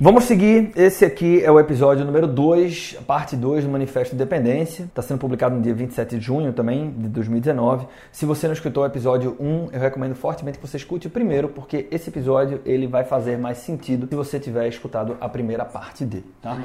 Vamos 0.00 0.24
seguir. 0.24 0.70
Esse 0.76 1.04
aqui 1.04 1.42
é 1.42 1.50
o 1.50 1.58
episódio 1.58 2.04
número 2.04 2.28
2, 2.28 2.98
parte 3.04 3.34
2 3.34 3.64
do 3.64 3.70
Manifesto 3.70 4.14
Independência. 4.14 4.84
Está 4.84 5.02
sendo 5.02 5.18
publicado 5.18 5.56
no 5.56 5.60
dia 5.60 5.74
27 5.74 6.16
de 6.16 6.24
junho 6.24 6.52
também, 6.52 6.92
de 6.92 7.08
2019. 7.08 7.88
Se 8.12 8.24
você 8.24 8.46
não 8.46 8.54
escutou 8.54 8.84
o 8.84 8.86
episódio 8.86 9.36
1, 9.40 9.70
eu 9.72 9.80
recomendo 9.80 10.14
fortemente 10.14 10.56
que 10.56 10.64
você 10.64 10.76
escute 10.76 11.08
o 11.08 11.10
primeiro, 11.10 11.48
porque 11.48 11.88
esse 11.90 12.10
episódio 12.10 12.60
ele 12.64 12.86
vai 12.86 13.02
fazer 13.02 13.36
mais 13.38 13.58
sentido 13.58 14.06
se 14.08 14.14
você 14.14 14.38
tiver 14.38 14.68
escutado 14.68 15.16
a 15.20 15.28
primeira 15.28 15.64
parte 15.64 16.04
dele, 16.04 16.32
tá? 16.40 16.56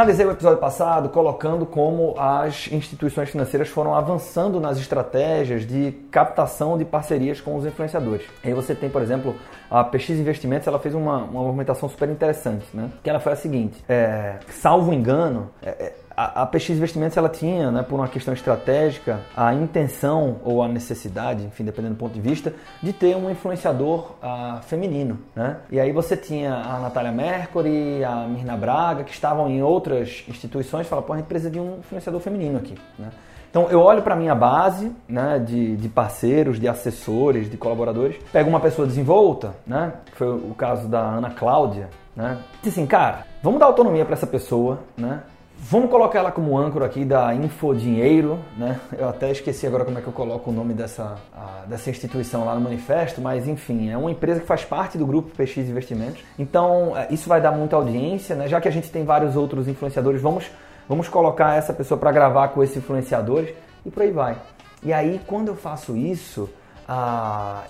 Finalizei 0.00 0.24
o 0.24 0.30
episódio 0.30 0.58
passado 0.58 1.10
colocando 1.10 1.66
como 1.66 2.18
as 2.18 2.72
instituições 2.72 3.28
financeiras 3.28 3.68
foram 3.68 3.94
avançando 3.94 4.58
nas 4.58 4.78
estratégias 4.78 5.66
de 5.66 5.92
captação 6.10 6.78
de 6.78 6.86
parcerias 6.86 7.38
com 7.38 7.54
os 7.54 7.66
influenciadores. 7.66 8.26
Aí 8.42 8.54
você 8.54 8.74
tem, 8.74 8.88
por 8.88 9.02
exemplo, 9.02 9.36
a 9.70 9.84
PX 9.84 10.10
Investimentos, 10.12 10.66
ela 10.66 10.78
fez 10.78 10.94
uma, 10.94 11.18
uma 11.18 11.42
movimentação 11.42 11.86
super 11.86 12.08
interessante, 12.08 12.64
né? 12.72 12.88
Que 13.04 13.10
ela 13.10 13.20
foi 13.20 13.32
a 13.32 13.36
seguinte, 13.36 13.84
é, 13.86 14.38
salvo 14.48 14.90
engano, 14.90 15.50
é, 15.62 15.68
é 15.68 15.94
a, 16.24 16.46
PX 16.46 16.70
Investimentos 16.70 17.16
ela 17.16 17.28
tinha, 17.28 17.70
né, 17.70 17.82
por 17.82 17.96
uma 17.96 18.08
questão 18.08 18.34
estratégica, 18.34 19.20
a 19.36 19.54
intenção 19.54 20.36
ou 20.44 20.62
a 20.62 20.68
necessidade, 20.68 21.44
enfim, 21.44 21.64
dependendo 21.64 21.94
do 21.94 21.98
ponto 21.98 22.12
de 22.12 22.20
vista, 22.20 22.52
de 22.82 22.92
ter 22.92 23.16
um 23.16 23.30
influenciador 23.30 24.12
uh, 24.22 24.62
feminino. 24.62 25.18
Né? 25.34 25.56
E 25.70 25.80
aí 25.80 25.92
você 25.92 26.16
tinha 26.16 26.54
a 26.54 26.78
Natália 26.80 27.12
Mercury, 27.12 28.04
a 28.04 28.26
Mirna 28.28 28.56
Braga, 28.56 29.04
que 29.04 29.12
estavam 29.12 29.48
em 29.48 29.62
outras 29.62 30.24
instituições, 30.28 30.86
falaram, 30.86 31.06
pô, 31.06 31.12
a 31.14 31.16
gente 31.16 31.26
precisa 31.26 31.50
de 31.50 31.58
um 31.58 31.78
influenciador 31.78 32.20
feminino 32.20 32.58
aqui. 32.58 32.74
Né? 32.98 33.08
Então 33.50 33.68
eu 33.68 33.80
olho 33.80 34.02
para 34.02 34.14
minha 34.14 34.34
base 34.34 34.92
né, 35.08 35.38
de, 35.38 35.76
de, 35.76 35.88
parceiros, 35.88 36.60
de 36.60 36.68
assessores, 36.68 37.50
de 37.50 37.56
colaboradores, 37.56 38.16
pego 38.32 38.48
uma 38.48 38.60
pessoa 38.60 38.86
desenvolta, 38.86 39.54
né, 39.66 39.92
foi 40.12 40.28
o 40.28 40.54
caso 40.56 40.86
da 40.86 41.00
Ana 41.00 41.30
Cláudia, 41.30 41.88
né, 42.14 42.38
e 42.62 42.68
assim, 42.68 42.86
cara, 42.86 43.26
vamos 43.42 43.58
dar 43.58 43.66
autonomia 43.66 44.04
para 44.04 44.14
essa 44.14 44.26
pessoa, 44.26 44.78
né, 44.96 45.22
Vamos 45.62 45.90
colocar 45.90 46.18
ela 46.18 46.32
como 46.32 46.56
âncora 46.58 46.86
aqui 46.86 47.04
da 47.04 47.34
Infodinheiro, 47.34 48.38
né? 48.56 48.80
Eu 48.96 49.10
até 49.10 49.30
esqueci 49.30 49.66
agora 49.66 49.84
como 49.84 49.98
é 49.98 50.00
que 50.00 50.06
eu 50.06 50.12
coloco 50.12 50.50
o 50.50 50.52
nome 50.52 50.72
dessa, 50.72 51.18
a, 51.34 51.66
dessa 51.66 51.90
instituição 51.90 52.46
lá 52.46 52.54
no 52.54 52.62
manifesto, 52.62 53.20
mas 53.20 53.46
enfim, 53.46 53.90
é 53.90 53.96
uma 53.96 54.10
empresa 54.10 54.40
que 54.40 54.46
faz 54.46 54.64
parte 54.64 54.96
do 54.96 55.06
grupo 55.06 55.30
PX 55.36 55.58
Investimentos. 55.58 56.22
Então, 56.38 56.96
é, 56.96 57.08
isso 57.12 57.28
vai 57.28 57.42
dar 57.42 57.52
muita 57.52 57.76
audiência, 57.76 58.34
né? 58.34 58.48
Já 58.48 58.58
que 58.58 58.68
a 58.68 58.70
gente 58.70 58.90
tem 58.90 59.04
vários 59.04 59.36
outros 59.36 59.68
influenciadores, 59.68 60.22
vamos, 60.22 60.50
vamos 60.88 61.08
colocar 61.08 61.54
essa 61.54 61.74
pessoa 61.74 62.00
para 62.00 62.10
gravar 62.10 62.48
com 62.48 62.64
esses 62.64 62.78
influenciadores 62.78 63.54
e 63.84 63.90
por 63.90 64.02
aí 64.02 64.10
vai. 64.10 64.38
E 64.82 64.94
aí, 64.94 65.20
quando 65.26 65.48
eu 65.48 65.56
faço 65.56 65.94
isso, 65.94 66.48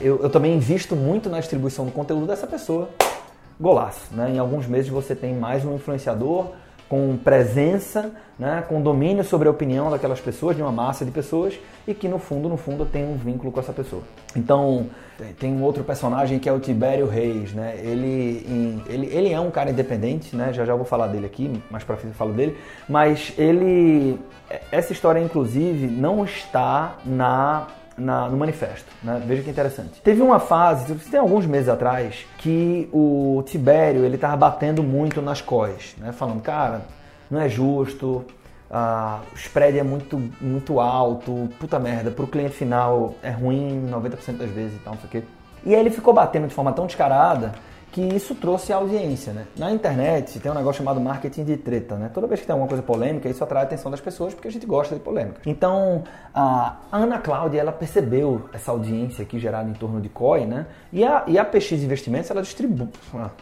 eu, 0.01 0.23
eu 0.23 0.31
também 0.31 0.55
invisto 0.55 0.95
muito 0.95 1.29
na 1.29 1.41
distribuição 1.41 1.85
do 1.85 1.91
conteúdo 1.91 2.29
dessa 2.29 2.47
pessoa. 2.47 2.89
Golaço, 3.61 4.15
né? 4.15 4.31
Em 4.31 4.39
alguns 4.39 4.67
meses 4.67 4.89
você 4.89 5.15
tem 5.15 5.35
mais 5.35 5.65
um 5.65 5.75
influenciador 5.75 6.53
com 6.91 7.17
presença, 7.17 8.11
né, 8.37 8.65
com 8.69 8.83
domínio 8.83 9.23
sobre 9.23 9.47
a 9.47 9.51
opinião 9.53 9.89
daquelas 9.89 10.21
pessoas, 10.21 10.57
de 10.57 10.63
uma 10.63 10.73
massa 10.73 11.05
de 11.05 11.13
pessoas, 11.13 11.57
e 11.87 11.95
que 11.95 12.09
no 12.09 12.19
fundo, 12.19 12.49
no 12.49 12.57
fundo, 12.57 12.85
tem 12.85 13.05
um 13.05 13.15
vínculo 13.15 13.53
com 13.53 13.61
essa 13.61 13.73
pessoa. 13.73 14.03
Então, 14.35 14.87
tem 15.39 15.53
um 15.53 15.63
outro 15.63 15.85
personagem 15.85 16.41
que 16.41 16.49
é 16.49 16.53
o 16.53 16.59
Tibério 16.59 17.07
Reis, 17.07 17.53
né? 17.53 17.77
Ele, 17.79 18.83
ele, 18.89 19.07
ele 19.07 19.33
é 19.33 19.39
um 19.39 19.53
cara 19.53 19.71
independente, 19.71 20.35
né? 20.35 20.53
Já 20.53 20.65
já 20.65 20.75
vou 20.75 20.85
falar 20.85 21.07
dele 21.07 21.27
aqui, 21.27 21.63
mais 21.71 21.85
para 21.85 21.97
frente 21.97 22.13
eu 22.13 22.19
falo 22.19 22.33
dele, 22.33 22.59
mas 22.89 23.33
ele 23.39 24.19
essa 24.73 24.93
história 24.93 25.21
inclusive 25.21 25.87
não 25.87 26.25
está 26.25 26.97
na 27.05 27.69
na, 28.01 28.29
no 28.29 28.37
manifesto. 28.37 28.87
Né? 29.03 29.23
Veja 29.25 29.43
que 29.43 29.51
interessante. 29.51 30.01
Teve 30.03 30.23
uma 30.23 30.39
fase, 30.39 30.95
tem 31.11 31.21
alguns 31.21 31.47
meses 31.47 31.69
atrás, 31.69 32.27
que 32.39 32.89
o 32.93 33.43
Tibério 33.47 34.05
ele 34.05 34.15
estava 34.15 34.37
batendo 34.37 34.83
muito 34.83 35.21
nas 35.21 35.41
COIs, 35.41 35.95
né? 35.99 36.13
falando, 36.13 36.41
cara, 36.41 36.83
não 37.31 37.41
é 37.41 37.49
justo, 37.49 38.25
uh, 38.71 39.21
o 39.33 39.37
spread 39.37 39.79
é 39.79 39.83
muito, 39.83 40.21
muito 40.41 40.81
alto, 40.81 41.49
puta 41.59 41.79
merda, 41.79 42.11
para 42.11 42.25
o 42.25 42.29
cliente 42.29 42.55
final 42.55 43.15
é 43.23 43.31
ruim 43.31 43.89
90% 43.91 44.39
das 44.39 44.51
vezes 44.51 44.75
e 44.77 44.79
tal, 44.81 44.95
não 44.95 45.01
sei 45.01 45.09
o 45.09 45.11
quê. 45.11 45.23
E 45.65 45.75
aí 45.75 45.81
ele 45.81 45.91
ficou 45.91 46.15
batendo 46.15 46.49
de 46.49 46.55
forma 46.55 46.73
tão 46.73 46.87
descarada 46.87 47.53
que 47.93 48.01
isso 48.01 48.35
trouxe 48.35 48.73
audiência, 48.73 49.33
né? 49.33 49.47
Na 49.57 49.73
internet 49.73 50.39
tem 50.39 50.51
um 50.51 50.55
negócio 50.55 50.79
chamado 50.79 51.01
marketing 51.01 51.45
de 51.45 51.57
treta, 51.57 51.97
né? 51.97 52.11
Toda 52.13 52.27
vez 52.27 52.41
que 52.41 52.47
tem 52.47 52.53
alguma 52.53 52.69
coisa 52.69 52.83
polêmica, 52.83 53.29
isso 53.29 53.43
atrai 53.43 53.63
a 53.63 53.67
atenção 53.67 53.91
das 53.91 54.01
pessoas 54.01 54.33
porque 54.33 54.47
a 54.47 54.51
gente 54.51 54.65
gosta 54.65 54.95
de 54.95 55.01
polêmica. 55.01 55.41
Então, 55.45 56.05
a 56.33 56.77
Ana 56.93 57.19
Cláudia, 57.19 57.61
ela 57.61 57.73
percebeu 57.73 58.49
essa 58.53 58.71
audiência 58.71 59.23
aqui 59.23 59.41
gerada 59.41 59.69
em 59.69 59.73
torno 59.73 60.01
de 60.01 60.09
COI, 60.09 60.47
né? 60.47 60.67
E 60.93 61.05
a, 61.05 61.25
e 61.27 61.37
a 61.37 61.45
PX 61.45 61.73
Investimentos, 61.73 62.31
ela 62.31 62.43
distribui, 62.43 62.89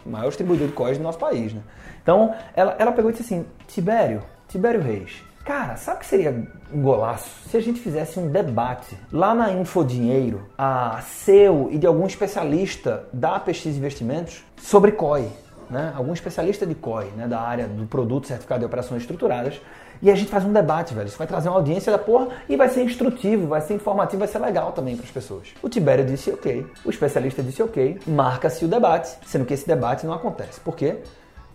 maior 0.05 0.29
distribuidor 0.29 0.67
de 0.67 0.73
COIs 0.73 0.97
do 0.97 1.03
nosso 1.03 1.19
país, 1.19 1.53
né? 1.53 1.61
Então, 2.01 2.33
ela, 2.55 2.75
ela 2.79 2.91
pegou 2.91 3.11
e 3.11 3.13
disse 3.13 3.33
assim, 3.33 3.45
Tibério, 3.67 4.23
Tibério 4.47 4.81
Reis, 4.81 5.23
Cara, 5.49 5.77
sabe 5.77 5.97
o 5.97 5.99
que 6.01 6.05
seria 6.05 6.47
um 6.71 6.79
golaço? 6.79 7.27
Se 7.49 7.57
a 7.57 7.59
gente 7.59 7.79
fizesse 7.79 8.19
um 8.19 8.29
debate 8.29 8.95
lá 9.11 9.33
na 9.33 9.51
Infodinheiro, 9.51 10.47
a 10.55 11.01
seu 11.01 11.69
e 11.71 11.79
de 11.79 11.87
algum 11.87 12.05
especialista 12.05 13.05
da 13.11 13.39
PX 13.39 13.65
Investimentos 13.65 14.43
sobre 14.61 14.91
COI, 14.91 15.27
né? 15.67 15.91
Algum 15.95 16.13
especialista 16.13 16.67
de 16.67 16.75
COI, 16.75 17.07
né? 17.17 17.27
Da 17.27 17.41
área 17.41 17.67
do 17.67 17.87
produto 17.87 18.27
certificado 18.27 18.59
de 18.59 18.67
operações 18.67 19.01
estruturadas. 19.01 19.59
E 20.03 20.11
a 20.11 20.15
gente 20.15 20.29
faz 20.29 20.45
um 20.45 20.53
debate, 20.53 20.93
velho. 20.93 21.07
Isso 21.07 21.17
vai 21.17 21.25
trazer 21.25 21.49
uma 21.49 21.55
audiência 21.55 21.91
da 21.91 21.97
porra 21.97 22.27
e 22.47 22.55
vai 22.55 22.69
ser 22.69 22.83
instrutivo, 22.83 23.47
vai 23.47 23.61
ser 23.61 23.73
informativo, 23.73 24.19
vai 24.19 24.27
ser 24.27 24.37
legal 24.37 24.71
também 24.71 24.95
para 24.95 25.05
as 25.05 25.11
pessoas. 25.11 25.47
O 25.63 25.67
Tibério 25.67 26.05
disse 26.05 26.29
ok, 26.29 26.63
o 26.85 26.91
especialista 26.91 27.41
disse 27.41 27.63
ok, 27.63 27.99
marca-se 28.05 28.63
o 28.65 28.67
debate, 28.67 29.17
sendo 29.25 29.45
que 29.45 29.55
esse 29.55 29.65
debate 29.65 30.05
não 30.05 30.13
acontece. 30.13 30.59
Por 30.59 30.75
quê? 30.75 30.99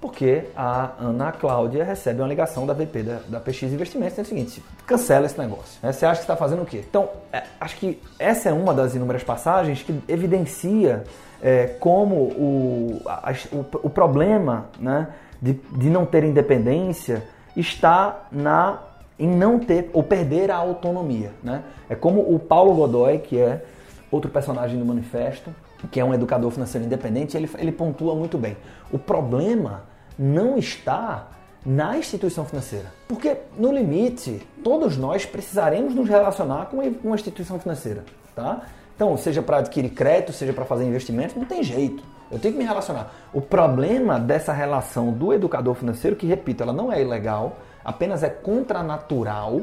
Porque 0.05 0.45
a 0.55 0.91
Ana 1.01 1.33
Cláudia 1.33 1.83
recebe 1.83 2.21
uma 2.21 2.29
ligação 2.29 2.67
da 2.67 2.75
VP 2.75 3.03
da, 3.03 3.21
da 3.27 3.41
PX 3.41 3.63
Investimentos 3.63 4.11
dizendo 4.11 4.27
o 4.27 4.29
seguinte: 4.29 4.63
cancela 4.87 5.25
esse 5.25 5.39
negócio. 5.39 5.79
Né? 5.83 5.93
Você 5.93 6.05
acha 6.05 6.17
que 6.17 6.25
está 6.25 6.37
fazendo 6.37 6.61
o 6.61 6.67
quê? 6.67 6.85
Então, 6.87 7.09
é, 7.33 7.45
acho 7.59 7.75
que 7.79 7.99
essa 8.19 8.51
é 8.51 8.53
uma 8.53 8.75
das 8.75 8.95
inúmeras 8.95 9.25
passagens 9.25 9.83
que 9.83 9.99
evidencia 10.07 11.05
é, 11.43 11.69
como 11.81 12.17
o, 12.17 13.01
a, 13.07 13.33
o, 13.51 13.87
o, 13.87 13.89
problema 13.89 14.67
né, 14.79 15.09
de, 15.41 15.55
de 15.55 15.89
não 15.89 16.05
ter 16.05 16.23
independência 16.23 17.23
está 17.57 18.27
na 18.31 18.81
em 19.19 19.27
não 19.27 19.59
ter 19.59 19.89
ou 19.95 20.03
perder 20.03 20.51
a 20.51 20.57
autonomia. 20.57 21.33
Né? 21.43 21.63
É 21.89 21.95
como 21.95 22.21
o 22.21 22.39
Paulo 22.39 22.75
Godoy, 22.75 23.21
que 23.21 23.41
é 23.41 23.65
outro 24.11 24.31
personagem 24.31 24.79
do 24.79 24.85
manifesto, 24.85 25.51
que 25.91 25.99
é 25.99 26.05
um 26.05 26.13
educador 26.13 26.51
financeiro 26.51 26.87
independente, 26.87 27.39
ele, 27.39 27.49
ele 27.57 27.73
pontua 27.73 28.15
muito 28.15 28.37
bem. 28.37 28.55
O 28.93 28.99
problema 28.99 29.94
não 30.19 30.57
está 30.57 31.29
na 31.65 31.97
instituição 31.97 32.45
financeira. 32.45 32.93
Porque, 33.09 33.37
no 33.57 33.73
limite, 33.73 34.47
todos 34.63 34.97
nós 34.97 35.25
precisaremos 35.25 35.95
nos 35.95 36.09
relacionar 36.09 36.67
com 36.67 36.79
uma 37.03 37.15
instituição 37.15 37.59
financeira. 37.59 38.05
Tá? 38.35 38.63
Então, 38.95 39.17
seja 39.17 39.43
para 39.43 39.59
adquirir 39.59 39.91
crédito, 39.91 40.33
seja 40.33 40.53
para 40.53 40.65
fazer 40.65 40.85
investimento, 40.85 41.39
não 41.39 41.47
tem 41.47 41.63
jeito. 41.63 42.03
Eu 42.31 42.39
tenho 42.39 42.55
que 42.55 42.59
me 42.59 42.67
relacionar. 42.67 43.13
O 43.33 43.41
problema 43.41 44.19
dessa 44.19 44.53
relação 44.53 45.13
do 45.13 45.33
educador 45.33 45.75
financeiro, 45.75 46.17
que 46.17 46.27
repito, 46.27 46.63
ela 46.63 46.73
não 46.73 46.93
é 46.93 47.01
ilegal, 47.01 47.57
apenas 47.85 48.23
é 48.23 48.29
contranatural, 48.29 49.63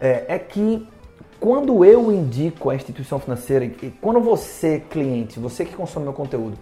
é, 0.00 0.24
é 0.28 0.38
que 0.38 0.86
quando 1.40 1.84
eu 1.84 2.12
indico 2.12 2.70
a 2.70 2.74
instituição 2.74 3.18
financeira, 3.18 3.68
quando 4.00 4.20
você, 4.20 4.78
cliente, 4.78 5.40
você 5.40 5.64
que 5.64 5.74
consome 5.74 6.04
meu 6.04 6.12
conteúdo, 6.12 6.56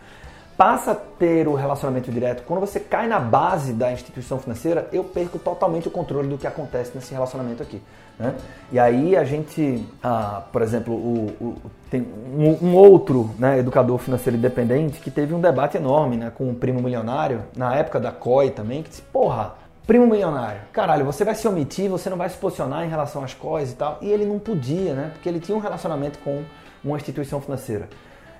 passa 0.60 0.90
a 0.90 0.94
ter 0.94 1.48
o 1.48 1.54
relacionamento 1.54 2.12
direto, 2.12 2.42
quando 2.42 2.60
você 2.60 2.78
cai 2.78 3.08
na 3.08 3.18
base 3.18 3.72
da 3.72 3.90
instituição 3.90 4.38
financeira, 4.38 4.86
eu 4.92 5.02
perco 5.02 5.38
totalmente 5.38 5.88
o 5.88 5.90
controle 5.90 6.28
do 6.28 6.36
que 6.36 6.46
acontece 6.46 6.90
nesse 6.94 7.14
relacionamento 7.14 7.62
aqui. 7.62 7.80
Né? 8.18 8.34
E 8.70 8.78
aí 8.78 9.16
a 9.16 9.24
gente, 9.24 9.82
ah, 10.02 10.42
por 10.52 10.60
exemplo, 10.60 10.92
o, 10.92 11.34
o, 11.40 11.56
tem 11.90 12.02
um, 12.02 12.66
um 12.66 12.74
outro 12.74 13.30
né, 13.38 13.58
educador 13.58 13.96
financeiro 13.96 14.36
independente 14.36 15.00
que 15.00 15.10
teve 15.10 15.32
um 15.32 15.40
debate 15.40 15.78
enorme 15.78 16.18
né, 16.18 16.30
com 16.30 16.50
o 16.50 16.54
primo 16.54 16.82
milionário, 16.82 17.42
na 17.56 17.74
época 17.74 17.98
da 17.98 18.12
COI 18.12 18.50
também, 18.50 18.82
que 18.82 18.90
disse, 18.90 19.00
porra, 19.00 19.54
primo 19.86 20.06
milionário, 20.06 20.60
caralho, 20.74 21.06
você 21.06 21.24
vai 21.24 21.34
se 21.34 21.48
omitir, 21.48 21.88
você 21.88 22.10
não 22.10 22.18
vai 22.18 22.28
se 22.28 22.36
posicionar 22.36 22.84
em 22.84 22.90
relação 22.90 23.24
às 23.24 23.32
coisas 23.32 23.72
e 23.72 23.76
tal. 23.76 23.96
E 24.02 24.10
ele 24.10 24.26
não 24.26 24.38
podia, 24.38 24.92
né? 24.92 25.10
Porque 25.14 25.26
ele 25.26 25.40
tinha 25.40 25.56
um 25.56 25.60
relacionamento 25.60 26.18
com 26.18 26.42
uma 26.84 26.98
instituição 26.98 27.40
financeira. 27.40 27.88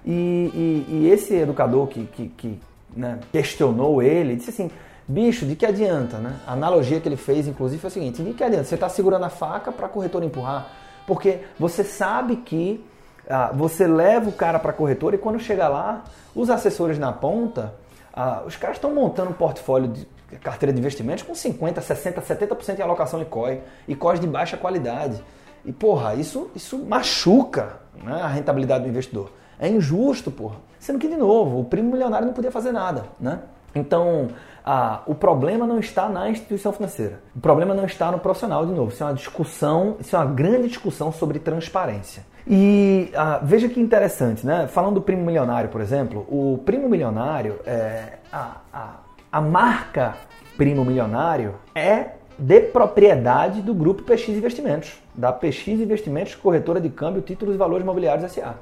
E, 0.05 0.11
e, 0.11 0.87
e 0.89 1.11
esse 1.11 1.35
educador 1.35 1.87
que, 1.89 2.05
que, 2.07 2.29
que 2.29 2.61
né, 2.97 3.19
questionou 3.33 4.03
ele 4.03 4.37
disse 4.37 4.51
assim: 4.51 4.71
bicho, 5.07 5.45
de 5.45 5.57
que 5.57 5.67
adianta? 5.67 6.19
Né? 6.19 6.37
A 6.47 6.53
analogia 6.53 7.01
que 7.01 7.09
ele 7.09 7.17
fez, 7.17 7.47
inclusive, 7.47 7.81
foi 7.81 7.89
a 7.89 7.91
seguinte: 7.91 8.23
de 8.23 8.33
que 8.33 8.45
adianta? 8.45 8.65
Você 8.65 8.75
está 8.75 8.89
segurando 8.89 9.25
a 9.25 9.31
faca 9.31 9.71
para 9.71 9.87
a 9.87 9.89
corretora 9.89 10.25
empurrar, 10.25 10.71
porque 11.07 11.41
você 11.59 11.85
sabe 11.85 12.37
que 12.37 12.85
ah, 13.29 13.53
você 13.55 13.87
leva 13.87 14.29
o 14.29 14.33
cara 14.33 14.59
para 14.59 14.71
a 14.71 14.75
corretora 14.75 15.17
e 15.17 15.19
quando 15.19 15.39
chega 15.39 15.69
lá, 15.69 16.05
os 16.35 16.51
assessores 16.51 16.99
na 16.99 17.13
ponta, 17.13 17.75
ah, 18.13 18.43
os 18.47 18.57
caras 18.57 18.77
estão 18.77 18.95
montando 18.95 19.31
um 19.31 19.35
portfólio 19.35 19.89
de 19.89 20.07
carteira 20.39 20.73
de 20.73 20.79
investimentos 20.79 21.23
com 21.23 21.35
50, 21.35 21.81
60, 21.81 22.21
70% 22.21 22.79
em 22.79 22.83
alocação 22.83 23.21
em 23.21 23.25
COI 23.25 23.61
e 23.87 23.95
COIs 23.95 24.21
de 24.21 24.27
baixa 24.27 24.57
qualidade. 24.57 25.23
E 25.65 25.73
porra, 25.73 26.15
isso, 26.15 26.51
isso 26.55 26.79
machuca 26.79 27.81
né, 28.03 28.21
a 28.23 28.29
rentabilidade 28.29 28.85
do 28.85 28.91
investidor. 28.91 29.31
É 29.61 29.69
injusto, 29.69 30.31
porra. 30.31 30.57
Sendo 30.79 30.99
que, 30.99 31.07
de 31.07 31.17
novo, 31.17 31.61
o 31.61 31.65
primo 31.65 31.93
milionário 31.93 32.27
não 32.27 32.33
podia 32.33 32.51
fazer 32.51 32.73
nada, 32.73 33.05
né? 33.21 33.41
Então, 33.75 34.29
ah, 34.65 35.03
o 35.07 35.15
problema 35.15 35.67
não 35.67 35.79
está 35.79 36.09
na 36.09 36.29
instituição 36.31 36.73
financeira. 36.73 37.21
O 37.37 37.41
problema 37.41 37.75
não 37.75 37.85
está 37.85 38.11
no 38.11 38.19
profissional, 38.19 38.67
de 38.67 38.73
novo. 38.73 38.91
Isso 38.91 39.03
é 39.03 39.07
uma 39.07 39.15
discussão, 39.15 39.97
isso 40.01 40.17
é 40.17 40.19
uma 40.19 40.33
grande 40.33 40.69
discussão 40.69 41.13
sobre 41.13 41.39
transparência. 41.39 42.25
E 42.47 43.13
ah, 43.15 43.39
veja 43.43 43.69
que 43.69 43.79
interessante, 43.79 44.47
né? 44.47 44.67
Falando 44.67 44.95
do 44.95 45.03
primo 45.03 45.25
milionário, 45.25 45.69
por 45.69 45.81
exemplo, 45.81 46.27
o 46.29 46.59
primo 46.65 46.89
milionário, 46.89 47.61
é, 47.67 48.15
a, 48.33 48.57
a, 48.73 48.91
a 49.31 49.41
marca 49.41 50.15
primo 50.57 50.85
milionário 50.85 51.55
é 51.75 52.13
de 52.39 52.61
propriedade 52.61 53.61
do 53.61 53.75
grupo 53.75 54.03
PX 54.03 54.31
Investimentos, 54.31 54.99
da 55.15 55.31
PX 55.33 55.69
Investimentos, 55.69 56.35
corretora 56.35 56.81
de 56.81 56.89
câmbio, 56.89 57.21
títulos 57.21 57.55
e 57.55 57.59
valores 57.59 57.83
imobiliários 57.83 58.31
SA. 58.33 58.55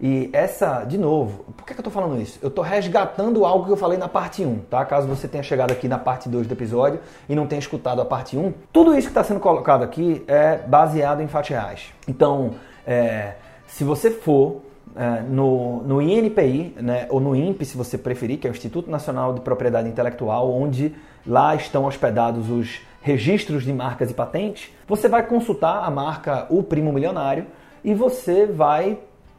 E 0.00 0.30
essa, 0.32 0.84
de 0.84 0.96
novo, 0.96 1.44
por 1.56 1.66
que, 1.66 1.72
eu 1.72 1.76
estou 1.78 1.92
falando 1.92 2.20
isso? 2.20 2.38
Eu 2.40 2.48
estou 2.48 2.62
resgatando 2.62 3.44
algo 3.44 3.66
que 3.66 3.72
eu 3.72 3.76
falei 3.76 3.98
na 3.98 4.08
parte 4.08 4.44
1, 4.44 4.58
tá? 4.70 4.84
Caso 4.84 5.08
você 5.08 5.26
tenha 5.26 5.42
chegado 5.42 5.72
aqui 5.72 5.88
na 5.88 5.98
parte 5.98 6.28
2 6.28 6.46
do 6.46 6.54
episódio 6.54 7.00
e 7.28 7.34
não 7.34 7.46
tenha 7.46 7.58
escutado 7.58 8.00
a 8.00 8.04
parte 8.04 8.36
1, 8.36 8.52
tudo 8.72 8.96
isso 8.96 9.08
que 9.08 9.10
está 9.10 9.24
sendo 9.24 9.40
colocado 9.40 9.82
aqui 9.82 10.24
é 10.28 10.58
baseado 10.58 11.20
em 11.20 11.26
fatos 11.26 11.50
reais. 11.50 11.92
Então, 12.06 12.54
é, 12.86 13.34
se 13.66 13.82
você 13.82 14.10
for 14.10 14.62
é, 14.94 15.22
no, 15.22 15.82
no 15.82 16.00
INPI, 16.00 16.76
né, 16.80 17.06
ou 17.10 17.18
no 17.18 17.34
INPE, 17.34 17.64
se 17.64 17.76
você 17.76 17.98
preferir, 17.98 18.38
que 18.38 18.46
é 18.46 18.50
o 18.50 18.52
Instituto 18.52 18.88
Nacional 18.88 19.34
de 19.34 19.40
Propriedade 19.40 19.88
Intelectual, 19.88 20.48
onde 20.52 20.94
lá 21.26 21.56
estão 21.56 21.84
hospedados 21.84 22.48
os 22.48 22.80
registros 23.02 23.64
de 23.64 23.72
marcas 23.72 24.10
e 24.10 24.14
patentes, 24.14 24.70
você 24.86 25.08
vai 25.08 25.26
consultar 25.26 25.82
a 25.84 25.90
marca 25.90 26.46
O 26.50 26.62
Primo 26.62 26.92
Milionário 26.92 27.46
e 27.84 27.94
você 27.94 28.46
vai 28.46 28.98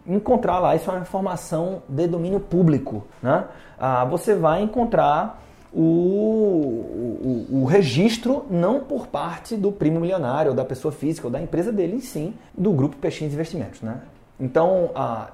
encontrar 0.10 0.60
lá, 0.60 0.76
isso 0.76 0.90
é 0.90 0.94
uma 0.94 1.02
informação 1.02 1.84
de 1.88 2.08
domínio 2.08 2.40
público, 2.40 3.06
né? 3.22 3.46
Ah, 3.80 4.04
você 4.06 4.36
vai 4.36 4.62
encontrar 4.62 5.42
o, 5.72 5.80
o, 5.80 7.48
o, 7.62 7.66
registro 7.66 8.46
não 8.50 8.80
por 8.80 9.08
parte 9.08 9.56
do 9.56 9.72
primo 9.72 10.00
milionário, 10.00 10.50
ou 10.50 10.56
da 10.56 10.66
pessoa 10.66 10.92
física, 10.92 11.28
ou 11.28 11.32
da 11.32 11.40
empresa 11.40 11.72
dele, 11.72 11.98
em 11.98 12.02
sim, 12.02 12.34
do 12.58 12.72
grupo 12.72 12.98
Peixinhos 12.98 13.34
Investimentos, 13.34 13.82
né? 13.82 14.02
Então, 14.40 14.90
ah, 14.96 15.30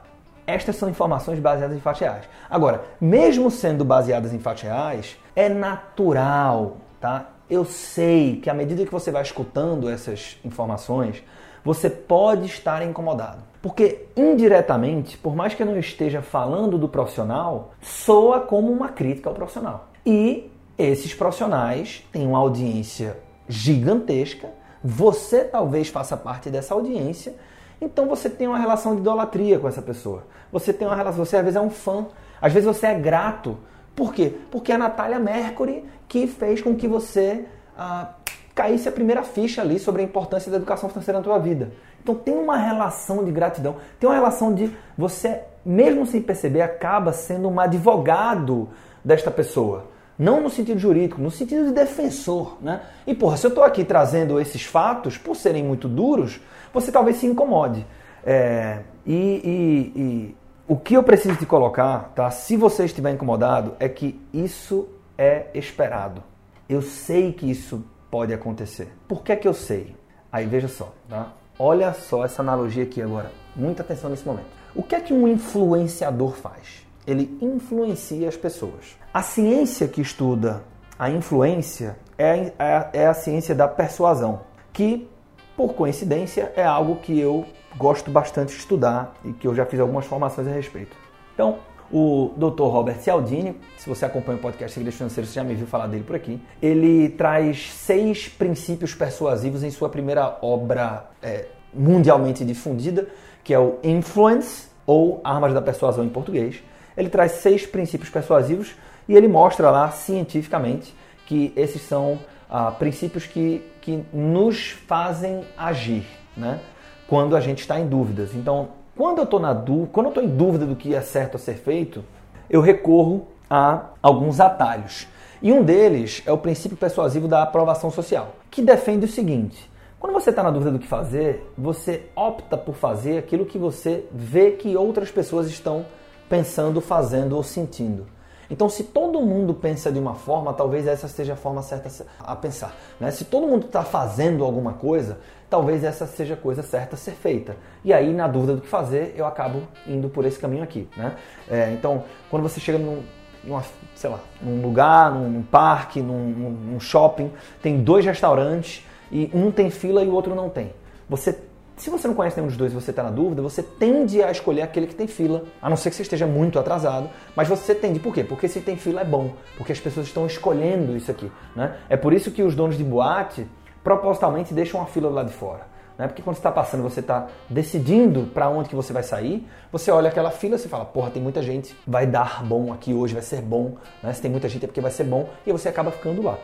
estas 0.45 0.75
são 0.75 0.89
informações 0.89 1.39
baseadas 1.39 1.75
em 1.75 1.80
fatos 1.80 2.01
reais. 2.01 2.25
Agora, 2.50 2.83
mesmo 3.00 3.50
sendo 3.50 3.86
baseadas 3.86 4.33
em 4.33 4.39
fatos 4.39 4.63
reais, 4.63 5.18
é 5.36 5.48
natural, 5.48 6.77
tá? 7.00 7.30
Eu 7.50 7.63
sei 7.63 8.38
que 8.38 8.50
à 8.50 8.54
medida 8.54 8.86
que 8.86 8.92
você 8.92 9.12
vai 9.12 9.22
escutando 9.22 9.89
essas 9.89 10.38
informações, 10.44 11.24
você 11.63 11.89
pode 11.89 12.45
estar 12.45 12.83
incomodado. 12.83 13.39
Porque 13.66 14.06
indiretamente, 14.16 15.18
por 15.18 15.36
mais 15.36 15.56
que 15.56 15.64
eu 15.64 15.66
não 15.66 15.76
esteja 15.76 16.22
falando 16.22 16.78
do 16.78 16.88
profissional, 16.88 17.72
soa 17.82 18.40
como 18.40 18.72
uma 18.72 18.90
crítica 18.90 19.28
ao 19.28 19.34
profissional. 19.34 19.88
E 20.06 20.52
esses 20.78 21.16
profissionais 21.16 22.08
têm 22.12 22.28
uma 22.28 22.38
audiência 22.38 23.18
gigantesca, 23.50 24.50
você 24.84 25.44
talvez 25.44 25.88
faça 25.88 26.16
parte 26.16 26.52
dessa 26.52 26.76
audiência, 26.76 27.34
então 27.82 28.08
você 28.08 28.30
tem 28.30 28.48
uma 28.48 28.60
relação 28.60 28.94
de 28.94 29.02
idolatria 29.02 29.58
com 29.58 29.68
essa 29.68 29.82
pessoa. 29.82 30.28
Você 30.52 30.72
tem 30.72 30.88
uma 30.88 30.96
relação, 30.96 31.26
você 31.26 31.38
às 31.38 31.44
vezes 31.44 31.58
é 31.58 31.62
um 31.62 31.72
fã, 31.72 32.06
às 32.40 32.54
vezes 32.54 32.68
você 32.68 32.86
é 32.86 32.94
grato. 32.94 33.58
Por 33.96 34.14
quê? 34.14 34.32
Porque 34.52 34.72
é 34.72 34.76
a 34.76 34.78
Natália 34.78 35.18
Mercury 35.18 35.84
que 36.08 36.28
fez 36.28 36.62
com 36.62 36.76
que 36.76 36.88
você 36.88 37.46
ah, 37.76 38.14
caísse 38.54 38.88
a 38.88 38.92
primeira 38.92 39.24
ficha 39.24 39.64
ali 39.64 39.80
sobre 39.80 40.04
a 40.04 40.06
importância 40.06 40.52
da 40.52 40.58
educação 40.58 40.88
financeira 40.88 41.18
na 41.18 41.24
tua 41.24 41.40
vida. 41.40 41.72
Então 42.06 42.13
tem 42.13 42.36
uma 42.36 42.56
relação 42.56 43.25
de 43.25 43.31
gratidão, 43.31 43.78
tem 44.00 44.07
uma 44.07 44.13
relação 44.13 44.54
de 44.54 44.72
você, 44.96 45.42
mesmo 45.66 46.06
sem 46.06 46.22
perceber, 46.22 46.62
acaba 46.62 47.12
sendo 47.12 47.50
um 47.50 47.60
advogado 47.60 48.69
desta 49.04 49.31
pessoa. 49.31 49.88
Não 50.19 50.40
no 50.40 50.48
sentido 50.48 50.78
jurídico, 50.78 51.19
no 51.19 51.31
sentido 51.31 51.66
de 51.66 51.72
defensor, 51.72 52.60
né? 52.62 52.81
E 53.07 53.16
porra, 53.16 53.38
se 53.38 53.48
eu 53.48 53.50
estou 53.50 53.63
aqui 53.63 53.84
trazendo 53.84 54.40
esses 54.40 54.63
fatos, 54.63 55.18
por 55.18 55.36
serem 55.36 55.63
muito 55.63 55.88
duros, 55.88 56.40
você 56.72 56.92
talvez 56.92 57.18
se 57.18 57.25
incomode. 57.25 57.84
É, 58.24 58.81
e, 59.04 59.16
e, 59.16 60.00
e 60.00 60.36
o 60.68 60.75
que 60.75 60.94
eu 60.94 61.01
preciso 61.01 61.36
te 61.38 61.46
colocar, 61.48 62.12
tá? 62.13 62.30
Se 62.30 62.56
você 62.56 62.86
estiver 62.86 63.12
incomodado, 63.12 63.74
é 63.80 63.90
que 63.90 64.22
isso 64.31 64.88
é 65.18 65.48
esperado. 65.56 66.22
Eu 66.69 66.84
sei 66.84 67.34
que 67.34 67.50
isso 67.50 67.84
pode 68.12 68.31
acontecer. 68.31 68.90
Por 69.08 69.24
que 69.24 69.31
é 69.31 69.36
que 69.36 69.48
eu 69.48 69.56
sei? 69.56 69.96
Aí 70.31 70.46
veja 70.46 70.68
só, 70.68 70.94
tá? 71.10 71.34
Olha 71.57 71.94
só 71.94 72.25
essa 72.25 72.42
analogia 72.42 72.84
aqui 72.84 73.02
agora. 73.02 73.31
Muita 73.56 73.81
atenção 73.81 74.10
nesse 74.10 74.25
momento. 74.25 74.48
O 74.75 74.84
que 74.84 74.94
é 74.94 75.00
que 75.00 75.13
um 75.13 75.25
influenciador 75.28 76.34
faz? 76.34 76.86
Ele 77.07 77.38
influencia 77.42 78.28
as 78.28 78.36
pessoas. 78.36 78.98
A 79.13 79.22
ciência 79.22 79.88
que 79.88 80.02
estuda 80.02 80.63
a 81.00 81.10
influência 81.10 81.98
é 82.18 82.52
a, 82.60 82.90
é 82.92 83.07
a 83.07 83.13
ciência 83.13 83.56
da 83.56 83.68
persuasão, 83.68 84.42
que, 84.74 85.10
por 85.56 85.74
coincidência, 85.74 86.52
é 86.56 86.63
algo 86.63 86.98
que 86.98 87.18
eu 87.18 87.46
gosto 87.78 88.12
bastante 88.12 88.54
de 88.54 88.60
estudar 88.60 89.13
e 89.24 89.31
que 89.31 89.48
eu 89.48 89.56
já 89.56 89.66
fiz 89.66 89.80
algumas 89.80 90.06
formações 90.06 90.48
a 90.48 90.51
respeito. 90.51 90.96
Então, 91.34 91.60
o 91.92 92.34
Dr. 92.36 92.64
Robert 92.64 93.00
Cialdini, 93.02 93.56
se 93.78 93.88
você 93.88 94.06
acompanha 94.06 94.38
o 94.38 94.42
podcast 94.42 94.74
Segredos 94.74 94.98
Financeiros, 94.98 95.32
você 95.32 95.40
já 95.40 95.44
me 95.44 95.56
viu 95.56 95.68
falar 95.68 95.88
dele 95.88 96.04
por 96.04 96.16
aqui. 96.16 96.42
Ele 96.62 97.10
traz 97.10 97.72
seis 97.72 98.28
princípios 98.28 98.94
persuasivos 98.94 99.64
em 99.64 99.72
sua 99.72 99.90
primeira 99.90 100.38
obra 100.42 101.06
é, 101.22 101.46
mundialmente 101.74 102.44
difundida, 102.44 103.08
que 103.44 103.54
é 103.54 103.60
o 103.60 103.78
Influence, 103.84 104.68
ou 104.86 105.20
Armas 105.24 105.54
da 105.54 105.62
Persuasão 105.62 106.04
em 106.04 106.10
português. 106.10 106.62
Ele 106.96 107.10
traz 107.10 107.34
seis 107.34 107.66
princípios 107.66 108.10
persuasivos 108.10 108.76
e 109.08 109.16
ele 109.16 109.28
mostra 109.28 109.70
lá 109.70 109.92
cientificamente 109.92 110.94
que 111.26 111.52
esses 111.56 111.82
são 111.82 112.20
ah, 112.50 112.72
princípios 112.72 113.26
que, 113.26 113.64
que 113.82 114.04
nos 114.14 114.70
fazem 114.70 115.44
agir, 115.58 116.06
né? 116.38 116.60
Quando 117.08 117.36
a 117.36 117.39
gente 117.39 117.60
está 117.60 117.80
em 117.80 117.88
dúvidas. 117.88 118.34
Então, 118.34 118.70
quando 118.96 119.18
eu 119.18 119.24
estou 119.25 119.40
na 119.40 119.54
dúvida, 119.54 119.90
quando 119.92 120.06
eu 120.06 120.10
estou 120.10 120.24
em 120.24 120.30
dúvida 120.30 120.66
do 120.66 120.75
que 120.75 120.96
é 120.96 121.02
certo 121.02 121.36
a 121.36 121.40
ser 121.40 121.56
feito, 121.56 122.04
eu 122.50 122.62
recorro 122.62 123.28
a 123.50 123.90
alguns 124.02 124.40
atalhos. 124.40 125.08
E 125.42 125.52
um 125.52 125.64
deles 125.64 126.24
é 126.25 126.32
o 126.32 126.38
princípio 126.38 126.78
persuasivo 126.78 127.28
da 127.28 127.44
aprovação 127.44 127.92
social, 127.92 128.36
que 128.50 128.62
defende 128.62 129.06
o 129.06 129.10
seguinte: 129.10 129.70
quando 130.00 130.14
você 130.14 130.30
está 130.30 130.42
na 130.42 130.50
dúvida 130.50 130.72
do 130.72 130.80
que 130.80 130.88
fazer, 130.88 131.52
você 131.58 132.06
opta 132.16 132.58
por 132.58 132.75
fazer 132.75 133.18
aquilo 133.18 133.46
que 133.46 133.58
você 133.58 134.06
vê 134.12 134.52
que 134.52 134.78
outras 134.78 135.12
pessoas 135.12 135.48
estão 135.48 135.86
pensando, 136.30 136.80
fazendo 136.80 137.36
ou 137.36 137.44
sentindo. 137.44 138.06
Então, 138.50 138.70
se 138.70 138.84
todo 138.84 139.22
mundo 139.22 139.54
pensa 139.54 139.92
de 139.92 140.00
uma 140.00 140.16
forma, 140.16 140.54
talvez 140.54 140.88
essa 140.88 141.08
seja 141.08 141.34
a 141.34 141.36
forma 141.36 141.62
certa 141.62 141.90
a 142.20 142.36
pensar. 142.36 142.75
Né? 143.00 143.12
Se 143.12 143.25
todo 143.25 143.48
mundo 143.48 143.66
está 143.66 143.84
fazendo 143.84 144.44
alguma 144.44 144.74
coisa, 144.74 145.20
talvez 145.50 145.84
essa 145.84 146.06
seja 146.06 146.36
a 146.36 146.38
coisa 146.38 146.62
certa 146.62 146.96
a 146.96 146.98
ser 146.98 147.12
feita. 147.12 147.56
E 147.84 147.94
aí, 147.94 148.14
na 148.14 148.28
dúvida 148.28 148.56
do 148.56 148.62
que 148.62 148.68
fazer, 148.68 149.14
eu 149.18 149.25
acabo 149.25 149.64
indo 149.88 150.10
por 150.10 150.25
esse 150.25 150.40
caminho 150.40 150.64
aqui. 150.64 150.88
Né? 150.96 151.16
É, 151.50 151.72
então, 151.72 152.04
quando 152.30 152.44
você 152.44 152.60
chega 152.60 152.78
num, 152.78 153.04
numa, 153.44 153.64
sei 153.96 154.10
lá, 154.10 154.20
num 154.42 154.62
lugar, 154.62 155.12
num, 155.12 155.30
num 155.30 155.44
parque, 155.44 156.02
num, 156.02 156.30
num 156.30 156.80
shopping, 156.80 157.32
tem 157.62 157.82
dois 157.82 158.06
restaurantes 158.06 158.86
e 159.12 159.30
um 159.34 159.52
tem 159.52 159.70
fila 159.70 160.04
e 160.04 160.08
o 160.08 160.14
outro 160.14 160.36
não 160.36 160.50
tem. 160.50 160.74
Você 161.10 161.38
se 161.77 161.89
você 161.89 162.08
não 162.08 162.15
conhece 162.15 162.38
nenhum 162.38 162.48
dos 162.48 162.58
dois 162.58 162.72
e 162.72 162.75
você 162.75 162.91
está 162.91 163.03
na 163.03 163.10
dúvida, 163.10 163.41
você 163.41 163.62
tende 163.62 164.24
a 164.24 164.32
escolher 164.32 164.62
aquele 164.62 164.88
que 164.88 164.96
tem 164.96 165.08
fila, 165.08 165.44
a 165.62 165.70
não 165.70 165.75
ser 165.75 165.89
que 165.89 165.96
você 165.96 166.03
esteja 166.03 166.25
muito 166.25 166.58
atrasado, 166.58 167.10
mas 167.36 167.48
você 167.48 167.75
tende. 167.75 168.00
Por 168.00 168.13
quê? 168.13 168.24
Porque 168.24 168.48
se 168.48 168.62
tem 168.62 168.77
fila 168.77 169.01
é 169.01 169.05
bom, 169.05 169.34
porque 169.58 169.74
as 169.74 169.79
pessoas 169.79 170.08
estão 170.08 170.25
escolhendo 170.25 170.96
isso 170.96 171.12
aqui. 171.12 171.29
Né? 171.55 171.75
É 171.89 171.98
por 171.98 172.13
isso 172.13 172.32
que 172.32 172.41
os 172.41 172.55
donos 172.55 172.77
de 172.77 172.84
boate 172.84 173.46
propositalmente 173.84 174.53
deixam 174.53 174.82
a 174.82 174.86
fila 174.86 175.10
lá 175.10 175.24
de 175.24 175.34
fora. 175.34 175.67
Né? 175.98 176.08
Porque 176.08 176.22
quando 176.22 176.36
você 176.36 176.39
está 176.39 176.51
passando, 176.51 176.82
você 176.82 177.01
está 177.01 177.27
decidindo 177.50 178.24
para 178.34 178.50
onde 178.50 178.70
que 178.70 178.75
você 178.75 178.94
vai 178.94 179.03
sair, 179.03 179.48
você 179.72 179.91
olha 179.91 180.10
aquela 180.10 180.32
fila 180.32 180.55
e 180.55 180.60
fala, 180.60 180.86
porra, 180.86 181.12
tem 181.12 181.22
muita 181.22 181.41
gente, 181.41 181.75
vai 181.86 182.08
dar 182.08 182.44
bom 182.44 182.72
aqui 182.72 182.94
hoje, 182.94 183.13
vai 183.13 183.24
ser 183.24 183.41
bom. 183.41 183.75
Né? 184.01 184.13
Se 184.13 184.22
tem 184.22 184.32
muita 184.32 184.48
gente 184.48 184.63
é 184.63 184.67
porque 184.67 184.82
vai 184.82 184.91
ser 184.91 185.03
bom, 185.03 185.29
e 185.46 185.51
você 185.51 185.67
acaba 185.67 185.91
ficando 185.91 186.22
lá. 186.22 186.38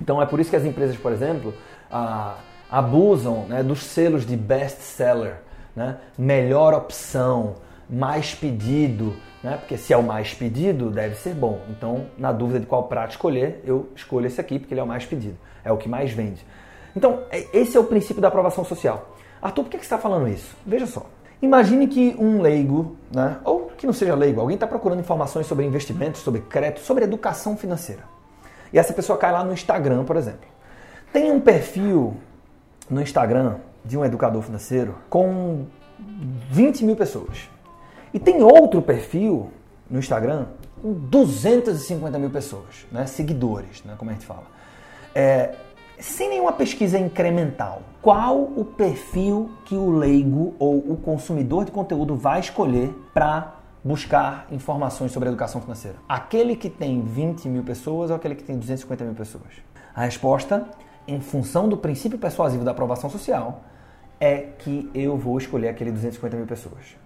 Então 0.00 0.20
é 0.20 0.26
por 0.26 0.38
isso 0.38 0.50
que 0.50 0.56
as 0.56 0.64
empresas, 0.64 0.96
por 0.96 1.12
exemplo, 1.12 1.52
a 1.90 2.36
abusam 2.70 3.46
né, 3.46 3.62
dos 3.62 3.82
selos 3.82 4.24
de 4.24 4.36
best 4.36 4.80
seller, 4.80 5.36
né? 5.74 5.96
melhor 6.16 6.74
opção, 6.74 7.56
mais 7.88 8.34
pedido, 8.34 9.16
né? 9.42 9.56
porque 9.56 9.76
se 9.76 9.92
é 9.92 9.96
o 9.96 10.02
mais 10.02 10.32
pedido, 10.32 10.90
deve 10.90 11.16
ser 11.16 11.34
bom. 11.34 11.60
Então, 11.68 12.06
na 12.16 12.32
dúvida 12.32 12.60
de 12.60 12.66
qual 12.66 12.84
prato 12.84 13.12
escolher, 13.12 13.62
eu 13.64 13.88
escolho 13.96 14.26
esse 14.26 14.40
aqui 14.40 14.58
porque 14.58 14.72
ele 14.72 14.80
é 14.80 14.84
o 14.84 14.86
mais 14.86 15.04
pedido, 15.04 15.36
é 15.64 15.72
o 15.72 15.76
que 15.76 15.88
mais 15.88 16.12
vende. 16.12 16.46
Então, 16.94 17.24
é, 17.30 17.46
esse 17.52 17.76
é 17.76 17.80
o 17.80 17.84
princípio 17.84 18.20
da 18.20 18.28
aprovação 18.28 18.64
social. 18.64 19.16
Arthur, 19.42 19.64
por 19.64 19.70
que 19.70 19.76
você 19.78 19.84
está 19.84 19.98
falando 19.98 20.28
isso? 20.28 20.54
Veja 20.66 20.86
só, 20.86 21.06
Imagine 21.42 21.86
que 21.86 22.14
um 22.18 22.42
leigo, 22.42 22.96
né, 23.10 23.38
ou 23.44 23.70
que 23.76 23.86
não 23.86 23.94
seja 23.94 24.14
leigo, 24.14 24.40
alguém 24.40 24.56
está 24.56 24.66
procurando 24.66 25.00
informações 25.00 25.46
sobre 25.46 25.64
investimentos, 25.64 26.20
sobre 26.20 26.42
crédito, 26.42 26.80
sobre 26.80 27.04
educação 27.04 27.56
financeira. 27.56 28.02
E 28.70 28.78
essa 28.78 28.92
pessoa 28.92 29.16
cai 29.16 29.32
lá 29.32 29.42
no 29.42 29.52
Instagram, 29.52 30.04
por 30.04 30.16
exemplo. 30.16 30.46
Tem 31.12 31.32
um 31.32 31.40
perfil 31.40 32.14
no 32.90 33.00
Instagram 33.00 33.56
de 33.84 33.96
um 33.96 34.04
educador 34.04 34.42
financeiro 34.42 34.96
com 35.08 35.66
20 36.50 36.84
mil 36.84 36.96
pessoas. 36.96 37.48
E 38.12 38.18
tem 38.18 38.42
outro 38.42 38.82
perfil 38.82 39.50
no 39.88 39.98
Instagram 39.98 40.46
com 40.82 40.92
250 40.92 42.18
mil 42.18 42.30
pessoas, 42.30 42.86
né? 42.90 43.06
seguidores, 43.06 43.84
né? 43.84 43.94
como 43.96 44.10
a 44.10 44.14
gente 44.14 44.26
fala. 44.26 44.44
É, 45.14 45.54
sem 45.98 46.28
nenhuma 46.30 46.52
pesquisa 46.52 46.98
incremental, 46.98 47.82
qual 48.00 48.40
o 48.40 48.64
perfil 48.64 49.50
que 49.64 49.74
o 49.74 49.90
leigo 49.90 50.54
ou 50.58 50.78
o 50.78 50.96
consumidor 50.96 51.64
de 51.64 51.70
conteúdo 51.70 52.16
vai 52.16 52.40
escolher 52.40 52.90
para 53.12 53.56
buscar 53.84 54.46
informações 54.50 55.12
sobre 55.12 55.28
educação 55.28 55.60
financeira? 55.60 55.98
Aquele 56.08 56.56
que 56.56 56.70
tem 56.70 57.02
20 57.02 57.48
mil 57.48 57.62
pessoas 57.62 58.10
ou 58.10 58.16
aquele 58.16 58.34
que 58.34 58.42
tem 58.42 58.58
250 58.58 59.04
mil 59.04 59.14
pessoas? 59.14 59.62
A 59.94 60.02
resposta, 60.02 60.66
em 61.10 61.20
função 61.20 61.68
do 61.68 61.76
princípio 61.76 62.18
persuasivo 62.18 62.64
da 62.64 62.70
aprovação 62.70 63.10
social, 63.10 63.62
é 64.20 64.48
que 64.58 64.88
eu 64.94 65.16
vou 65.16 65.36
escolher 65.38 65.68
aquele 65.68 65.90
250 65.90 66.36
mil 66.36 66.46
pessoas. 66.46 66.96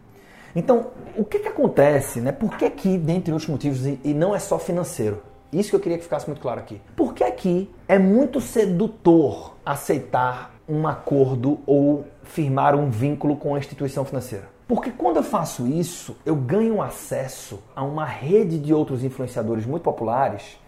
Então, 0.54 0.88
o 1.16 1.25
que, 1.25 1.38
que 1.38 1.49
acontece, 1.49 2.20
né? 2.20 2.30
Por 2.30 2.56
que 2.56 2.64
aqui, 2.64 2.99
dentre 2.99 3.32
outros 3.32 3.49
motivos, 3.49 3.84
e 3.87 4.14
não 4.14 4.34
é 4.34 4.38
só 4.38 4.58
financeiro? 4.58 5.23
Isso 5.52 5.70
que 5.70 5.76
eu 5.76 5.80
queria 5.80 5.96
que 5.96 6.04
ficasse 6.04 6.26
muito 6.26 6.40
claro 6.40 6.61
aqui. 6.61 6.80
Por 6.96 7.14
que 7.14 7.25
aqui 7.25 7.70
é 7.88 7.99
muito 7.99 8.40
sedutor 8.40 9.56
aceitar 9.64 10.54
um 10.68 10.87
acordo 10.87 11.61
ou 11.66 12.04
firmar 12.25 12.75
um 12.75 12.90
vínculo 12.90 13.37
com 13.37 13.54
a 13.54 13.58
instituição 13.58 14.04
financeira? 14.04 14.49
Porque 14.66 14.90
quando 14.90 15.16
eu 15.16 15.23
faço 15.23 15.66
isso, 15.66 16.16
eu 16.25 16.34
ganho 16.34 16.80
acesso 16.82 17.62
a 17.75 17.82
uma 17.82 18.04
rede 18.04 18.58
de 18.58 18.73
outros 18.73 19.04
influenciadores 19.04 19.66
muito 19.66 19.82
populares, 19.82 20.58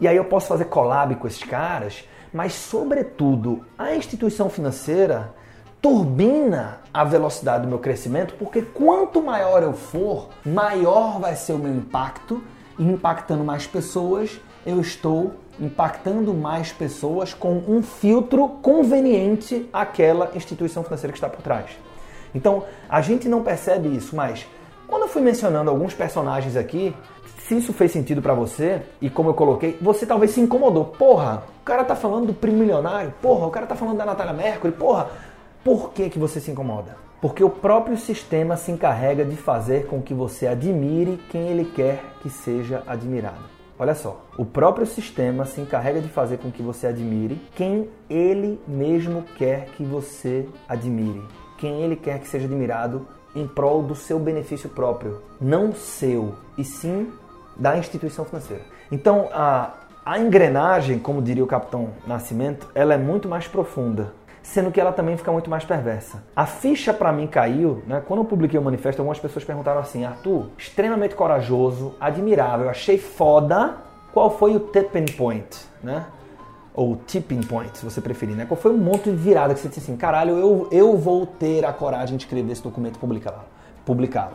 e 0.00 0.08
aí 0.08 0.16
eu 0.16 0.24
posso 0.24 0.46
fazer 0.46 0.66
collab 0.66 1.14
com 1.16 1.26
esses 1.26 1.42
caras, 1.42 2.04
mas 2.32 2.52
sobretudo 2.52 3.64
a 3.78 3.94
instituição 3.94 4.48
financeira 4.48 5.34
turbina 5.80 6.80
a 6.92 7.04
velocidade 7.04 7.62
do 7.62 7.68
meu 7.68 7.78
crescimento, 7.78 8.34
porque 8.34 8.62
quanto 8.62 9.22
maior 9.22 9.62
eu 9.62 9.72
for, 9.72 10.28
maior 10.44 11.18
vai 11.18 11.34
ser 11.34 11.54
o 11.54 11.58
meu 11.58 11.74
impacto 11.74 12.42
e 12.78 12.84
impactando 12.84 13.42
mais 13.42 13.66
pessoas, 13.66 14.40
eu 14.64 14.80
estou 14.80 15.34
impactando 15.58 16.32
mais 16.34 16.72
pessoas 16.72 17.34
com 17.34 17.62
um 17.68 17.82
filtro 17.82 18.48
conveniente 18.62 19.68
àquela 19.72 20.30
instituição 20.34 20.82
financeira 20.82 21.12
que 21.12 21.18
está 21.18 21.28
por 21.28 21.42
trás. 21.42 21.70
Então, 22.34 22.64
a 22.88 23.00
gente 23.00 23.28
não 23.28 23.42
percebe 23.42 23.88
isso, 23.88 24.14
mas 24.14 24.46
quando 24.86 25.02
eu 25.02 25.08
fui 25.08 25.22
mencionando 25.22 25.70
alguns 25.70 25.94
personagens 25.94 26.56
aqui, 26.56 26.94
se 27.50 27.58
isso 27.58 27.72
fez 27.72 27.90
sentido 27.90 28.22
para 28.22 28.32
você, 28.32 28.80
e 29.00 29.10
como 29.10 29.30
eu 29.30 29.34
coloquei, 29.34 29.76
você 29.82 30.06
talvez 30.06 30.30
se 30.30 30.40
incomodou. 30.40 30.84
Porra, 30.84 31.42
o 31.60 31.64
cara 31.64 31.82
tá 31.82 31.96
falando 31.96 32.28
do 32.28 32.32
primo 32.32 32.58
milionário, 32.58 33.12
porra, 33.20 33.48
o 33.48 33.50
cara 33.50 33.66
tá 33.66 33.74
falando 33.74 33.96
da 33.96 34.06
Natália 34.06 34.32
Mercury, 34.32 34.72
porra, 34.72 35.10
por 35.64 35.90
que, 35.90 36.08
que 36.08 36.18
você 36.18 36.38
se 36.38 36.52
incomoda? 36.52 36.96
Porque 37.20 37.42
o 37.42 37.50
próprio 37.50 37.98
sistema 37.98 38.56
se 38.56 38.70
encarrega 38.70 39.24
de 39.24 39.34
fazer 39.34 39.86
com 39.86 40.00
que 40.00 40.14
você 40.14 40.46
admire 40.46 41.18
quem 41.28 41.48
ele 41.48 41.64
quer 41.64 42.04
que 42.22 42.30
seja 42.30 42.84
admirado. 42.86 43.42
Olha 43.76 43.96
só, 43.96 44.24
o 44.38 44.44
próprio 44.44 44.86
sistema 44.86 45.44
se 45.44 45.60
encarrega 45.60 46.00
de 46.00 46.08
fazer 46.08 46.38
com 46.38 46.52
que 46.52 46.62
você 46.62 46.86
admire 46.86 47.40
quem 47.56 47.88
ele 48.08 48.60
mesmo 48.68 49.24
quer 49.36 49.64
que 49.76 49.82
você 49.82 50.46
admire, 50.68 51.24
quem 51.58 51.82
ele 51.82 51.96
quer 51.96 52.20
que 52.20 52.28
seja 52.28 52.46
admirado 52.46 53.08
em 53.34 53.44
prol 53.44 53.82
do 53.82 53.96
seu 53.96 54.20
benefício 54.20 54.68
próprio, 54.68 55.20
não 55.40 55.72
seu, 55.72 56.34
e 56.56 56.64
sim 56.64 57.10
da 57.56 57.76
instituição 57.76 58.24
financeira. 58.24 58.62
Então, 58.90 59.28
a, 59.32 59.74
a 60.04 60.18
engrenagem, 60.18 60.98
como 60.98 61.20
diria 61.22 61.44
o 61.44 61.46
capitão 61.46 61.90
Nascimento, 62.06 62.68
ela 62.74 62.94
é 62.94 62.98
muito 62.98 63.28
mais 63.28 63.46
profunda 63.46 64.12
sendo 64.42 64.70
que 64.70 64.80
ela 64.80 64.92
também 64.92 65.16
fica 65.16 65.30
muito 65.30 65.48
mais 65.48 65.64
perversa. 65.64 66.22
A 66.34 66.46
ficha 66.46 66.92
para 66.92 67.12
mim 67.12 67.26
caiu, 67.26 67.82
né? 67.86 68.02
Quando 68.06 68.20
eu 68.20 68.24
publiquei 68.24 68.58
o 68.58 68.62
manifesto, 68.62 69.00
algumas 69.00 69.18
pessoas 69.18 69.44
perguntaram 69.44 69.80
assim: 69.80 70.04
Arthur, 70.04 70.46
extremamente 70.58 71.14
corajoso, 71.14 71.94
admirável, 72.00 72.68
achei 72.68 72.98
foda. 72.98 73.76
Qual 74.12 74.36
foi 74.36 74.56
o 74.56 74.60
tipping 74.60 75.12
point, 75.16 75.56
né? 75.82 76.04
Ou 76.74 76.96
tipping 76.96 77.42
point, 77.42 77.76
se 77.78 77.84
você 77.84 78.00
preferir, 78.00 78.34
né? 78.34 78.44
Qual 78.44 78.58
foi 78.58 78.72
o 78.72 78.76
monte 78.76 79.04
de 79.04 79.16
virada 79.16 79.54
que 79.54 79.60
você 79.60 79.68
disse 79.68 79.80
assim: 79.80 79.96
caralho, 79.96 80.36
eu, 80.36 80.68
eu 80.72 80.96
vou 80.96 81.26
ter 81.26 81.64
a 81.64 81.72
coragem 81.72 82.16
de 82.16 82.24
escrever 82.24 82.52
esse 82.52 82.62
documento 82.62 82.98
publicá-lo. 82.98 83.44
Publicá 83.84 84.30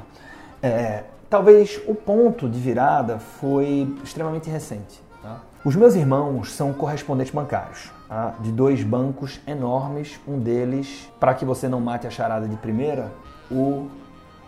é, 0.61 1.03
talvez 1.29 1.81
o 1.87 1.95
ponto 1.95 2.49
de 2.49 2.59
virada 2.59 3.19
foi 3.19 3.93
extremamente 4.03 4.49
recente. 4.49 5.01
Tá? 5.21 5.41
Os 5.63 5.75
meus 5.75 5.95
irmãos 5.95 6.53
são 6.53 6.73
correspondentes 6.73 7.33
bancários 7.33 7.91
tá? 8.07 8.35
de 8.39 8.51
dois 8.51 8.83
bancos 8.83 9.39
enormes, 9.47 10.19
um 10.27 10.39
deles, 10.39 11.09
para 11.19 11.33
que 11.33 11.43
você 11.43 11.67
não 11.67 11.79
mate 11.79 12.07
a 12.07 12.09
charada 12.09 12.47
de 12.47 12.55
primeira, 12.57 13.11
o, 13.49 13.87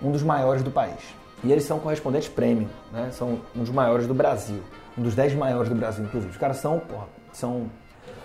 um 0.02 0.12
dos 0.12 0.24
maiores 0.24 0.62
do 0.62 0.72
país. 0.72 1.16
E 1.44 1.52
eles 1.52 1.64
são 1.66 1.80
correspondentes 1.80 2.30
premium, 2.30 2.68
né? 2.92 3.10
são 3.12 3.40
um 3.56 3.60
dos 3.60 3.70
maiores 3.70 4.08
do 4.08 4.14
Brasil, 4.14 4.62
um 4.98 5.02
dos 5.02 5.14
dez 5.14 5.34
maiores 5.34 5.70
do 5.70 5.76
Brasil, 5.76 6.04
inclusive. 6.04 6.32
Os 6.32 6.38
caras 6.38 6.58
são, 6.58 6.80
porra, 6.80 7.06
são 7.32 7.68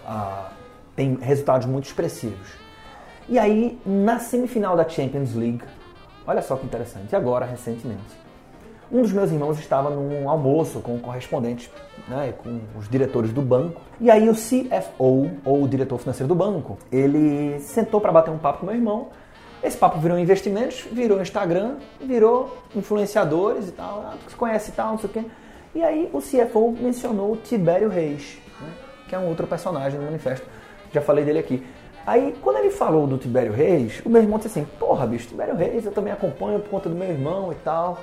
ah, 0.06 0.50
têm 0.96 1.16
resultados 1.16 1.66
muito 1.66 1.86
expressivos. 1.86 2.48
E 3.28 3.38
aí, 3.38 3.80
na 3.86 4.18
semifinal 4.18 4.76
da 4.76 4.88
Champions 4.88 5.34
League, 5.34 5.62
olha 6.26 6.42
só 6.42 6.56
que 6.56 6.66
interessante, 6.66 7.14
agora, 7.14 7.46
recentemente, 7.46 8.21
um 8.92 9.00
dos 9.00 9.12
meus 9.12 9.32
irmãos 9.32 9.58
estava 9.58 9.88
num 9.88 10.28
almoço 10.28 10.80
com 10.80 10.98
correspondentes, 10.98 11.70
né, 12.06 12.34
com 12.36 12.60
os 12.78 12.88
diretores 12.90 13.32
do 13.32 13.40
banco. 13.40 13.80
E 13.98 14.10
aí 14.10 14.28
o 14.28 14.34
CFO, 14.34 15.30
ou 15.44 15.62
o 15.62 15.68
diretor 15.68 15.96
financeiro 15.96 16.28
do 16.28 16.34
banco, 16.34 16.76
ele 16.92 17.58
sentou 17.60 18.02
para 18.02 18.12
bater 18.12 18.30
um 18.30 18.36
papo 18.36 18.60
com 18.60 18.66
meu 18.66 18.74
irmão. 18.74 19.08
Esse 19.64 19.78
papo 19.78 19.98
virou 19.98 20.18
investimentos, 20.18 20.86
virou 20.92 21.22
Instagram, 21.22 21.76
virou 22.02 22.58
influenciadores 22.76 23.68
e 23.68 23.72
tal. 23.72 24.04
Ah, 24.06 24.14
você 24.28 24.36
conhece 24.36 24.70
e 24.70 24.74
tal, 24.74 24.90
não 24.90 24.98
sei 24.98 25.08
o 25.08 25.12
quê. 25.12 25.24
E 25.74 25.82
aí 25.82 26.10
o 26.12 26.18
CFO 26.18 26.72
mencionou 26.78 27.32
o 27.32 27.36
Tibério 27.36 27.88
Reis, 27.88 28.36
né, 28.60 28.68
que 29.08 29.14
é 29.14 29.18
um 29.18 29.26
outro 29.26 29.46
personagem 29.46 29.98
do 29.98 30.04
manifesto. 30.04 30.46
Já 30.92 31.00
falei 31.00 31.24
dele 31.24 31.38
aqui. 31.38 31.66
Aí, 32.04 32.34
quando 32.42 32.56
ele 32.56 32.70
falou 32.70 33.06
do 33.06 33.16
Tibério 33.16 33.52
Reis, 33.52 34.02
o 34.04 34.10
meu 34.10 34.20
irmão 34.20 34.36
disse 34.36 34.58
assim: 34.58 34.68
Porra, 34.78 35.06
bicho, 35.06 35.28
Tibério 35.28 35.54
Reis 35.54 35.86
eu 35.86 35.92
também 35.92 36.12
acompanho 36.12 36.58
por 36.58 36.68
conta 36.68 36.88
do 36.90 36.96
meu 36.96 37.08
irmão 37.08 37.52
e 37.52 37.54
tal 37.64 37.98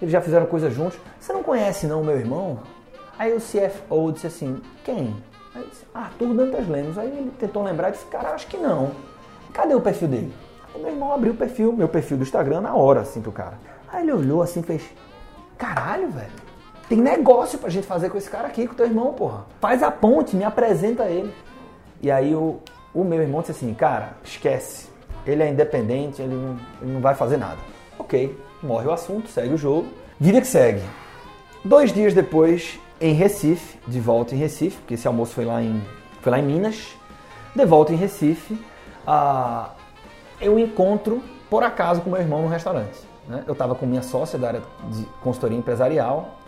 eles 0.00 0.12
já 0.12 0.20
fizeram 0.20 0.46
coisas 0.46 0.72
juntos. 0.72 0.98
Você 1.18 1.32
não 1.32 1.42
conhece 1.42 1.86
não 1.86 2.02
meu 2.02 2.16
irmão? 2.16 2.58
Aí 3.18 3.32
o 3.32 3.40
CFO 3.40 4.12
disse 4.12 4.26
assim, 4.26 4.60
quem? 4.84 5.14
Aí 5.54 5.66
disse, 5.70 5.86
Arthur 5.94 6.34
Dantas 6.34 6.68
Lemos. 6.68 6.98
Aí 6.98 7.08
ele 7.08 7.30
tentou 7.38 7.62
lembrar 7.62 7.90
e 7.90 7.92
disse, 7.92 8.06
cara, 8.06 8.30
acho 8.30 8.46
que 8.46 8.56
não. 8.56 8.90
Cadê 9.52 9.74
o 9.74 9.80
perfil 9.80 10.08
dele? 10.08 10.34
Aí 10.74 10.80
meu 10.80 10.90
irmão 10.90 11.12
abriu 11.12 11.32
o 11.32 11.36
perfil, 11.36 11.72
meu 11.72 11.88
perfil 11.88 12.16
do 12.16 12.22
Instagram 12.24 12.60
na 12.60 12.74
hora, 12.74 13.00
assim, 13.00 13.20
pro 13.20 13.30
cara. 13.30 13.58
Aí 13.92 14.02
ele 14.02 14.12
olhou 14.12 14.42
assim 14.42 14.62
fez, 14.62 14.82
caralho, 15.56 16.10
velho. 16.10 16.44
Tem 16.88 16.98
negócio 16.98 17.58
pra 17.58 17.70
gente 17.70 17.86
fazer 17.86 18.10
com 18.10 18.18
esse 18.18 18.28
cara 18.28 18.48
aqui, 18.48 18.66
com 18.66 18.74
teu 18.74 18.86
irmão, 18.86 19.14
porra. 19.14 19.46
Faz 19.60 19.82
a 19.82 19.90
ponte, 19.90 20.34
me 20.34 20.44
apresenta 20.44 21.04
ele. 21.04 21.32
E 22.02 22.10
aí 22.10 22.34
o, 22.34 22.58
o 22.92 23.04
meu 23.04 23.22
irmão 23.22 23.40
disse 23.40 23.52
assim, 23.52 23.72
cara, 23.72 24.16
esquece. 24.24 24.88
Ele 25.24 25.42
é 25.42 25.48
independente, 25.48 26.20
ele 26.20 26.34
não, 26.34 26.58
ele 26.82 26.92
não 26.92 27.00
vai 27.00 27.14
fazer 27.14 27.36
nada. 27.36 27.58
Ok 27.98 28.36
morre 28.64 28.86
o 28.86 28.92
assunto, 28.92 29.28
segue 29.28 29.54
o 29.54 29.58
jogo, 29.58 29.88
vida 30.18 30.40
que 30.40 30.46
segue. 30.46 30.82
Dois 31.64 31.92
dias 31.92 32.14
depois, 32.14 32.78
em 33.00 33.12
Recife, 33.12 33.78
de 33.86 34.00
volta 34.00 34.34
em 34.34 34.38
Recife, 34.38 34.76
porque 34.78 34.94
esse 34.94 35.06
almoço 35.06 35.34
foi 35.34 35.44
lá 35.44 35.62
em, 35.62 35.82
foi 36.20 36.32
lá 36.32 36.38
em 36.38 36.42
Minas, 36.42 36.96
de 37.54 37.64
volta 37.64 37.92
em 37.92 37.96
Recife, 37.96 38.58
ah, 39.06 39.70
eu 40.40 40.58
encontro, 40.58 41.22
por 41.48 41.62
acaso, 41.62 42.00
com 42.00 42.10
meu 42.10 42.20
irmão 42.20 42.42
no 42.42 42.48
restaurante. 42.48 42.98
Né? 43.28 43.44
Eu 43.46 43.52
estava 43.52 43.74
com 43.74 43.86
minha 43.86 44.02
sócia 44.02 44.38
da 44.38 44.48
área 44.48 44.62
de 44.90 45.04
consultoria 45.22 45.56
empresarial, 45.56 46.38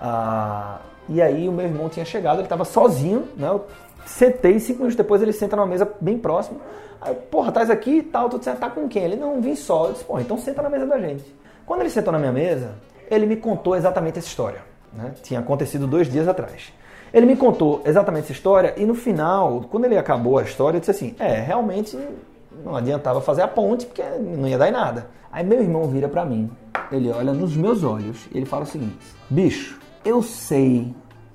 ah, 0.00 0.80
e 1.08 1.22
aí 1.22 1.48
o 1.48 1.52
meu 1.52 1.66
irmão 1.66 1.88
tinha 1.88 2.04
chegado, 2.04 2.36
ele 2.36 2.44
estava 2.44 2.64
sozinho, 2.64 3.28
né? 3.36 3.48
eu 3.48 3.66
sentei, 4.04 4.58
cinco 4.58 4.78
minutos 4.78 4.96
depois 4.96 5.22
ele 5.22 5.32
senta 5.32 5.56
numa 5.56 5.66
mesa 5.66 5.90
bem 6.00 6.18
próximo, 6.18 6.60
aí, 7.00 7.14
porra, 7.14 7.48
estás 7.48 7.70
aqui 7.70 7.98
e 7.98 8.02
tal, 8.02 8.28
tu 8.28 8.38
tá 8.38 8.70
com 8.70 8.88
quem? 8.88 9.04
Ele, 9.04 9.16
não, 9.16 9.40
vim 9.40 9.54
só, 9.54 9.86
eu 9.86 9.92
disse, 9.92 10.04
porra, 10.04 10.22
então 10.22 10.38
senta 10.38 10.62
na 10.62 10.68
mesa 10.68 10.86
da 10.86 10.98
gente. 10.98 11.24
Quando 11.66 11.80
ele 11.80 11.90
sentou 11.90 12.12
na 12.12 12.18
minha 12.18 12.32
mesa, 12.32 12.74
ele 13.10 13.26
me 13.26 13.36
contou 13.36 13.74
exatamente 13.74 14.18
essa 14.18 14.28
história. 14.28 14.62
Né? 14.92 15.12
Tinha 15.22 15.40
acontecido 15.40 15.86
dois 15.86 16.08
dias 16.08 16.28
atrás. 16.28 16.72
Ele 17.12 17.26
me 17.26 17.36
contou 17.36 17.82
exatamente 17.84 18.24
essa 18.24 18.32
história 18.32 18.74
e 18.76 18.84
no 18.84 18.94
final, 18.94 19.62
quando 19.70 19.84
ele 19.84 19.98
acabou 19.98 20.38
a 20.38 20.42
história, 20.42 20.76
eu 20.76 20.80
disse 20.80 20.92
assim: 20.92 21.16
é, 21.18 21.40
realmente 21.40 21.98
não 22.64 22.76
adiantava 22.76 23.20
fazer 23.20 23.42
a 23.42 23.48
ponte 23.48 23.86
porque 23.86 24.02
não 24.02 24.46
ia 24.46 24.58
dar 24.58 24.68
em 24.68 24.72
nada. 24.72 25.08
Aí 25.30 25.44
meu 25.44 25.60
irmão 25.60 25.84
vira 25.88 26.08
para 26.08 26.24
mim, 26.24 26.50
ele 26.90 27.10
olha 27.10 27.32
nos 27.32 27.56
meus 27.56 27.82
olhos 27.82 28.26
e 28.32 28.38
ele 28.38 28.46
fala 28.46 28.62
o 28.62 28.66
seguinte: 28.66 28.96
bicho, 29.28 29.78
eu 30.04 30.22
sei 30.22 30.94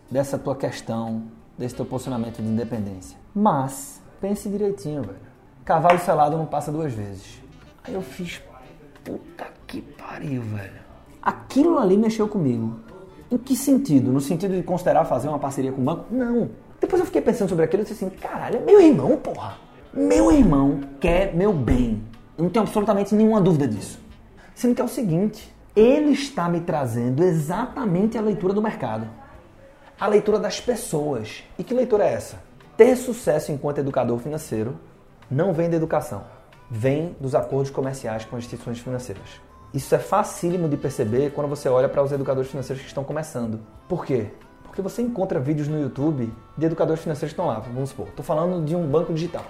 dessa 0.10 0.38
tua 0.38 0.56
questão, 0.56 1.24
desse 1.58 1.76
teu 1.76 1.86
posicionamento 1.86 2.42
de 2.42 2.48
independência, 2.48 3.18
mas 3.34 4.02
pense 4.20 4.50
direitinho, 4.50 5.04
velho. 5.04 5.32
Cavalo 5.64 6.00
selado 6.00 6.38
não 6.38 6.46
passa 6.46 6.72
duas 6.72 6.94
vezes. 6.94 7.42
Aí 7.84 7.94
eu 7.94 8.02
fiz 8.02 8.38
puta 9.04 9.48
que 9.68 9.82
pariu, 9.82 10.42
velho. 10.42 10.82
Aquilo 11.22 11.78
ali 11.78 11.98
mexeu 11.98 12.28
comigo. 12.28 12.80
Em 13.30 13.38
que 13.38 13.56
sentido? 13.56 14.12
No 14.12 14.20
sentido 14.20 14.56
de 14.56 14.64
considerar 14.64 15.06
fazer 15.06 15.28
uma 15.28 15.40
parceria 15.40 15.72
com 15.72 15.82
o 15.82 15.84
banco? 15.84 16.06
Não. 16.12 16.50
Depois 16.80 17.00
eu 17.00 17.06
fiquei 17.06 17.22
pensando 17.22 17.50
sobre 17.50 17.64
aquilo 17.66 17.84
e 17.84 17.86
disse 17.86 18.04
assim, 18.04 18.16
caralho, 18.18 18.58
é 18.58 18.60
meu 18.60 18.82
irmão, 18.82 19.16
porra. 19.18 19.58
Meu 19.94 20.32
irmão 20.32 20.82
quer 21.00 21.36
meu 21.36 21.54
bem. 21.54 22.02
Eu 22.38 22.44
não 22.44 22.50
tenho 22.50 22.64
absolutamente 22.64 23.14
nenhuma 23.14 23.40
dúvida 23.40 23.68
disso. 23.68 24.00
Sendo 24.56 24.76
que 24.76 24.82
é 24.82 24.86
o 24.86 24.90
seguinte, 24.90 25.54
ele 25.76 26.12
está 26.12 26.50
me 26.50 26.62
trazendo 26.62 27.24
exatamente 27.24 28.18
a 28.18 28.22
leitura 28.22 28.54
do 28.54 28.62
mercado. 28.62 29.08
A 30.00 30.08
leitura 30.08 30.40
das 30.40 30.60
pessoas. 30.60 31.44
E 31.58 31.64
que 31.64 31.74
leitura 31.74 32.06
é 32.06 32.14
essa? 32.14 32.42
Ter 32.76 32.96
sucesso 32.96 33.52
enquanto 33.52 33.78
educador 33.78 34.18
financeiro 34.18 34.78
não 35.30 35.54
vem 35.54 35.70
da 35.70 35.78
educação, 35.78 36.24
vem 36.72 37.18
dos 37.20 37.36
acordos 37.36 37.70
comerciais 37.70 38.24
com 38.24 38.38
as 38.38 38.46
instituições 38.46 38.80
financeiras. 38.80 39.42
Isso 39.74 39.94
é 39.94 40.00
facílimo 40.00 40.70
de 40.70 40.78
perceber 40.78 41.32
quando 41.32 41.50
você 41.50 41.68
olha 41.68 41.90
para 41.90 42.02
os 42.02 42.14
educadores 42.14 42.50
financeiros 42.50 42.82
que 42.82 42.88
estão 42.88 43.04
começando. 43.04 43.60
Por 43.90 44.06
quê? 44.06 44.28
Porque 44.64 44.82
você 44.82 45.02
encontra 45.02 45.38
vídeos 45.38 45.68
no 45.68 45.80
YouTube 45.80 46.34
de 46.58 46.66
educadores 46.66 47.04
financeiros 47.04 47.34
que 47.34 47.40
estão 47.42 47.48
lá, 47.48 47.60
vamos 47.60 47.90
supor. 47.90 48.08
Estou 48.08 48.24
falando 48.24 48.64
de 48.66 48.74
um 48.74 48.88
banco 48.88 49.14
digital. 49.14 49.44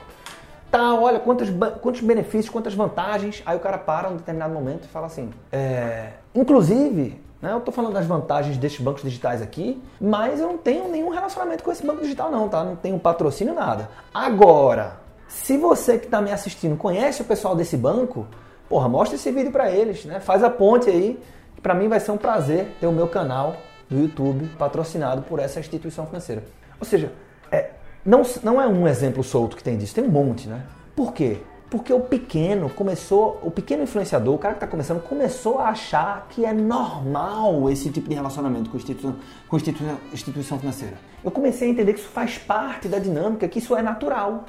Tá, 0.72 0.96
olha 0.96 1.20
quantos, 1.20 1.50
quantos 1.82 2.02
benefícios, 2.02 2.50
quantas 2.50 2.74
vantagens. 2.74 3.44
Aí 3.46 3.56
o 3.56 3.60
cara 3.60 3.78
para 3.78 4.10
um 4.10 4.16
determinado 4.16 4.54
momento 4.54 4.86
e 4.86 4.88
fala 4.88 5.06
assim: 5.06 5.30
é, 5.52 6.14
inclusive, 6.34 7.22
né, 7.42 7.52
eu 7.52 7.58
estou 7.58 7.74
falando 7.74 7.94
das 7.94 8.06
vantagens 8.06 8.58
desses 8.58 8.80
bancos 8.80 9.04
digitais 9.04 9.42
aqui, 9.42 9.82
mas 10.00 10.40
eu 10.40 10.48
não 10.48 10.58
tenho 10.58 10.88
nenhum 10.88 11.10
relacionamento 11.10 11.64
com 11.64 11.72
esse 11.72 11.86
banco 11.86 12.02
digital, 12.02 12.32
não, 12.32 12.48
tá? 12.48 12.64
Não 12.64 12.76
tenho 12.76 12.98
patrocínio, 12.98 13.54
nada. 13.54 13.90
Agora, 14.14 14.98
se 15.32 15.56
você 15.58 15.98
que 15.98 16.06
está 16.06 16.22
me 16.22 16.32
assistindo 16.32 16.76
conhece 16.76 17.22
o 17.22 17.26
pessoal 17.26 17.56
desse 17.56 17.78
banco, 17.78 18.28
porra, 18.68 18.90
mostra 18.90 19.16
esse 19.16 19.32
vídeo 19.32 19.50
para 19.50 19.72
eles, 19.72 20.04
né? 20.04 20.20
Faz 20.20 20.44
a 20.44 20.50
ponte 20.50 20.90
aí. 20.90 21.18
Para 21.64 21.74
mim 21.74 21.88
vai 21.88 22.00
ser 22.00 22.12
um 22.12 22.18
prazer 22.18 22.76
ter 22.82 22.88
o 22.88 22.92
meu 22.92 23.08
canal 23.08 23.56
do 23.90 23.98
YouTube 23.98 24.50
patrocinado 24.58 25.22
por 25.22 25.40
essa 25.40 25.60
instituição 25.60 26.06
financeira. 26.06 26.44
Ou 26.80 26.86
seja, 26.86 27.14
é, 27.50 27.72
não, 28.06 28.24
não 28.44 28.62
é 28.62 28.68
um 28.68 28.86
exemplo 28.86 29.24
solto 29.24 29.56
que 29.56 29.64
tem 29.64 29.78
disso, 29.78 29.96
tem 29.96 30.04
um 30.04 30.10
monte, 30.10 30.50
né? 30.50 30.64
Por 30.96 31.14
quê? 31.14 31.38
Porque 31.70 31.94
o 31.94 32.02
pequeno 32.02 32.70
começou, 32.70 33.40
o 33.42 33.50
pequeno 33.50 33.84
influenciador, 33.84 34.36
o 34.36 34.38
cara 34.38 34.56
que 34.56 34.58
está 34.58 34.68
começando, 34.68 35.02
começou 35.02 35.60
a 35.60 35.70
achar 35.70 36.28
que 36.30 36.44
é 36.44 36.52
normal 36.52 37.70
esse 37.70 37.90
tipo 37.90 38.10
de 38.10 38.16
relacionamento 38.16 38.70
com, 38.70 38.76
instituição, 38.76 39.16
com 39.48 39.56
instituição, 39.56 39.98
instituição 40.12 40.60
financeira. 40.60 40.98
Eu 41.24 41.32
comecei 41.32 41.70
a 41.70 41.72
entender 41.72 41.94
que 41.94 42.00
isso 42.02 42.10
faz 42.10 42.38
parte 42.38 42.90
da 42.90 43.00
dinâmica, 43.00 43.48
que 43.48 43.60
isso 43.60 43.78
é 43.78 43.82
natural. 43.82 44.44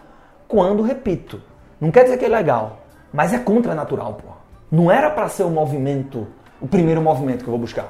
Quando, 0.53 0.83
repito, 0.83 1.41
não 1.81 1.91
quer 1.91 2.05
dizer 2.05 2.19
que 2.19 2.27
é 2.27 2.29
legal, 2.29 2.83
mas 3.11 3.33
é 3.33 3.39
contranatural, 3.39 4.21
pô. 4.23 4.29
Não 4.71 4.91
era 4.91 5.11
para 5.11 5.27
ser 5.31 5.45
o 5.45 5.49
movimento, 5.49 6.27
o 6.61 6.69
primeiro 6.69 7.01
movimento 7.01 7.43
que 7.43 7.49
eu 7.49 7.53
vou 7.53 7.59
buscar. 7.59 7.89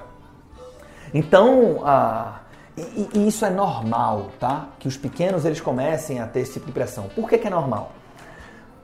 Então, 1.13 1.81
ah, 1.85 2.43
e, 2.77 3.09
e, 3.15 3.27
isso 3.27 3.45
é 3.45 3.51
normal, 3.51 4.31
tá? 4.39 4.69
Que 4.79 4.87
os 4.87 4.97
pequenos 4.97 5.45
eles 5.45 5.61
comecem 5.61 6.21
a 6.21 6.27
ter 6.29 6.39
esse 6.39 6.53
tipo 6.53 6.67
de 6.67 6.73
pressão. 6.73 7.09
Por 7.17 7.29
que, 7.29 7.37
que 7.37 7.49
é 7.49 7.51
normal? 7.51 7.91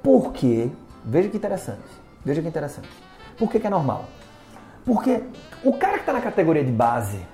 Porque, 0.02 0.72
veja 1.04 1.28
que 1.28 1.36
interessante, 1.36 1.86
veja 2.24 2.42
que 2.42 2.48
interessante. 2.48 2.88
Por 3.38 3.48
que, 3.48 3.60
que 3.60 3.66
é 3.68 3.70
normal? 3.70 4.06
Porque 4.84 5.22
o 5.62 5.72
cara 5.74 5.94
que 5.94 6.00
está 6.00 6.12
na 6.12 6.20
categoria 6.20 6.64
de 6.64 6.72
base 6.72 7.24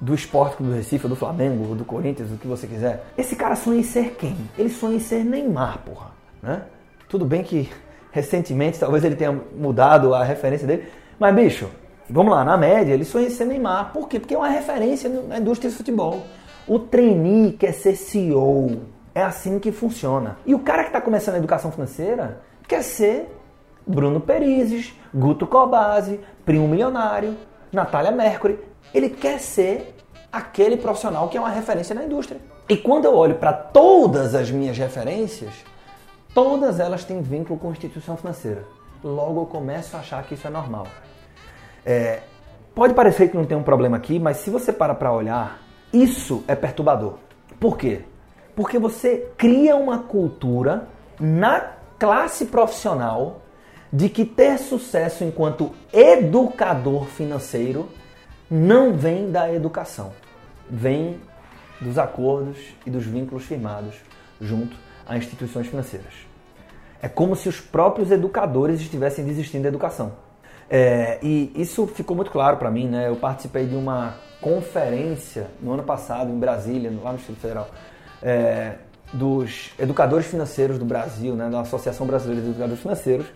do 0.00 0.14
esporte 0.14 0.62
do 0.62 0.72
Recife, 0.72 1.08
do 1.08 1.16
Flamengo, 1.16 1.74
do 1.74 1.84
Corinthians, 1.84 2.30
o 2.30 2.36
que 2.36 2.46
você 2.46 2.66
quiser, 2.66 3.06
esse 3.16 3.36
cara 3.36 3.56
sonha 3.56 3.80
em 3.80 3.82
ser 3.82 4.16
quem? 4.16 4.36
Ele 4.58 4.68
sonha 4.68 4.96
em 4.96 5.00
ser 5.00 5.24
Neymar, 5.24 5.78
porra. 5.78 6.10
Né? 6.42 6.62
Tudo 7.08 7.24
bem 7.24 7.42
que 7.42 7.70
recentemente 8.12 8.78
talvez 8.78 9.04
ele 9.04 9.16
tenha 9.16 9.32
mudado 9.56 10.14
a 10.14 10.22
referência 10.22 10.66
dele, 10.66 10.88
mas 11.18 11.34
bicho, 11.34 11.68
vamos 12.08 12.32
lá, 12.32 12.44
na 12.44 12.56
média 12.56 12.92
ele 12.92 13.04
sonha 13.04 13.26
em 13.26 13.30
ser 13.30 13.44
Neymar. 13.44 13.92
Por 13.92 14.08
quê? 14.08 14.20
Porque 14.20 14.34
é 14.34 14.38
uma 14.38 14.48
referência 14.48 15.08
na 15.08 15.38
indústria 15.38 15.70
do 15.70 15.76
futebol. 15.76 16.22
O 16.66 16.78
trainee 16.78 17.52
quer 17.52 17.72
ser 17.72 17.94
CEO. 17.96 18.82
É 19.14 19.22
assim 19.22 19.58
que 19.58 19.70
funciona. 19.70 20.38
E 20.44 20.54
o 20.54 20.58
cara 20.58 20.82
que 20.82 20.88
está 20.88 21.00
começando 21.00 21.36
a 21.36 21.38
educação 21.38 21.70
financeira 21.70 22.40
quer 22.66 22.82
ser 22.82 23.30
Bruno 23.86 24.20
Perizes, 24.20 24.92
Guto 25.14 25.46
Cobase, 25.46 26.18
Primo 26.44 26.66
Milionário, 26.66 27.36
Natália 27.72 28.10
Mercury. 28.10 28.58
Ele 28.92 29.08
quer 29.08 29.38
ser 29.38 29.94
aquele 30.32 30.76
profissional 30.76 31.28
que 31.28 31.36
é 31.36 31.40
uma 31.40 31.50
referência 31.50 31.94
na 31.94 32.04
indústria. 32.04 32.40
E 32.68 32.76
quando 32.76 33.04
eu 33.04 33.14
olho 33.14 33.36
para 33.36 33.52
todas 33.52 34.34
as 34.34 34.50
minhas 34.50 34.76
referências, 34.76 35.52
todas 36.34 36.80
elas 36.80 37.04
têm 37.04 37.22
vínculo 37.22 37.58
com 37.58 37.70
instituição 37.70 38.16
financeira. 38.16 38.64
Logo 39.02 39.42
eu 39.42 39.46
começo 39.46 39.96
a 39.96 40.00
achar 40.00 40.22
que 40.24 40.34
isso 40.34 40.46
é 40.46 40.50
normal. 40.50 40.86
É, 41.84 42.20
pode 42.74 42.94
parecer 42.94 43.28
que 43.28 43.36
não 43.36 43.44
tem 43.44 43.56
um 43.56 43.62
problema 43.62 43.96
aqui, 43.96 44.18
mas 44.18 44.38
se 44.38 44.50
você 44.50 44.72
para 44.72 44.94
para 44.94 45.12
olhar, 45.12 45.60
isso 45.92 46.42
é 46.48 46.54
perturbador. 46.54 47.18
Por 47.60 47.76
quê? 47.76 48.00
Porque 48.56 48.78
você 48.78 49.28
cria 49.36 49.76
uma 49.76 49.98
cultura 49.98 50.88
na 51.20 51.74
classe 51.98 52.46
profissional 52.46 53.42
de 53.92 54.08
que 54.08 54.24
ter 54.24 54.58
sucesso 54.58 55.22
enquanto 55.22 55.72
educador 55.92 57.04
financeiro 57.04 57.88
não 58.50 58.94
vem 58.94 59.30
da 59.30 59.52
educação, 59.52 60.12
vem 60.68 61.20
dos 61.80 61.98
acordos 61.98 62.58
e 62.86 62.90
dos 62.90 63.04
vínculos 63.04 63.44
firmados 63.44 63.96
junto 64.40 64.76
a 65.06 65.16
instituições 65.16 65.66
financeiras. 65.66 66.12
É 67.02 67.08
como 67.08 67.36
se 67.36 67.48
os 67.48 67.60
próprios 67.60 68.10
educadores 68.10 68.80
estivessem 68.80 69.24
desistindo 69.24 69.62
da 69.62 69.68
educação. 69.68 70.12
É, 70.70 71.18
e 71.22 71.52
isso 71.54 71.86
ficou 71.86 72.16
muito 72.16 72.30
claro 72.30 72.56
para 72.56 72.70
mim, 72.70 72.88
né? 72.88 73.08
Eu 73.08 73.16
participei 73.16 73.66
de 73.66 73.74
uma 73.74 74.16
conferência 74.40 75.48
no 75.60 75.72
ano 75.72 75.82
passado 75.82 76.30
em 76.30 76.38
Brasília, 76.38 76.90
lá 77.02 77.12
no 77.12 77.18
Distrito 77.18 77.40
Federal, 77.40 77.68
é, 78.22 78.76
dos 79.12 79.72
educadores 79.78 80.26
financeiros 80.26 80.78
do 80.78 80.84
Brasil, 80.84 81.34
né, 81.34 81.48
da 81.48 81.60
Associação 81.60 82.06
Brasileira 82.06 82.42
de 82.42 82.48
Educadores 82.48 82.80
Financeiros, 82.80 83.26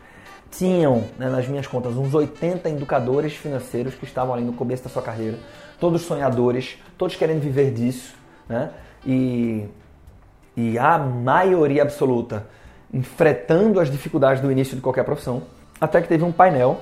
tinham, 0.51 1.05
né, 1.19 1.29
nas 1.29 1.47
minhas 1.47 1.67
contas, 1.67 1.97
uns 1.97 2.15
80 2.15 2.69
educadores 2.71 3.35
financeiros 3.35 3.95
que 3.95 4.05
estavam 4.05 4.35
ali 4.35 4.45
no 4.45 4.53
começo 4.53 4.85
da 4.85 4.91
sua 4.91 5.03
carreira, 5.03 5.39
todos 5.79 6.03
sonhadores, 6.03 6.79
todos 6.97 7.17
querendo 7.17 7.41
viver 7.41 7.73
disso, 7.73 8.15
né? 8.49 8.71
E, 9.07 9.67
e 10.57 10.79
a 10.79 10.99
maioria 10.99 11.83
absoluta 11.83 12.47
enfrentando 12.93 13.81
as 13.81 13.91
dificuldades 13.91 14.41
do 14.43 14.51
início 14.51 14.75
de 14.75 14.83
qualquer 14.83 15.05
profissão, 15.05 15.43
até 15.81 16.01
que 16.01 16.09
teve 16.09 16.25
um 16.25 16.33
painel. 16.33 16.81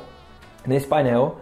Nesse 0.65 0.87
painel, 0.87 1.39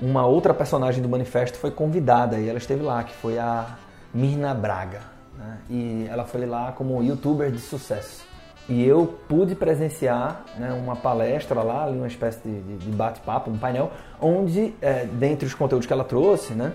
uma 0.00 0.26
outra 0.26 0.54
personagem 0.54 1.02
do 1.02 1.08
manifesto 1.08 1.58
foi 1.58 1.70
convidada 1.70 2.38
e 2.38 2.48
ela 2.48 2.58
esteve 2.58 2.82
lá, 2.82 3.02
que 3.02 3.14
foi 3.14 3.38
a 3.38 3.76
Mirna 4.14 4.54
Braga. 4.54 5.00
Né? 5.36 5.58
E 5.68 6.06
ela 6.08 6.24
foi 6.24 6.46
lá 6.46 6.72
como 6.72 7.02
youtuber 7.02 7.50
de 7.50 7.58
sucesso. 7.58 8.24
E 8.68 8.84
eu 8.84 9.14
pude 9.28 9.54
presenciar 9.54 10.44
né, 10.58 10.72
uma 10.72 10.96
palestra 10.96 11.62
lá, 11.62 11.86
uma 11.86 12.06
espécie 12.06 12.40
de, 12.40 12.78
de 12.78 12.90
bate-papo, 12.90 13.50
um 13.50 13.56
painel, 13.56 13.92
onde, 14.20 14.74
é, 14.82 15.04
dentre 15.04 15.46
os 15.46 15.54
conteúdos 15.54 15.86
que 15.86 15.92
ela 15.92 16.02
trouxe, 16.02 16.52
né, 16.52 16.72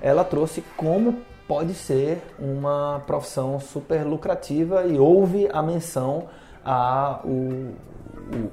ela 0.00 0.24
trouxe 0.24 0.64
como 0.76 1.18
pode 1.46 1.74
ser 1.74 2.22
uma 2.38 3.02
profissão 3.06 3.60
super 3.60 4.04
lucrativa 4.04 4.84
e 4.86 4.98
houve 4.98 5.48
a 5.52 5.62
menção 5.62 6.28
a 6.64 7.20
o, 7.22 7.74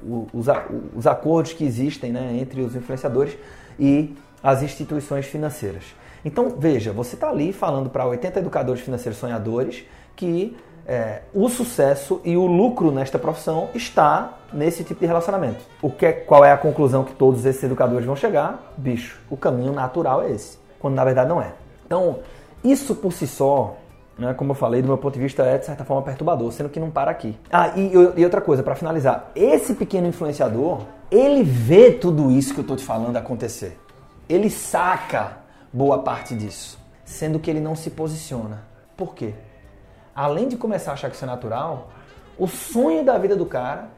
o, 0.04 0.28
os, 0.34 0.46
os, 0.94 1.06
acordos 1.06 1.54
que 1.54 1.64
existem 1.64 2.12
né, 2.12 2.36
entre 2.38 2.60
os 2.60 2.76
influenciadores 2.76 3.36
e 3.78 4.14
as 4.42 4.62
instituições 4.62 5.24
financeiras. 5.24 5.84
Então, 6.24 6.56
veja, 6.58 6.92
você 6.92 7.14
está 7.14 7.30
ali 7.30 7.52
falando 7.52 7.88
para 7.88 8.06
80 8.06 8.40
educadores 8.40 8.82
financeiros 8.82 9.18
sonhadores 9.18 9.84
que 10.14 10.56
é, 10.86 11.22
o 11.32 11.48
sucesso 11.48 12.20
e 12.24 12.36
o 12.36 12.46
lucro 12.46 12.90
nesta 12.90 13.18
profissão 13.18 13.68
está 13.74 14.38
nesse 14.52 14.84
tipo 14.84 15.00
de 15.00 15.06
relacionamento. 15.06 15.64
O 15.80 15.90
que 15.90 16.06
é, 16.06 16.12
qual 16.12 16.44
é 16.44 16.52
a 16.52 16.56
conclusão 16.56 17.04
que 17.04 17.14
todos 17.14 17.44
esses 17.44 17.62
educadores 17.62 18.04
vão 18.06 18.16
chegar? 18.16 18.72
Bicho, 18.76 19.20
o 19.30 19.36
caminho 19.36 19.72
natural 19.72 20.22
é 20.22 20.30
esse, 20.30 20.58
quando 20.78 20.94
na 20.94 21.04
verdade 21.04 21.28
não 21.28 21.40
é. 21.40 21.52
Então, 21.86 22.18
isso 22.64 22.94
por 22.94 23.12
si 23.12 23.26
só, 23.26 23.76
né, 24.18 24.34
como 24.34 24.52
eu 24.52 24.54
falei, 24.54 24.82
do 24.82 24.88
meu 24.88 24.98
ponto 24.98 25.14
de 25.14 25.20
vista 25.20 25.42
é 25.42 25.58
de 25.58 25.66
certa 25.66 25.84
forma 25.84 26.02
perturbador, 26.02 26.50
sendo 26.52 26.68
que 26.68 26.80
não 26.80 26.90
para 26.90 27.10
aqui. 27.10 27.38
Ah, 27.50 27.68
e, 27.76 27.92
e 28.16 28.24
outra 28.24 28.40
coisa, 28.40 28.62
para 28.62 28.74
finalizar, 28.74 29.30
esse 29.34 29.74
pequeno 29.74 30.06
influenciador, 30.06 30.82
ele 31.10 31.42
vê 31.42 31.92
tudo 31.92 32.30
isso 32.30 32.54
que 32.54 32.60
eu 32.60 32.62
estou 32.62 32.76
te 32.76 32.84
falando 32.84 33.16
acontecer. 33.16 33.78
Ele 34.28 34.48
saca 34.48 35.38
boa 35.72 35.98
parte 35.98 36.34
disso, 36.34 36.78
sendo 37.04 37.38
que 37.38 37.50
ele 37.50 37.60
não 37.60 37.74
se 37.74 37.90
posiciona. 37.90 38.62
Por 38.96 39.14
quê? 39.14 39.34
Além 40.14 40.48
de 40.48 40.56
começar 40.56 40.92
a 40.92 40.94
achar 40.94 41.08
que 41.08 41.16
isso 41.16 41.24
é 41.24 41.28
natural, 41.28 41.90
o 42.38 42.46
sonho 42.46 43.04
da 43.04 43.18
vida 43.18 43.36
do 43.36 43.46
cara 43.46 43.88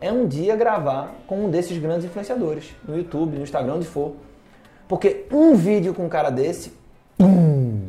é 0.00 0.12
um 0.12 0.26
dia 0.26 0.54
gravar 0.54 1.14
com 1.26 1.46
um 1.46 1.50
desses 1.50 1.78
grandes 1.78 2.04
influenciadores, 2.04 2.74
no 2.86 2.96
YouTube, 2.96 3.36
no 3.36 3.42
Instagram, 3.42 3.74
onde 3.74 3.86
for. 3.86 4.12
Porque 4.86 5.26
um 5.32 5.54
vídeo 5.54 5.94
com 5.94 6.04
um 6.04 6.08
cara 6.08 6.30
desse, 6.30 6.72
pum, 7.16 7.80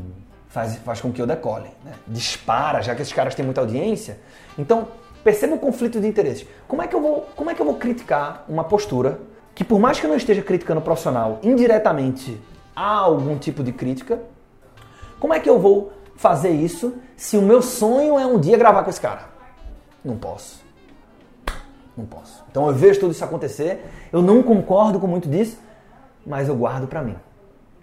faz, 0.47 0.77
faz 0.77 1.01
com 1.01 1.11
que 1.11 1.21
eu 1.21 1.27
decole. 1.27 1.69
Né? 1.83 1.93
Dispara, 2.07 2.81
já 2.81 2.95
que 2.95 3.01
esses 3.01 3.13
caras 3.13 3.35
têm 3.35 3.43
muita 3.43 3.61
audiência. 3.61 4.17
Então, 4.57 4.87
perceba 5.23 5.55
o 5.55 5.59
conflito 5.59 5.99
de 5.99 6.07
interesses. 6.07 6.47
Como 6.67 6.81
é 6.81 6.87
que 6.87 6.95
eu 6.95 7.01
vou, 7.01 7.27
como 7.35 7.49
é 7.49 7.53
que 7.55 7.61
eu 7.61 7.65
vou 7.65 7.75
criticar 7.75 8.45
uma 8.47 8.63
postura 8.63 9.19
que 9.53 9.63
por 9.63 9.79
mais 9.79 9.99
que 9.99 10.05
eu 10.05 10.09
não 10.09 10.17
esteja 10.17 10.41
criticando 10.41 10.81
o 10.81 10.83
profissional, 10.83 11.39
indiretamente 11.41 12.39
há 12.75 12.97
algum 12.97 13.37
tipo 13.37 13.63
de 13.63 13.71
crítica, 13.71 14.19
como 15.19 15.33
é 15.33 15.39
que 15.39 15.49
eu 15.49 15.57
vou 15.57 15.93
fazer 16.15 16.49
isso 16.49 16.95
se 17.15 17.37
o 17.37 17.41
meu 17.41 17.61
sonho 17.61 18.17
é 18.17 18.25
um 18.25 18.39
dia 18.39 18.57
gravar 18.57 18.83
com 18.83 18.89
esse 18.89 19.01
cara? 19.01 19.25
Não 20.03 20.17
posso. 20.17 20.63
Não 21.97 22.05
posso. 22.05 22.43
Então 22.49 22.67
eu 22.67 22.73
vejo 22.73 22.99
tudo 22.99 23.11
isso 23.11 23.23
acontecer, 23.23 23.85
eu 24.11 24.21
não 24.21 24.43
concordo 24.43 24.99
com 24.99 25.07
muito 25.07 25.29
disso, 25.29 25.57
mas 26.25 26.47
eu 26.47 26.55
guardo 26.55 26.87
para 26.87 27.01
mim. 27.01 27.15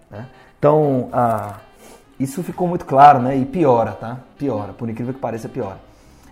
Né? 0.09 0.27
Então, 0.59 1.09
ah, 1.11 1.57
isso 2.19 2.43
ficou 2.43 2.67
muito 2.67 2.85
claro, 2.85 3.19
né? 3.19 3.35
E 3.35 3.45
piora, 3.45 3.91
tá? 3.93 4.19
Piora, 4.37 4.71
por 4.73 4.89
incrível 4.89 5.13
que 5.13 5.19
pareça, 5.19 5.49
piora. 5.49 5.77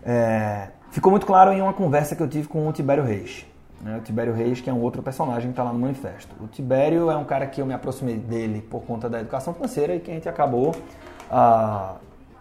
É, 0.03 0.69
ficou 0.91 1.11
muito 1.11 1.25
claro 1.25 1.51
em 1.51 1.61
uma 1.61 1.73
conversa 1.73 2.15
que 2.15 2.21
eu 2.21 2.27
tive 2.27 2.47
com 2.47 2.67
o 2.67 2.71
Tibério 2.71 3.03
Reis. 3.03 3.45
Né? 3.81 3.97
O 3.97 4.01
Tibério 4.01 4.33
Reis, 4.33 4.61
que 4.61 4.69
é 4.69 4.73
um 4.73 4.81
outro 4.81 5.01
personagem 5.01 5.49
que 5.49 5.53
está 5.53 5.63
lá 5.63 5.73
no 5.73 5.79
manifesto. 5.79 6.35
O 6.39 6.47
Tibério 6.47 7.09
é 7.09 7.17
um 7.17 7.23
cara 7.23 7.47
que 7.47 7.61
eu 7.61 7.65
me 7.65 7.73
aproximei 7.73 8.15
dele 8.15 8.61
por 8.61 8.83
conta 8.83 9.09
da 9.09 9.19
educação 9.19 9.53
financeira 9.53 9.95
e 9.95 9.99
que 9.99 10.11
a 10.11 10.13
gente 10.13 10.29
acabou 10.29 10.75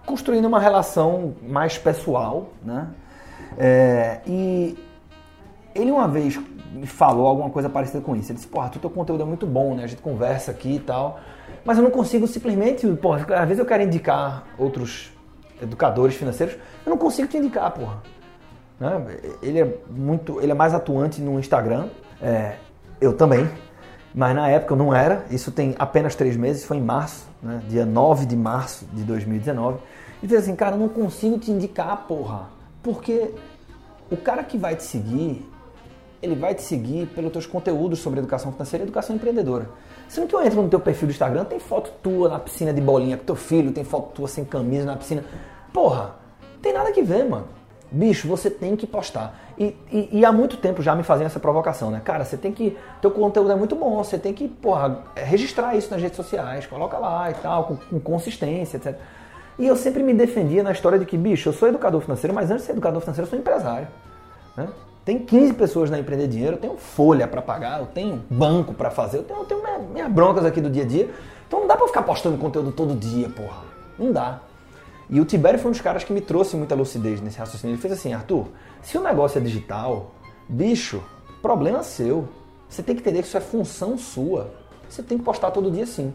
construindo 0.05 0.47
uma 0.47 0.59
relação 0.59 1.35
mais 1.43 1.79
pessoal, 1.79 2.49
né? 2.65 2.89
É, 3.59 4.21
e 4.27 4.79
ele 5.75 5.91
uma 5.91 6.09
vez 6.09 6.41
me 6.73 6.87
falou 6.87 7.27
alguma 7.27 7.51
coisa 7.51 7.69
parecida 7.69 8.01
com 8.01 8.15
isso. 8.17 8.31
Ele 8.31 8.37
disse, 8.37 8.49
porra, 8.49 8.69
tu 8.69 8.79
teu 8.79 8.91
conteúdo 8.91 9.23
é 9.23 9.27
muito 9.27 9.47
bom, 9.47 9.75
né? 9.75 9.85
A 9.85 9.87
gente 9.87 10.03
conversa 10.03 10.51
aqui 10.51 10.77
e 10.77 10.81
tal. 10.81 11.21
Mas 11.65 11.79
eu 11.79 11.85
não 11.85 11.91
consigo 11.91 12.27
simplesmente, 12.27 12.87
porra, 12.95 13.27
às 13.35 13.47
vezes 13.47 13.59
eu 13.59 13.67
quero 13.67 13.83
indicar 13.83 14.45
outros 14.59 15.13
educadores 15.61 16.15
financeiros, 16.15 16.57
eu 16.85 16.91
não 16.91 16.97
consigo 16.97 17.29
te 17.29 17.37
indicar, 17.37 17.71
porra. 17.73 18.03
Né? 18.79 19.19
Ele 19.43 19.61
é 19.61 19.79
muito, 19.91 20.41
ele 20.41 20.53
é 20.53 20.55
mais 20.55 20.73
atuante 20.73 21.21
no 21.21 21.39
Instagram, 21.39 21.89
é, 22.23 22.55
eu 23.01 23.13
também, 23.13 23.49
mas 24.15 24.35
na 24.35 24.49
época 24.49 24.73
eu 24.73 24.79
não 24.79 24.95
era, 24.95 25.25
isso 25.31 25.53
tem 25.53 25.75
apenas 25.79 26.15
três 26.15 26.37
meses, 26.37 26.65
foi 26.65 26.79
em 26.79 26.83
março, 26.83 27.29
né? 27.43 27.63
dia 27.69 27.87
9 27.87 28.27
de 28.27 28.37
março 28.37 28.85
de 28.93 29.03
2019. 29.03 29.79
E 30.23 30.27
disse 30.27 30.41
assim, 30.41 30.57
cara, 30.57 30.77
não 30.77 30.89
consigo 30.89 31.39
te 31.39 31.51
indicar, 31.51 32.07
porra, 32.07 32.49
porque 32.83 33.33
o 34.11 34.17
cara 34.17 34.43
que 34.43 34.59
vai 34.59 34.77
te 34.77 34.83
seguir, 34.83 35.49
ele 36.23 36.35
vai 36.35 36.55
te 36.55 36.63
seguir 36.63 37.07
pelos 37.09 37.33
teus 37.33 37.47
conteúdos 37.47 38.01
sobre 38.01 38.21
educação 38.21 38.53
financeira 38.53 38.85
e 38.85 38.87
educação 38.87 39.17
empreendedora. 39.17 39.69
Sendo 40.09 40.27
que 40.27 40.35
eu 40.35 40.45
entro 40.45 40.61
no 40.63 40.69
teu 40.69 40.81
perfil 40.81 41.09
do 41.09 41.13
Instagram, 41.13 41.45
tem 41.45 41.59
foto 41.59 41.91
tua 42.03 42.29
na 42.29 42.39
piscina 42.39 42.73
de 42.73 42.81
bolinha 42.81 43.17
com 43.17 43.25
teu 43.25 43.37
filho, 43.37 43.73
tem 43.73 43.85
foto 43.85 44.13
tua 44.15 44.29
sem 44.29 44.45
camisa 44.45 44.85
na 44.85 44.97
piscina. 44.97 45.25
Porra, 45.73 46.17
tem 46.61 46.73
nada 46.73 46.91
que 46.93 47.03
ver, 47.03 47.25
mano. 47.29 47.47
Bicho, 47.93 48.29
você 48.29 48.49
tem 48.49 48.77
que 48.77 48.87
postar. 48.87 49.39
E, 49.59 49.77
e, 49.91 50.21
e, 50.21 50.25
há 50.25 50.31
muito 50.31 50.57
tempo 50.57 50.81
já 50.81 50.95
me 50.95 51.03
fazendo 51.03 51.27
essa 51.27 51.41
provocação, 51.41 51.91
né? 51.91 52.01
Cara, 52.05 52.25
você 52.25 52.37
tem 52.37 52.53
que. 52.53 52.77
Teu 53.03 53.11
conteúdo 53.11 53.51
é 53.51 53.57
muito 53.57 53.75
bom, 53.75 54.03
você 54.03 54.17
tem 54.17 54.33
que, 54.33 54.49
porra, 54.49 55.05
registrar 55.17 55.75
isso 55.75 55.91
nas 55.91 56.01
redes 56.01 56.17
sociais, 56.17 56.67
coloca 56.67 56.97
lá 56.99 57.31
e 57.31 57.35
tal, 57.35 57.65
com, 57.65 57.77
com 57.77 58.01
consistência, 58.01 58.77
etc. 58.77 58.97
E 59.59 59.67
eu 59.67 59.77
sempre 59.77 60.03
me 60.03 60.15
defendia 60.15 60.63
na 60.63 60.73
história 60.73 60.99
de 60.99 61.05
que, 61.05 61.19
bicho, 61.19 61.49
eu 61.49 61.53
sou 61.53 61.69
educador 61.69 62.01
financeiro, 62.01 62.35
mas 62.35 62.51
antes 62.51 62.63
de 62.63 62.67
ser 62.67 62.73
educador 62.73 63.01
financeiro, 63.01 63.27
eu 63.27 63.31
sou 63.31 63.39
empresário. 63.39 63.89
Né? 64.57 64.69
Tem 65.05 65.19
15 65.19 65.55
pessoas 65.55 65.91
na 65.91 65.99
Empreender 65.99 66.29
Dinheiro, 66.29 66.57
eu 66.57 66.61
tenho 66.61 66.77
folha 66.77 67.27
para 67.27 67.43
pagar, 67.43 67.81
eu 67.81 67.87
tenho 67.87 68.23
banco 68.31 68.73
para 68.73 68.91
fazer, 68.91 69.19
eu 69.19 69.23
tenho, 69.25 69.41
eu 69.41 69.45
tenho 69.45 69.63
minhas 69.63 69.83
minha 69.91 70.09
broncas 70.09 70.45
aqui 70.45 70.61
do 70.61 70.71
dia 70.71 70.85
a 70.85 70.87
dia. 70.87 71.11
Então 71.49 71.61
não 71.61 71.67
dá 71.67 71.77
para 71.77 71.87
ficar 71.87 72.03
postando 72.03 72.39
conteúdo 72.39 72.71
todo 72.71 72.95
dia, 72.95 73.29
porra. 73.29 73.65
Não 73.99 74.13
dá. 74.13 74.41
E 75.11 75.21
o 75.21 75.25
Tibério 75.25 75.59
foi 75.59 75.71
um 75.71 75.73
dos 75.73 75.81
caras 75.81 76.05
que 76.05 76.13
me 76.13 76.21
trouxe 76.21 76.57
muita 76.57 76.77
lucidez 76.77 77.21
nesse 77.21 77.37
raciocínio. 77.37 77.75
Ele 77.75 77.83
fez 77.83 77.93
assim, 77.93 78.13
Arthur, 78.13 78.47
se 78.81 78.97
o 78.97 79.03
negócio 79.03 79.39
é 79.39 79.41
digital, 79.43 80.13
bicho, 80.49 81.03
problema 81.43 81.83
seu. 81.83 82.29
Você 82.69 82.81
tem 82.81 82.95
que 82.95 83.01
entender 83.01 83.23
que 83.23 83.27
isso 83.27 83.37
é 83.37 83.41
função 83.41 83.99
sua. 83.99 84.53
Você 84.89 85.03
tem 85.03 85.19
que 85.19 85.25
postar 85.25 85.51
todo 85.51 85.69
dia 85.69 85.85
sim. 85.85 86.15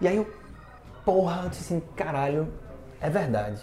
E 0.00 0.08
aí 0.08 0.16
eu, 0.16 0.26
porra, 1.04 1.42
eu 1.44 1.50
disse 1.50 1.62
assim, 1.62 1.82
caralho, 1.94 2.48
é 3.00 3.08
verdade. 3.08 3.62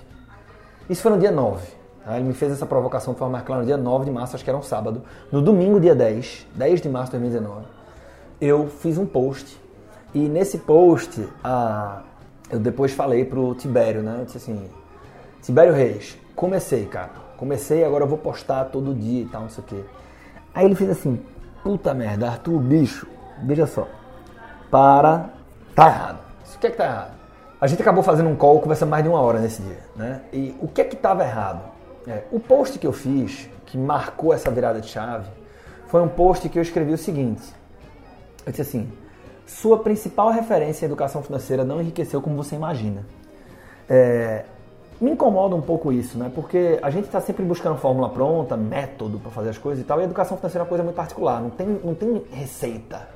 Isso 0.90 1.02
foi 1.02 1.12
no 1.12 1.20
dia 1.20 1.32
9. 1.32 1.68
Tá? 2.06 2.18
Ele 2.18 2.28
me 2.28 2.34
fez 2.34 2.54
essa 2.54 2.66
provocação 2.66 3.12
de 3.12 3.20
forma 3.20 3.34
mais 3.34 3.46
clara 3.46 3.62
no 3.62 3.68
dia 3.68 3.76
9 3.76 4.06
de 4.06 4.12
março, 4.12 4.34
acho 4.36 4.46
que 4.46 4.50
era 4.50 4.58
um 4.58 4.64
sábado. 4.64 5.04
No 5.30 5.42
domingo, 5.42 5.78
dia 5.78 5.94
10, 5.94 6.48
10 6.56 6.82
de 6.82 6.88
março 6.88 7.12
de 7.12 7.20
2019, 7.20 7.66
eu 8.40 8.68
fiz 8.68 8.98
um 8.98 9.06
post. 9.06 9.62
E 10.14 10.30
nesse 10.30 10.60
post, 10.60 11.28
a, 11.44 12.04
eu 12.54 12.60
depois 12.60 12.94
falei 12.94 13.26
pro 13.26 13.56
Tibério, 13.56 14.04
né? 14.04 14.18
Eu 14.20 14.26
disse 14.26 14.38
assim, 14.38 14.70
Tibério 15.42 15.74
Reis, 15.74 16.16
comecei, 16.36 16.86
cara. 16.86 17.10
Comecei, 17.36 17.84
agora 17.84 18.04
eu 18.04 18.08
vou 18.08 18.18
postar 18.18 18.66
todo 18.66 18.94
dia 18.94 19.24
e 19.24 19.26
tal, 19.26 19.42
não 19.42 19.50
sei 19.50 19.64
o 19.64 19.68
quê. 19.68 19.84
Aí 20.54 20.66
ele 20.66 20.76
fez 20.76 20.92
assim, 20.92 21.20
puta 21.64 21.96
merda, 21.96 22.28
Arthur, 22.28 22.60
bicho, 22.60 23.08
veja 23.42 23.66
só. 23.66 23.88
Para, 24.70 25.32
tá 25.74 25.88
errado. 25.88 26.20
O 26.56 26.60
que 26.60 26.68
é 26.68 26.70
que 26.70 26.78
tá 26.78 26.86
errado? 26.86 27.14
A 27.60 27.66
gente 27.66 27.82
acabou 27.82 28.04
fazendo 28.04 28.30
um 28.30 28.36
call, 28.36 28.60
conversando 28.60 28.90
mais 28.90 29.04
de 29.04 29.10
uma 29.10 29.20
hora 29.20 29.40
nesse 29.40 29.62
dia, 29.64 29.80
né? 29.96 30.22
E 30.32 30.56
o 30.62 30.68
que 30.68 30.82
é 30.82 30.84
que 30.84 30.96
estava 30.96 31.24
errado? 31.24 31.64
É, 32.06 32.24
o 32.32 32.40
post 32.40 32.78
que 32.78 32.86
eu 32.86 32.94
fiz, 32.94 33.50
que 33.66 33.80
marcou 33.80 34.32
essa 34.32 34.52
virada 34.52 34.80
de 34.80 34.90
chave, 34.90 35.28
foi 35.88 36.02
um 36.02 36.08
post 36.08 36.48
que 36.50 36.60
eu 36.60 36.62
escrevi 36.62 36.94
o 36.94 36.98
seguinte. 37.00 37.52
Eu 38.46 38.52
disse 38.52 38.62
assim, 38.62 38.92
sua 39.46 39.80
principal 39.80 40.30
referência 40.32 40.86
em 40.86 40.88
educação 40.88 41.22
financeira 41.22 41.64
não 41.64 41.82
enriqueceu 41.82 42.22
como 42.22 42.36
você 42.36 42.56
imagina. 42.56 43.06
É, 43.90 44.46
me 45.00 45.12
incomoda 45.12 45.56
um 45.56 45.62
pouco 45.62 45.92
isso, 45.92 46.18
né? 46.18 46.32
Porque 46.34 46.80
a 46.82 46.90
gente 46.90 47.06
está 47.06 47.20
sempre 47.20 47.44
buscando 47.44 47.78
fórmula 47.78 48.10
pronta, 48.10 48.56
método 48.56 49.20
para 49.20 49.32
fazer 49.32 49.50
as 49.50 49.58
coisas 49.58 49.84
e 49.84 49.86
tal, 49.86 50.00
e 50.00 50.04
a 50.04 50.06
educação 50.06 50.38
financeira 50.38 50.62
é 50.62 50.64
uma 50.64 50.70
coisa 50.70 50.84
muito 50.84 50.96
particular, 50.96 51.42
não 51.42 51.50
tem, 51.50 51.68
não 51.84 51.94
tem 51.94 52.24
receita. 52.32 53.10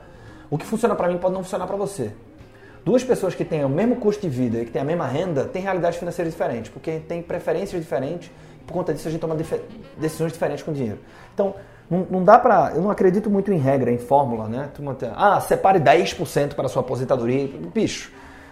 O 0.50 0.58
que 0.58 0.66
funciona 0.66 0.96
para 0.96 1.08
mim 1.08 1.18
pode 1.18 1.34
não 1.34 1.44
funcionar 1.44 1.68
para 1.68 1.78
você. 1.78 2.12
Duas 2.84 3.04
pessoas 3.04 3.36
que 3.36 3.44
têm 3.44 3.66
o 3.66 3.70
mesmo 3.70 3.98
custo 3.98 4.22
de 4.22 4.30
vida 4.30 4.60
e 4.60 4.66
que 4.66 4.72
têm 4.72 4.82
a 4.82 4.86
mesma 4.86 5.06
renda 5.06 5.46
têm 5.46 5.62
realidades 5.62 6.00
financeiras 6.00 6.34
diferentes, 6.34 6.72
porque 6.72 7.00
têm 7.00 7.22
preferências 7.22 7.82
diferentes, 7.82 8.32
por 8.66 8.74
conta 8.74 8.94
disso 8.94 9.08
a 9.08 9.12
gente 9.12 9.22
toma 9.22 9.36
decisões 9.98 10.32
diferentes 10.32 10.64
com 10.64 10.72
o 10.72 10.74
dinheiro. 10.74 11.00
Então, 11.34 11.56
não, 11.90 12.06
não 12.10 12.24
dá 12.24 12.38
para. 12.38 12.74
Eu 12.76 12.82
não 12.82 12.92
acredito 12.92 13.30
muito 13.30 13.52
em 13.52 13.58
regra, 13.58 13.92
em 13.92 13.98
fórmula, 13.98 14.48
né? 14.48 14.70
Ah, 15.16 15.40
separe 15.40 15.80
10% 15.80 16.54
para 16.54 16.68
sua 16.68 16.82
aposentadoria. 16.82 17.50
Bicho, 17.74 18.12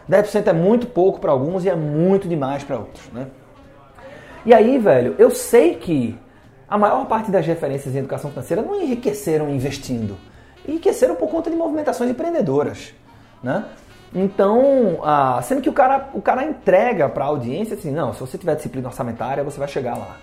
10% 0.10 0.48
é 0.48 0.54
muito 0.54 0.88
pouco 0.88 1.20
para 1.20 1.32
alguns 1.32 1.66
e 1.66 1.70
é 1.70 1.76
muito 1.76 2.28
demais 2.28 2.64
para 2.64 2.78
outros, 2.78 3.04
né? 3.12 3.28
E 4.46 4.54
aí, 4.54 4.78
velho, 4.78 5.16
eu 5.18 5.32
sei 5.32 5.76
que 5.76 6.18
a 6.70 6.78
maior 6.78 7.06
parte 7.08 7.30
das 7.32 7.46
referências 7.46 7.94
em 7.96 8.00
educação 8.00 8.30
financeira 8.30 8.62
não 8.62 8.82
enriqueceram 8.82 9.50
investindo. 9.50 10.18
Enriqueceram 10.68 11.16
por 11.16 11.30
conta 11.30 11.50
de 11.50 11.56
movimentações 11.56 12.10
empreendedoras, 12.10 12.94
né? 13.44 13.66
Então, 14.14 15.00
ah, 15.04 15.42
sendo 15.44 15.62
que 15.62 15.70
o 15.70 15.74
cara, 15.74 16.10
o 16.14 16.22
cara 16.22 16.46
entrega 16.46 17.10
para 17.10 17.26
a 17.26 17.28
audiência 17.28 17.76
assim, 17.76 17.92
não, 17.92 18.14
se 18.14 18.20
você 18.22 18.38
tiver 18.38 18.56
disciplina 18.56 18.88
orçamentária, 18.88 19.44
você 19.44 19.60
vai 19.60 19.68
chegar 19.68 19.98
lá. 19.98 20.16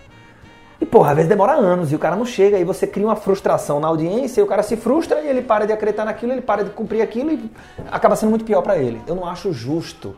E, 0.82 0.86
porra, 0.86 1.10
às 1.10 1.14
vezes 1.14 1.28
demora 1.28 1.52
anos 1.52 1.92
e 1.92 1.94
o 1.94 1.98
cara 1.98 2.16
não 2.16 2.26
chega, 2.26 2.58
e 2.58 2.64
você 2.64 2.88
cria 2.88 3.06
uma 3.06 3.14
frustração 3.14 3.78
na 3.78 3.86
audiência, 3.86 4.40
e 4.40 4.42
o 4.42 4.48
cara 4.48 4.64
se 4.64 4.76
frustra 4.76 5.20
e 5.20 5.28
ele 5.28 5.40
para 5.40 5.64
de 5.64 5.72
acreditar 5.72 6.04
naquilo, 6.04 6.32
ele 6.32 6.40
para 6.40 6.64
de 6.64 6.70
cumprir 6.70 7.00
aquilo 7.02 7.30
e 7.30 7.48
acaba 7.88 8.16
sendo 8.16 8.30
muito 8.30 8.44
pior 8.44 8.62
para 8.62 8.76
ele. 8.76 9.00
Eu 9.06 9.14
não 9.14 9.24
acho 9.24 9.52
justo. 9.52 10.16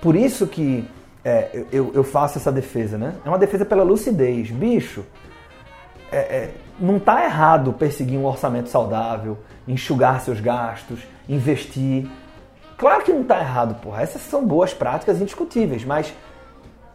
Por 0.00 0.16
isso 0.16 0.46
que 0.46 0.88
é, 1.22 1.66
eu, 1.70 1.90
eu, 1.92 2.02
faço 2.02 2.38
essa 2.38 2.50
defesa, 2.50 2.96
né? 2.96 3.16
É 3.22 3.28
uma 3.28 3.36
defesa 3.36 3.66
pela 3.66 3.82
lucidez. 3.82 4.50
Bicho, 4.50 5.04
é, 6.10 6.16
é, 6.16 6.50
não 6.80 6.98
tá 6.98 7.22
errado 7.26 7.74
perseguir 7.74 8.18
um 8.18 8.24
orçamento 8.24 8.70
saudável, 8.70 9.36
enxugar 9.68 10.22
seus 10.22 10.40
gastos, 10.40 11.00
investir. 11.28 12.08
Claro 12.78 13.04
que 13.04 13.12
não 13.12 13.24
tá 13.24 13.38
errado, 13.38 13.74
porra. 13.74 14.00
Essas 14.00 14.22
são 14.22 14.42
boas 14.42 14.72
práticas 14.72 15.20
indiscutíveis, 15.20 15.84
mas 15.84 16.14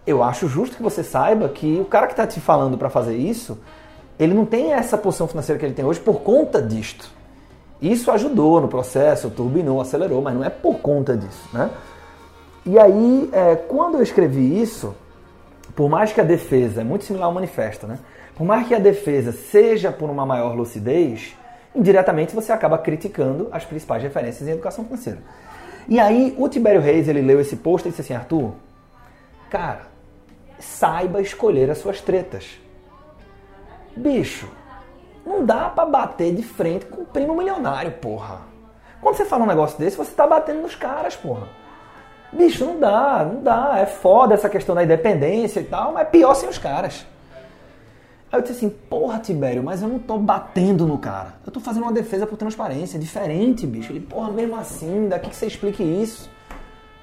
eu 0.08 0.24
acho 0.24 0.48
justo 0.48 0.78
que 0.78 0.82
você 0.82 1.04
saiba 1.04 1.50
que 1.50 1.80
o 1.82 1.86
cara 1.86 2.08
que 2.08 2.14
está 2.14 2.26
te 2.26 2.40
falando 2.40 2.78
para 2.78 2.90
fazer 2.90 3.18
isso, 3.18 3.60
ele 4.18 4.34
não 4.34 4.46
tem 4.46 4.72
essa 4.72 4.98
posição 4.98 5.28
financeira 5.28 5.60
que 5.60 5.66
ele 5.66 5.76
tem 5.76 5.84
hoje 5.84 6.00
por 6.00 6.22
conta 6.22 6.62
disto. 6.62 7.12
Isso 7.82 8.10
ajudou 8.10 8.62
no 8.62 8.68
processo, 8.68 9.30
turbinou, 9.30 9.82
acelerou, 9.82 10.22
mas 10.22 10.34
não 10.34 10.44
é 10.44 10.50
por 10.50 10.80
conta 10.80 11.16
disso, 11.16 11.48
né? 11.54 11.70
E 12.66 12.80
aí, 12.80 13.30
é, 13.32 13.56
quando 13.56 13.96
eu 13.96 14.02
escrevi 14.02 14.62
isso, 14.62 14.96
por 15.76 15.90
mais 15.90 16.12
que 16.12 16.20
a 16.20 16.24
defesa, 16.24 16.82
é 16.82 16.84
muito 16.84 17.06
similar 17.06 17.28
ao 17.28 17.34
manifesto, 17.34 17.86
né? 17.86 18.00
Por 18.36 18.46
mais 18.46 18.68
que 18.68 18.74
a 18.74 18.80
defesa 18.80 19.32
seja 19.32 19.92
por 19.92 20.10
uma 20.10 20.26
maior 20.26 20.56
lucidez, 20.56 21.36
indiretamente 21.76 22.34
você 22.34 22.52
acaba 22.52 22.78
criticando 22.78 23.48
as 23.52 23.64
principais 23.64 24.02
referências 24.02 24.48
em 24.48 24.52
educação 24.52 24.84
financeira. 24.86 25.20
E 25.88 26.00
aí, 26.00 26.34
o 26.38 26.50
Tibério 26.50 26.82
Reis, 26.82 27.08
ele 27.08 27.22
leu 27.22 27.40
esse 27.40 27.56
post 27.56 27.88
e 27.88 27.92
disse 27.92 28.02
assim, 28.02 28.14
Arthur, 28.14 28.54
cara, 29.50 29.97
saiba 30.60 31.22
escolher 31.22 31.70
as 31.70 31.78
suas 31.78 32.02
tretas. 32.02 32.60
Bicho, 33.96 34.50
não 35.26 35.46
dá 35.46 35.70
para 35.70 35.86
bater 35.86 36.34
de 36.34 36.44
frente 36.44 36.86
com 36.86 37.02
o 37.02 37.06
primo 37.06 37.36
milionário, 37.36 37.92
porra. 37.94 38.42
Quando 39.02 39.16
você 39.16 39.26
fala 39.26 39.44
um 39.44 39.48
negócio 39.48 39.78
desse, 39.78 39.98
você 39.98 40.12
tá 40.12 40.26
batendo 40.26 40.62
nos 40.62 40.76
caras, 40.76 41.16
porra. 41.16 41.48
Bicho, 42.32 42.66
não 42.66 42.80
dá, 42.80 43.24
não 43.24 43.42
dá. 43.42 43.80
É 43.80 43.86
foda 43.86 44.34
essa 44.34 44.50
questão 44.50 44.76
da 44.76 44.84
independência 44.84 45.60
e 45.60 45.64
tal, 45.64 45.94
mas 45.94 46.08
é 46.08 46.10
pior 46.10 46.34
sem 46.34 46.50
os 46.50 46.58
caras. 46.58 47.06
Aí 48.32 48.40
eu 48.40 48.42
disse 48.42 48.54
assim, 48.54 48.70
porra, 48.70 49.20
Tibério, 49.20 49.64
mas 49.64 49.82
eu 49.82 49.88
não 49.88 50.00
tô 50.00 50.18
batendo 50.18 50.86
no 50.86 50.98
cara. 50.98 51.36
Eu 51.46 51.52
tô 51.52 51.60
fazendo 51.60 51.84
uma 51.84 51.94
defesa 51.94 52.28
por 52.28 52.38
transparência, 52.38 53.00
diferente, 53.00 53.66
bicho. 53.66 53.92
Ele, 53.92 54.02
porra, 54.02 54.32
mesmo 54.32 54.56
assim, 54.58 55.08
daqui 55.08 55.30
que 55.30 55.36
você 55.36 55.48
explique 55.48 55.82
isso. 55.82 56.30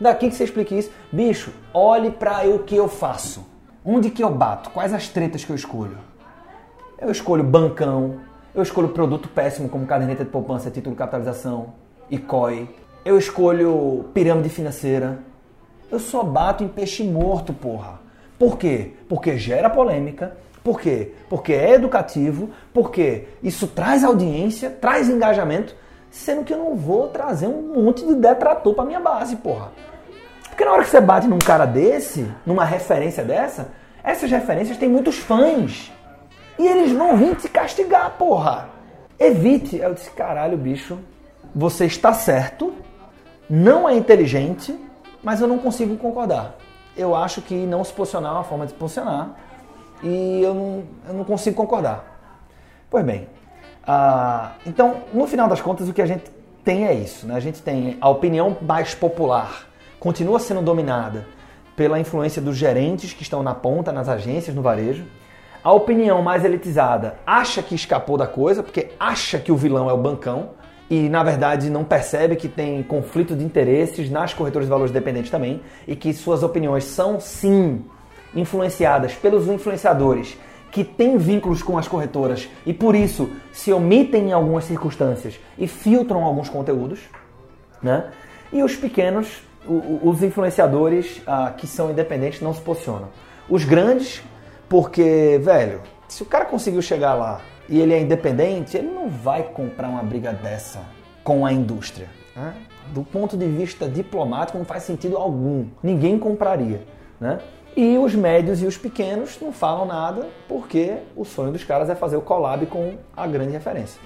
Daqui 0.00 0.28
que 0.28 0.35
você 0.35 0.44
explique 0.44 0.76
isso. 0.76 0.90
Bicho, 1.12 1.52
olhe 1.72 2.11
pra 2.11 2.46
o 2.46 2.61
que 2.61 2.76
eu 2.76 2.88
faço. 2.88 3.46
Onde 3.85 4.11
que 4.11 4.22
eu 4.22 4.30
bato? 4.30 4.70
Quais 4.70 4.92
as 4.92 5.09
tretas 5.09 5.44
que 5.44 5.50
eu 5.50 5.57
escolho? 5.57 5.98
Eu 6.98 7.11
escolho 7.11 7.44
bancão, 7.44 8.20
eu 8.54 8.62
escolho 8.62 8.88
produto 8.88 9.28
péssimo 9.28 9.68
como 9.68 9.87
caderneta 9.87 10.24
de 10.24 10.30
poupança, 10.30 10.70
título 10.70 10.94
de 10.94 10.98
capitalização 10.98 11.74
e 12.11 12.18
COI. 12.18 12.68
Eu 13.04 13.18
escolho 13.18 14.07
pirâmide 14.14 14.48
financeira. 14.48 15.18
Eu 15.90 15.98
só 15.98 16.22
bato 16.22 16.64
em 16.64 16.68
peixe 16.68 17.04
morto, 17.04 17.52
porra. 17.52 18.00
Por 18.38 18.57
quê? 18.59 18.94
Porque 19.09 19.37
gera 19.37 19.68
polêmica, 19.68 20.37
por 20.64 20.80
quê? 20.80 21.12
Porque 21.28 21.52
é 21.52 21.74
educativo, 21.74 22.50
porque 22.72 23.28
isso 23.42 23.66
traz 23.66 24.02
audiência, 24.02 24.70
traz 24.70 25.11
engajamento, 25.11 25.76
sendo 26.14 26.44
que 26.44 26.55
eu 26.55 26.59
não 26.59 26.77
vou 26.77 27.09
trazer 27.09 27.48
um 27.48 27.74
monte 27.74 28.07
de 28.07 28.14
detrator 28.14 28.72
para 28.72 28.85
minha 28.85 29.00
base, 29.00 29.35
porra. 29.35 29.72
Porque 30.48 30.64
na 30.64 30.72
hora 30.72 30.85
que 30.85 30.90
você 30.90 31.00
bate 31.00 31.27
num 31.27 31.40
cara 31.40 31.66
desse, 31.66 32.31
numa 32.46 32.64
referência 32.64 33.24
dessa, 33.24 33.72
essas 34.03 34.31
referências 34.31 34.79
têm 34.79 34.88
muitos 34.88 35.18
fãs. 35.18 35.92
E 36.57 36.64
eles 36.64 36.92
vão 36.92 37.16
vir 37.16 37.35
te 37.35 37.48
castigar, 37.48 38.12
porra. 38.16 38.68
Evite. 39.18 39.77
Eu 39.77 39.92
disse, 39.92 40.09
caralho, 40.11 40.57
bicho, 40.57 41.00
você 41.53 41.87
está 41.87 42.12
certo, 42.12 42.72
não 43.50 43.88
é 43.88 43.96
inteligente, 43.96 44.79
mas 45.20 45.40
eu 45.40 45.48
não 45.48 45.59
consigo 45.59 45.96
concordar. 45.96 46.55
Eu 46.96 47.16
acho 47.16 47.42
que 47.42 47.55
não 47.55 47.83
se 47.83 47.92
posicionar 47.92 48.31
é 48.31 48.35
uma 48.37 48.44
forma 48.44 48.66
de 48.66 48.72
se 48.72 48.79
posicionar 48.79 49.35
e 50.00 50.40
eu 50.40 50.55
não, 50.55 50.85
eu 51.09 51.14
não 51.14 51.24
consigo 51.24 51.57
concordar. 51.57 52.05
Pois 52.88 53.05
bem, 53.05 53.27
ah, 53.87 54.53
então, 54.66 55.03
no 55.12 55.27
final 55.27 55.49
das 55.49 55.61
contas, 55.61 55.88
o 55.88 55.92
que 55.92 56.03
a 56.03 56.07
gente 56.07 56.25
tem 56.64 56.87
é 56.87 56.94
isso. 56.94 57.27
Né? 57.27 57.35
A 57.35 57.40
gente 57.40 57.62
tem 57.62 57.97
a 58.01 58.09
opinião 58.09 58.57
mais 58.62 58.94
popular, 58.94 59.66
continua 60.01 60.38
sendo 60.38 60.62
dominada 60.62 61.27
pela 61.77 61.99
influência 61.99 62.40
dos 62.40 62.57
gerentes 62.57 63.12
que 63.12 63.23
estão 63.23 63.42
na 63.42 63.55
ponta, 63.55 63.92
nas 63.92 64.09
agências, 64.09 64.55
no 64.55 64.62
varejo. 64.62 65.05
A 65.62 65.73
opinião 65.73 66.23
mais 66.23 66.44
elitizada 66.44 67.16
acha 67.27 67.62
que 67.62 67.75
escapou 67.75 68.16
da 68.16 68.27
coisa, 68.27 68.62
porque 68.62 68.90
acha 68.99 69.38
que 69.38 69.51
o 69.51 69.57
vilão 69.57 69.88
é 69.88 69.92
o 69.92 69.99
bancão 69.99 70.51
e, 70.90 71.09
na 71.09 71.23
verdade, 71.23 71.70
não 71.70 71.83
percebe 71.85 72.37
que 72.37 72.49
tem 72.49 72.83
conflito 72.83 73.35
de 73.35 73.42
interesses 73.42 74.11
nas 74.11 74.35
corretoras 74.35 74.66
de 74.66 74.70
valores 74.70 74.92
dependentes 74.92 75.31
também 75.31 75.62
e 75.88 75.97
que 75.97 76.12
suas 76.12 76.42
opiniões 76.42 76.85
são, 76.85 77.18
sim, 77.18 77.83
influenciadas 78.35 79.14
pelos 79.14 79.49
influenciadores 79.49 80.37
que 80.74 80.82
têm 80.82 81.16
vínculos 81.16 81.62
com 81.62 81.78
as 81.78 81.87
corretoras 81.87 82.48
e 82.66 82.74
por 82.74 82.96
isso 82.96 83.30
se 83.52 83.72
omitem 83.72 84.30
em 84.30 84.32
algumas 84.32 84.64
circunstâncias 84.64 85.38
e 85.56 85.68
filtram 85.68 86.24
alguns 86.24 86.48
conteúdos, 86.48 86.98
né? 87.80 88.10
E 88.52 88.60
os 88.60 88.74
pequenos, 88.74 89.40
os 90.02 90.20
influenciadores 90.20 91.22
ah, 91.28 91.54
que 91.56 91.68
são 91.68 91.92
independentes 91.92 92.40
não 92.40 92.52
se 92.52 92.60
posicionam. 92.60 93.08
Os 93.48 93.62
grandes, 93.62 94.20
porque, 94.68 95.38
velho, 95.40 95.80
se 96.08 96.24
o 96.24 96.26
cara 96.26 96.44
conseguiu 96.44 96.82
chegar 96.82 97.14
lá 97.14 97.40
e 97.68 97.80
ele 97.80 97.94
é 97.94 98.00
independente, 98.00 98.76
ele 98.76 98.88
não 98.88 99.08
vai 99.08 99.44
comprar 99.44 99.88
uma 99.88 100.02
briga 100.02 100.32
dessa 100.32 100.80
com 101.22 101.46
a 101.46 101.52
indústria. 101.52 102.08
Né? 102.34 102.52
Do 102.88 103.04
ponto 103.04 103.37
de 103.37 103.46
vista 103.46 103.88
diplomático, 103.88 104.58
não 104.58 104.64
faz 104.64 104.82
sentido 104.82 105.16
algum. 105.16 105.66
Ninguém 105.80 106.18
compraria. 106.18 106.82
Né? 107.20 107.38
E 107.76 107.98
os 107.98 108.14
médios 108.14 108.62
e 108.62 108.66
os 108.66 108.76
pequenos 108.78 109.38
não 109.40 109.52
falam 109.52 109.84
nada 109.84 110.28
porque 110.48 110.98
o 111.16 111.24
sonho 111.24 111.50
dos 111.52 111.64
caras 111.64 111.90
é 111.90 111.94
fazer 111.94 112.16
o 112.16 112.20
collab 112.20 112.64
com 112.66 112.96
a 113.16 113.26
grande 113.26 113.50
referência. 113.50 114.00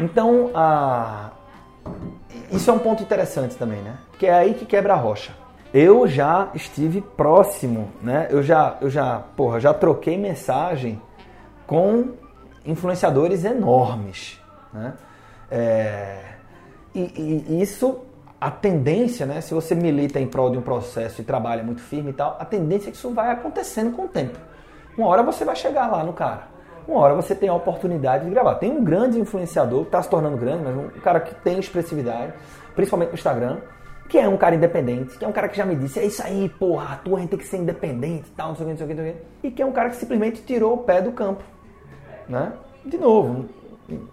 Então, 0.00 0.50
a... 0.54 1.30
isso 2.50 2.70
é 2.70 2.72
um 2.72 2.78
ponto 2.78 3.02
interessante 3.02 3.56
também, 3.56 3.80
né? 3.82 3.98
Que 4.18 4.26
é 4.26 4.32
aí 4.32 4.54
que 4.54 4.64
quebra 4.64 4.94
a 4.94 4.96
rocha. 4.96 5.32
Eu 5.72 6.08
já 6.08 6.48
estive 6.54 7.00
próximo, 7.00 7.90
né? 8.02 8.26
Eu 8.30 8.42
já, 8.42 8.78
eu 8.80 8.88
já, 8.88 9.18
porra, 9.36 9.60
já 9.60 9.74
troquei 9.74 10.16
mensagem 10.16 11.00
com 11.66 12.14
influenciadores 12.64 13.44
enormes, 13.44 14.40
né? 14.72 14.94
É... 15.50 16.20
E, 16.94 17.44
e 17.48 17.62
isso 17.62 18.00
a 18.40 18.50
tendência, 18.50 19.26
né, 19.26 19.40
se 19.40 19.52
você 19.52 19.74
milita 19.74 20.18
em 20.18 20.26
prol 20.26 20.50
de 20.50 20.56
um 20.56 20.62
processo 20.62 21.20
e 21.20 21.24
trabalha 21.24 21.62
muito 21.62 21.82
firme 21.82 22.10
e 22.10 22.14
tal, 22.14 22.36
a 22.40 22.44
tendência 22.44 22.88
é 22.88 22.90
que 22.90 22.96
isso 22.96 23.10
vai 23.12 23.30
acontecendo 23.30 23.94
com 23.94 24.04
o 24.06 24.08
tempo. 24.08 24.38
Uma 24.96 25.08
hora 25.08 25.22
você 25.22 25.44
vai 25.44 25.54
chegar 25.54 25.88
lá 25.88 26.02
no 26.02 26.14
cara. 26.14 26.48
Uma 26.88 27.00
hora 27.00 27.14
você 27.14 27.34
tem 27.34 27.48
a 27.48 27.54
oportunidade 27.54 28.24
de 28.24 28.30
gravar. 28.30 28.54
Tem 28.54 28.70
um 28.70 28.82
grande 28.82 29.20
influenciador 29.20 29.82
que 29.82 29.88
está 29.88 30.02
se 30.02 30.08
tornando 30.08 30.38
grande, 30.38 30.64
mas 30.64 30.76
um 30.76 30.88
cara 31.00 31.20
que 31.20 31.34
tem 31.34 31.58
expressividade, 31.58 32.32
principalmente 32.74 33.10
no 33.10 33.14
Instagram, 33.14 33.58
que 34.08 34.18
é 34.18 34.26
um 34.26 34.36
cara 34.36 34.54
independente, 34.54 35.18
que 35.18 35.24
é 35.24 35.28
um 35.28 35.32
cara 35.32 35.48
que 35.48 35.56
já 35.56 35.64
me 35.64 35.76
disse, 35.76 36.00
é 36.00 36.06
isso 36.06 36.22
aí, 36.22 36.48
porra, 36.48 36.94
a 36.94 36.96
tua 36.96 37.20
gente 37.20 37.30
tem 37.30 37.38
que 37.38 37.46
ser 37.46 37.58
independente 37.58 38.28
e 38.28 38.32
tal, 38.32 38.48
não 38.48 38.56
sei 38.56 38.64
o 38.64 38.68
que, 38.68 38.72
não 38.72 38.78
sei 38.78 38.86
o 38.86 38.88
que, 38.88 38.94
não 38.94 39.04
sei 39.04 39.12
o 39.12 39.14
que. 39.14 39.46
E 39.46 39.50
que 39.50 39.62
é 39.62 39.66
um 39.66 39.72
cara 39.72 39.90
que 39.90 39.96
simplesmente 39.96 40.42
tirou 40.42 40.74
o 40.74 40.78
pé 40.78 41.00
do 41.00 41.12
campo. 41.12 41.44
Né? 42.28 42.52
De 42.84 42.98
novo, 42.98 43.46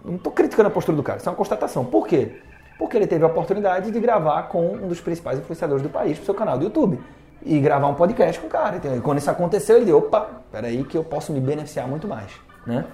não 0.04 0.16
estou 0.16 0.32
criticando 0.32 0.68
a 0.68 0.70
postura 0.70 0.96
do 0.96 1.02
cara, 1.02 1.18
isso 1.18 1.28
é 1.28 1.32
uma 1.32 1.36
constatação. 1.36 1.84
Por 1.84 2.06
quê? 2.06 2.36
Porque 2.78 2.96
ele 2.96 3.06
teve 3.06 3.24
a 3.24 3.26
oportunidade 3.26 3.90
de 3.90 4.00
gravar 4.00 4.44
com 4.44 4.74
um 4.74 4.88
dos 4.88 5.00
principais 5.00 5.38
influenciadores 5.38 5.82
do 5.82 5.88
país 5.88 6.16
pro 6.16 6.24
seu 6.24 6.34
canal 6.34 6.56
do 6.56 6.64
YouTube. 6.64 7.00
E 7.44 7.58
gravar 7.60 7.88
um 7.88 7.94
podcast 7.94 8.40
com 8.40 8.46
o 8.46 8.50
cara. 8.50 8.76
E 8.76 9.00
quando 9.00 9.18
isso 9.18 9.30
aconteceu, 9.30 9.76
ele 9.76 9.86
deu, 9.86 9.98
opa, 9.98 10.28
peraí 10.50 10.82
que 10.84 10.96
eu 10.96 11.04
posso 11.04 11.32
me 11.32 11.40
beneficiar 11.40 11.86
muito 11.86 12.06
mais. 12.06 12.32
Né? 12.66 12.84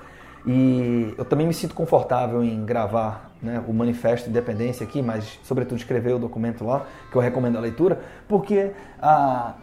E 0.47 1.15
eu 1.17 1.25
também 1.25 1.47
me 1.47 1.55
sinto 1.55 1.75
confortável 1.75 2.45
em 2.45 2.65
gravar 2.65 3.31
né, 3.43 3.63
o 3.67 3.73
Manifesto 3.73 4.25
de 4.25 4.31
Independência 4.31 4.85
aqui, 4.85 5.01
mas 5.01 5.39
sobretudo 5.43 5.79
escrever 5.79 6.15
o 6.15 6.19
documento 6.19 6.65
lá, 6.65 6.87
que 7.11 7.17
eu 7.17 7.23
recomendo 7.23 7.57
a 7.57 7.61
leitura, 7.61 8.01
porque 8.29 8.73
ah, 9.01 9.55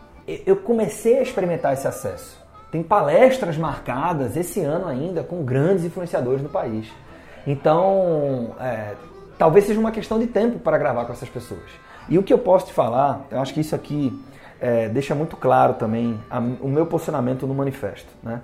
eu 0.45 0.55
comecei 0.57 1.19
a 1.19 1.21
experimentar 1.21 1.73
esse 1.73 1.88
acesso. 1.88 2.41
Tem 2.71 2.81
palestras 2.81 3.57
marcadas 3.57 4.36
esse 4.38 4.62
ano 4.62 4.88
ainda 4.88 5.23
com 5.23 5.43
grandes 5.43 5.84
influenciadores 5.84 6.41
do 6.41 6.49
país. 6.49 6.88
Então, 7.45 8.55
é, 8.60 8.93
talvez 9.41 9.65
seja 9.65 9.80
uma 9.80 9.89
questão 9.89 10.19
de 10.19 10.27
tempo 10.27 10.60
para 10.60 10.77
gravar 10.77 11.04
com 11.06 11.13
essas 11.13 11.27
pessoas. 11.27 11.65
E 12.08 12.15
o 12.15 12.21
que 12.21 12.32
eu 12.32 12.38
posso 12.38 12.67
te 12.67 12.73
falar, 12.73 13.25
eu 13.32 13.41
acho 13.41 13.51
que 13.56 13.60
isso 13.60 13.73
aqui 13.73 14.13
é, 14.60 14.88
deixa 14.88 15.15
muito 15.15 15.36
claro 15.36 15.73
também 15.73 16.21
a, 16.30 16.38
o 16.38 16.67
meu 16.67 16.86
posicionamento 16.86 17.47
no 17.47 17.56
manifesto. 17.56 18.08
Né? 18.21 18.39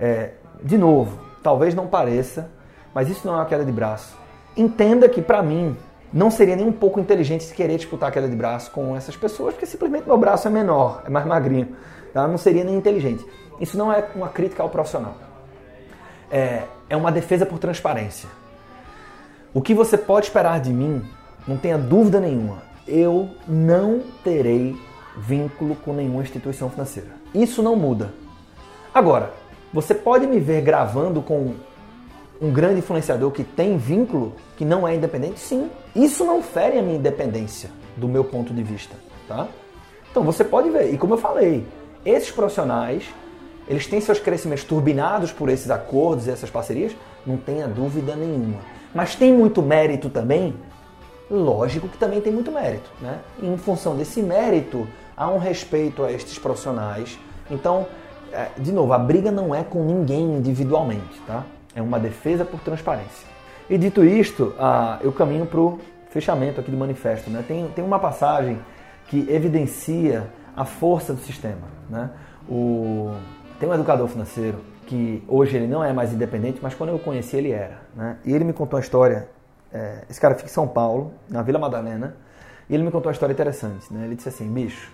É, 0.00 0.30
de 0.62 0.78
novo, 0.78 1.18
talvez 1.42 1.74
não 1.74 1.86
pareça, 1.86 2.50
mas 2.94 3.10
isso 3.10 3.26
não 3.26 3.34
é 3.34 3.36
uma 3.36 3.44
queda 3.44 3.62
de 3.62 3.70
braço. 3.70 4.16
Entenda 4.56 5.06
que 5.06 5.20
para 5.20 5.42
mim 5.42 5.76
não 6.10 6.30
seria 6.30 6.56
nem 6.56 6.66
um 6.66 6.72
pouco 6.72 6.98
inteligente 6.98 7.44
se 7.44 7.52
querer 7.52 7.76
disputar 7.76 8.08
a 8.08 8.12
queda 8.12 8.26
de 8.26 8.34
braço 8.34 8.70
com 8.70 8.96
essas 8.96 9.14
pessoas, 9.14 9.52
porque 9.52 9.66
simplesmente 9.66 10.06
meu 10.06 10.16
braço 10.16 10.48
é 10.48 10.50
menor, 10.50 11.02
é 11.04 11.10
mais 11.10 11.26
magrinho. 11.26 11.76
Tá? 12.14 12.26
Não 12.26 12.38
seria 12.38 12.64
nem 12.64 12.74
inteligente. 12.74 13.22
Isso 13.60 13.76
não 13.76 13.92
é 13.92 14.02
uma 14.14 14.30
crítica 14.30 14.62
ao 14.62 14.70
profissional. 14.70 15.14
É, 16.30 16.62
é 16.88 16.96
uma 16.96 17.12
defesa 17.12 17.44
por 17.44 17.58
transparência. 17.58 18.37
O 19.54 19.62
que 19.62 19.72
você 19.72 19.96
pode 19.96 20.26
esperar 20.26 20.60
de 20.60 20.72
mim, 20.72 21.02
não 21.46 21.56
tenha 21.56 21.78
dúvida 21.78 22.20
nenhuma, 22.20 22.58
eu 22.86 23.30
não 23.46 24.02
terei 24.22 24.76
vínculo 25.16 25.74
com 25.76 25.92
nenhuma 25.92 26.22
instituição 26.22 26.68
financeira. 26.68 27.08
Isso 27.34 27.62
não 27.62 27.74
muda. 27.74 28.12
Agora, 28.94 29.32
você 29.72 29.94
pode 29.94 30.26
me 30.26 30.38
ver 30.38 30.62
gravando 30.62 31.22
com 31.22 31.54
um 32.40 32.52
grande 32.52 32.80
influenciador 32.80 33.30
que 33.30 33.42
tem 33.42 33.76
vínculo, 33.78 34.34
que 34.56 34.64
não 34.64 34.86
é 34.86 34.94
independente? 34.94 35.40
Sim. 35.40 35.70
Isso 35.94 36.24
não 36.24 36.42
fere 36.42 36.78
a 36.78 36.82
minha 36.82 36.96
independência, 36.96 37.70
do 37.96 38.06
meu 38.06 38.24
ponto 38.24 38.52
de 38.52 38.62
vista, 38.62 38.94
tá? 39.26 39.48
Então 40.10 40.22
você 40.22 40.44
pode 40.44 40.70
ver. 40.70 40.92
E 40.92 40.98
como 40.98 41.14
eu 41.14 41.18
falei, 41.18 41.66
esses 42.04 42.30
profissionais, 42.30 43.04
eles 43.66 43.86
têm 43.86 44.00
seus 44.00 44.18
crescimentos 44.18 44.64
turbinados 44.64 45.32
por 45.32 45.48
esses 45.48 45.70
acordos 45.70 46.26
e 46.26 46.30
essas 46.30 46.50
parcerias, 46.50 46.94
não 47.26 47.36
tenha 47.36 47.66
dúvida 47.66 48.14
nenhuma. 48.14 48.60
Mas 48.94 49.14
tem 49.14 49.32
muito 49.32 49.62
mérito 49.62 50.08
também? 50.08 50.54
Lógico 51.30 51.88
que 51.88 51.98
também 51.98 52.20
tem 52.20 52.32
muito 52.32 52.50
mérito, 52.50 52.90
né? 53.00 53.18
E 53.40 53.46
em 53.46 53.58
função 53.58 53.96
desse 53.96 54.22
mérito, 54.22 54.86
há 55.16 55.28
um 55.28 55.38
respeito 55.38 56.02
a 56.02 56.10
estes 56.10 56.38
profissionais. 56.38 57.18
Então, 57.50 57.86
é, 58.32 58.48
de 58.56 58.72
novo, 58.72 58.92
a 58.92 58.98
briga 58.98 59.30
não 59.30 59.54
é 59.54 59.62
com 59.62 59.84
ninguém 59.84 60.36
individualmente, 60.36 61.20
tá? 61.26 61.44
É 61.74 61.82
uma 61.82 61.98
defesa 61.98 62.44
por 62.44 62.60
transparência. 62.60 63.26
E 63.68 63.76
dito 63.76 64.02
isto, 64.02 64.54
ah, 64.58 64.98
eu 65.02 65.12
caminho 65.12 65.44
para 65.44 65.60
o 65.60 65.78
fechamento 66.10 66.60
aqui 66.60 66.70
do 66.70 66.76
manifesto. 66.76 67.28
Né? 67.28 67.44
Tem, 67.46 67.68
tem 67.68 67.84
uma 67.84 67.98
passagem 67.98 68.58
que 69.08 69.26
evidencia 69.28 70.26
a 70.56 70.64
força 70.64 71.12
do 71.12 71.20
sistema. 71.20 71.68
Né? 71.90 72.10
O, 72.48 73.12
tem 73.60 73.68
um 73.68 73.74
educador 73.74 74.08
financeiro 74.08 74.58
que 74.88 75.22
hoje 75.28 75.54
ele 75.54 75.66
não 75.66 75.84
é 75.84 75.92
mais 75.92 76.14
independente, 76.14 76.60
mas 76.62 76.74
quando 76.74 76.88
eu 76.88 76.98
conheci 76.98 77.36
ele 77.36 77.52
era. 77.52 77.82
Né? 77.94 78.16
E 78.24 78.32
ele 78.32 78.42
me 78.42 78.54
contou 78.54 78.78
uma 78.78 78.82
história. 78.82 79.28
É, 79.70 80.04
esse 80.08 80.18
cara 80.18 80.34
fica 80.34 80.48
em 80.48 80.52
São 80.52 80.66
Paulo, 80.66 81.12
na 81.28 81.42
Vila 81.42 81.58
Madalena, 81.58 82.16
e 82.70 82.74
ele 82.74 82.82
me 82.82 82.90
contou 82.90 83.08
uma 83.08 83.12
história 83.12 83.34
interessante. 83.34 83.92
Né? 83.92 84.06
Ele 84.06 84.14
disse 84.14 84.30
assim: 84.30 84.50
bicho, 84.50 84.90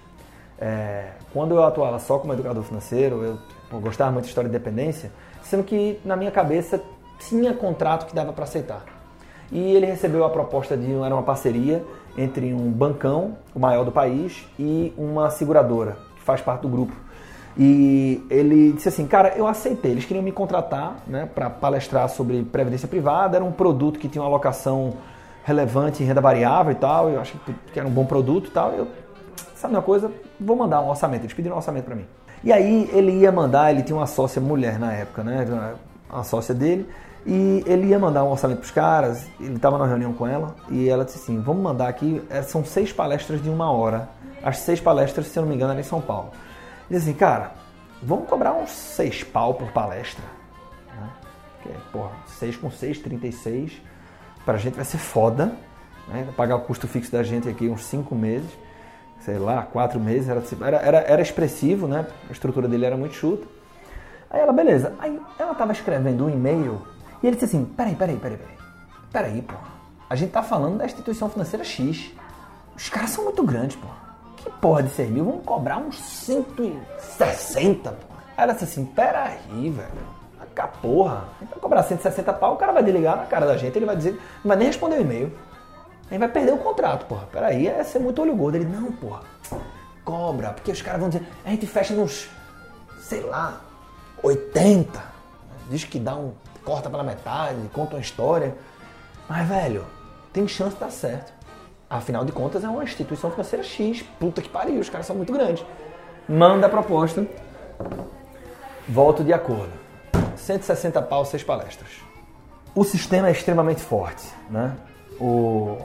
é, 0.58 1.10
quando 1.32 1.54
eu 1.54 1.62
atuava 1.62 2.00
só 2.00 2.18
como 2.18 2.32
educador 2.32 2.64
financeiro, 2.64 3.22
eu 3.22 3.38
pô, 3.70 3.78
gostava 3.78 4.10
muito 4.10 4.24
de 4.24 4.30
história 4.30 4.50
de 4.50 4.56
independência. 4.56 5.12
sendo 5.42 5.62
que 5.62 6.00
na 6.04 6.16
minha 6.16 6.32
cabeça 6.32 6.82
tinha 7.20 7.54
contrato 7.54 8.06
que 8.06 8.14
dava 8.14 8.32
para 8.32 8.42
aceitar. 8.42 8.84
E 9.52 9.76
ele 9.76 9.86
recebeu 9.86 10.24
a 10.24 10.30
proposta 10.30 10.76
de 10.76 10.92
era 10.92 11.14
uma 11.14 11.22
parceria 11.22 11.84
entre 12.18 12.52
um 12.52 12.68
bancão, 12.68 13.36
o 13.54 13.60
maior 13.60 13.84
do 13.84 13.92
país, 13.92 14.44
e 14.58 14.92
uma 14.98 15.30
seguradora 15.30 15.96
que 16.16 16.22
faz 16.22 16.40
parte 16.40 16.62
do 16.62 16.68
grupo. 16.68 17.03
E 17.56 18.24
ele 18.28 18.72
disse 18.72 18.88
assim, 18.88 19.06
cara, 19.06 19.34
eu 19.36 19.46
aceitei. 19.46 19.92
Eles 19.92 20.04
queriam 20.04 20.22
me 20.22 20.32
contratar, 20.32 20.96
né, 21.06 21.28
para 21.32 21.48
palestrar 21.48 22.08
sobre 22.08 22.42
previdência 22.42 22.88
privada. 22.88 23.36
Era 23.36 23.44
um 23.44 23.52
produto 23.52 23.98
que 23.98 24.08
tinha 24.08 24.22
uma 24.22 24.28
alocação 24.28 24.94
relevante 25.44 26.02
em 26.02 26.06
renda 26.06 26.20
variável 26.20 26.72
e 26.72 26.76
tal. 26.76 27.08
Eu 27.08 27.20
acho 27.20 27.38
que 27.72 27.78
era 27.78 27.86
um 27.86 27.92
bom 27.92 28.04
produto 28.04 28.48
e 28.48 28.50
tal. 28.50 28.72
Eu, 28.72 28.88
sabe 29.54 29.74
uma 29.74 29.82
coisa? 29.82 30.10
Vou 30.40 30.56
mandar 30.56 30.80
um 30.80 30.88
orçamento. 30.88 31.22
Eles 31.22 31.34
pediram 31.34 31.54
um 31.54 31.58
orçamento 31.58 31.84
para 31.84 31.94
mim. 31.94 32.06
E 32.42 32.52
aí 32.52 32.90
ele 32.92 33.12
ia 33.12 33.32
mandar, 33.32 33.70
ele 33.70 33.82
tinha 33.82 33.96
uma 33.96 34.06
sócia 34.06 34.40
mulher 34.40 34.78
na 34.78 34.92
época, 34.92 35.24
né, 35.24 35.46
uma 36.10 36.24
sócia 36.24 36.54
dele. 36.54 36.86
E 37.26 37.64
ele 37.66 37.86
ia 37.86 37.98
mandar 37.98 38.22
um 38.22 38.30
orçamento 38.30 38.58
para 38.58 38.66
os 38.66 38.70
caras, 38.70 39.26
ele 39.40 39.56
estava 39.56 39.78
na 39.78 39.86
reunião 39.86 40.12
com 40.12 40.26
ela, 40.26 40.54
e 40.68 40.90
ela 40.90 41.06
disse 41.06 41.18
assim: 41.18 41.40
Vamos 41.40 41.62
mandar 41.62 41.88
aqui, 41.88 42.22
é, 42.28 42.42
são 42.42 42.62
seis 42.62 42.92
palestras 42.92 43.42
de 43.42 43.48
uma 43.48 43.72
hora. 43.72 44.10
As 44.42 44.58
seis 44.58 44.78
palestras, 44.78 45.28
se 45.28 45.38
eu 45.38 45.42
não 45.42 45.48
me 45.48 45.54
engano, 45.54 45.72
eram 45.72 45.80
em 45.80 45.84
São 45.84 46.02
Paulo. 46.02 46.32
Disse 46.88 47.08
assim: 47.08 47.18
Cara, 47.18 47.52
vamos 48.02 48.28
cobrar 48.28 48.52
uns 48.52 48.70
seis 48.70 49.22
pau 49.22 49.54
por 49.54 49.70
palestra. 49.72 50.24
Né? 50.88 51.10
Porque, 51.62 51.78
porra, 51.92 52.12
seis 52.26 52.56
com 52.56 52.70
seis, 52.70 52.98
36. 52.98 53.72
Para 54.44 54.54
a 54.54 54.58
gente 54.58 54.74
vai 54.74 54.84
ser 54.84 54.98
foda. 54.98 55.52
Né? 56.08 56.28
Pagar 56.36 56.56
o 56.56 56.60
custo 56.60 56.86
fixo 56.86 57.10
da 57.10 57.22
gente 57.22 57.48
aqui 57.48 57.68
uns 57.68 57.84
cinco 57.84 58.14
meses, 58.14 58.50
sei 59.20 59.38
lá, 59.38 59.62
quatro 59.62 59.98
meses. 59.98 60.28
Era, 60.28 60.76
era, 60.76 60.98
era, 60.98 61.22
expressivo, 61.22 61.86
né? 61.88 62.06
A 62.28 62.32
estrutura 62.32 62.68
dele 62.68 62.84
era 62.84 62.96
muito 62.96 63.14
chuta. 63.14 63.46
Aí 64.30 64.40
ela, 64.40 64.52
beleza. 64.52 64.94
Aí 64.98 65.18
ela 65.38 65.52
estava 65.52 65.72
escrevendo 65.72 66.26
um 66.26 66.30
e-mail 66.30 66.82
e 67.22 67.26
ele 67.26 67.36
disse 67.36 67.46
assim: 67.46 67.64
peraí, 67.64 67.94
peraí, 67.94 68.16
peraí, 68.16 68.36
peraí. 68.36 68.56
Peraí, 69.10 69.42
pô. 69.42 69.54
A 70.10 70.16
gente 70.16 70.30
tá 70.30 70.42
falando 70.42 70.78
da 70.78 70.84
instituição 70.84 71.30
financeira 71.30 71.64
X. 71.64 72.10
Os 72.76 72.88
caras 72.88 73.10
são 73.10 73.24
muito 73.24 73.42
grandes, 73.42 73.76
pô. 73.76 73.86
Que 74.44 74.50
porra 74.60 74.82
de 74.82 74.90
serviço? 74.90 75.24
Vamos 75.24 75.44
cobrar 75.44 75.78
uns 75.78 75.98
160, 75.98 77.90
pô. 77.90 78.14
Aí 78.36 78.44
ela 78.44 78.52
disse 78.52 78.64
assim: 78.64 78.84
peraí, 78.84 79.70
velho. 79.70 80.14
A 80.56 80.68
porra. 80.68 81.24
Vai 81.40 81.58
cobrar 81.58 81.82
160 81.82 82.32
pau, 82.34 82.54
o 82.54 82.56
cara 82.56 82.72
vai 82.72 82.82
desligar 82.84 83.16
na 83.16 83.26
cara 83.26 83.44
da 83.44 83.56
gente, 83.56 83.76
ele 83.76 83.86
vai 83.86 83.96
dizer, 83.96 84.12
não 84.12 84.48
vai 84.48 84.56
nem 84.56 84.68
responder 84.68 84.98
o 84.98 85.00
e-mail. 85.00 85.32
A 86.06 86.10
gente 86.10 86.20
vai 86.20 86.28
perder 86.28 86.52
o 86.52 86.58
contrato, 86.58 87.06
porra. 87.06 87.26
Peraí, 87.32 87.66
é 87.66 87.82
ser 87.82 87.98
muito 87.98 88.22
olho 88.22 88.36
gordo. 88.36 88.56
Ele, 88.56 88.66
não, 88.66 88.92
porra. 88.92 89.22
Cobra, 90.04 90.52
porque 90.52 90.70
os 90.70 90.80
caras 90.80 91.00
vão 91.00 91.08
dizer, 91.08 91.26
a 91.44 91.50
gente 91.50 91.66
fecha 91.66 91.92
nos, 91.92 92.28
sei 93.00 93.22
lá, 93.22 93.62
80. 94.22 95.02
Diz 95.68 95.82
que 95.82 95.98
dá 95.98 96.14
um 96.14 96.34
corta 96.64 96.88
pela 96.88 97.02
metade, 97.02 97.56
conta 97.72 97.96
uma 97.96 98.00
história. 98.00 98.54
Mas, 99.28 99.48
velho, 99.48 99.84
tem 100.32 100.46
chance 100.46 100.74
de 100.74 100.80
dar 100.80 100.92
certo. 100.92 101.32
Afinal 101.94 102.24
de 102.24 102.32
contas, 102.32 102.64
é 102.64 102.68
uma 102.68 102.82
instituição 102.82 103.30
financeira 103.30 103.62
X. 103.62 104.02
Puta 104.18 104.42
que 104.42 104.48
pariu, 104.48 104.80
os 104.80 104.90
caras 104.90 105.06
são 105.06 105.14
muito 105.14 105.32
grandes. 105.32 105.64
Manda 106.28 106.66
a 106.66 106.68
proposta. 106.68 107.24
Volto 108.88 109.22
de 109.22 109.32
acordo. 109.32 109.70
160 110.34 111.00
pau, 111.02 111.24
6 111.24 111.44
palestras. 111.44 111.90
O 112.74 112.82
sistema 112.82 113.28
é 113.28 113.30
extremamente 113.30 113.80
forte, 113.80 114.26
né? 114.50 114.74
O, 115.20 115.78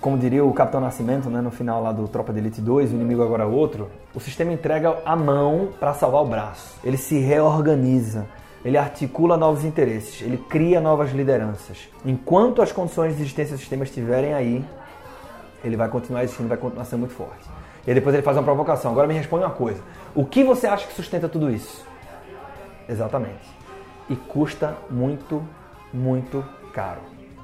como 0.00 0.16
diria 0.16 0.42
o 0.42 0.54
Capitão 0.54 0.80
Nascimento, 0.80 1.28
né, 1.28 1.42
no 1.42 1.50
final 1.50 1.82
lá 1.82 1.92
do 1.92 2.08
Tropa 2.08 2.32
de 2.32 2.38
Elite 2.38 2.62
2, 2.62 2.90
o 2.90 2.94
inimigo 2.94 3.22
agora 3.22 3.42
é 3.42 3.46
outro, 3.46 3.90
o 4.14 4.20
sistema 4.20 4.54
entrega 4.54 5.02
a 5.04 5.14
mão 5.14 5.68
para 5.78 5.92
salvar 5.92 6.22
o 6.22 6.26
braço. 6.26 6.78
Ele 6.82 6.96
se 6.96 7.18
reorganiza 7.18 8.26
ele 8.64 8.78
articula 8.78 9.36
novos 9.36 9.62
interesses, 9.62 10.22
ele 10.22 10.38
cria 10.38 10.80
novas 10.80 11.12
lideranças. 11.12 11.90
Enquanto 12.02 12.62
as 12.62 12.72
condições 12.72 13.14
de 13.14 13.20
existência 13.20 13.56
do 13.56 13.58
sistema 13.60 13.84
estiverem 13.84 14.32
aí, 14.32 14.64
ele 15.64 15.76
vai 15.76 15.88
continuar 15.88 16.22
existindo, 16.22 16.48
vai 16.48 16.58
continuar 16.58 16.84
sendo 16.84 17.00
muito 17.00 17.14
forte. 17.14 17.48
E 17.86 17.92
depois 17.92 18.14
ele 18.14 18.22
faz 18.22 18.36
uma 18.36 18.42
provocação. 18.42 18.90
Agora 18.90 19.06
me 19.06 19.14
responde 19.14 19.44
uma 19.44 19.50
coisa: 19.50 19.80
o 20.14 20.24
que 20.24 20.44
você 20.44 20.66
acha 20.66 20.86
que 20.86 20.94
sustenta 20.94 21.28
tudo 21.28 21.50
isso? 21.50 21.84
Exatamente. 22.88 23.52
E 24.08 24.14
custa 24.14 24.76
muito, 24.90 25.42
muito 25.92 26.44
caro. 26.72 27.00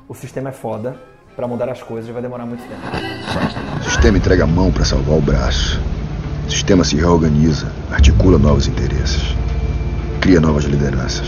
O 0.06 0.14
sistema 0.14 0.50
é 0.50 0.52
foda, 0.52 0.96
para 1.35 1.46
mudar 1.48 1.70
as 1.70 1.83
coisas 1.83 2.11
vai 2.11 2.20
demorar 2.20 2.44
muito 2.44 2.62
tempo. 2.62 2.80
O 3.80 3.85
sistema 3.85 4.18
entrega 4.18 4.44
a 4.44 4.46
mão 4.46 4.70
para 4.70 4.85
salvar 4.85 5.16
o 5.16 5.22
braço. 5.22 5.80
O 6.46 6.50
sistema 6.50 6.85
se 6.85 6.96
reorganiza, 6.96 7.72
articula 7.90 8.38
novos 8.38 8.66
interesses 8.66 9.35
cria 10.20 10.40
novas 10.40 10.64
lideranças. 10.64 11.26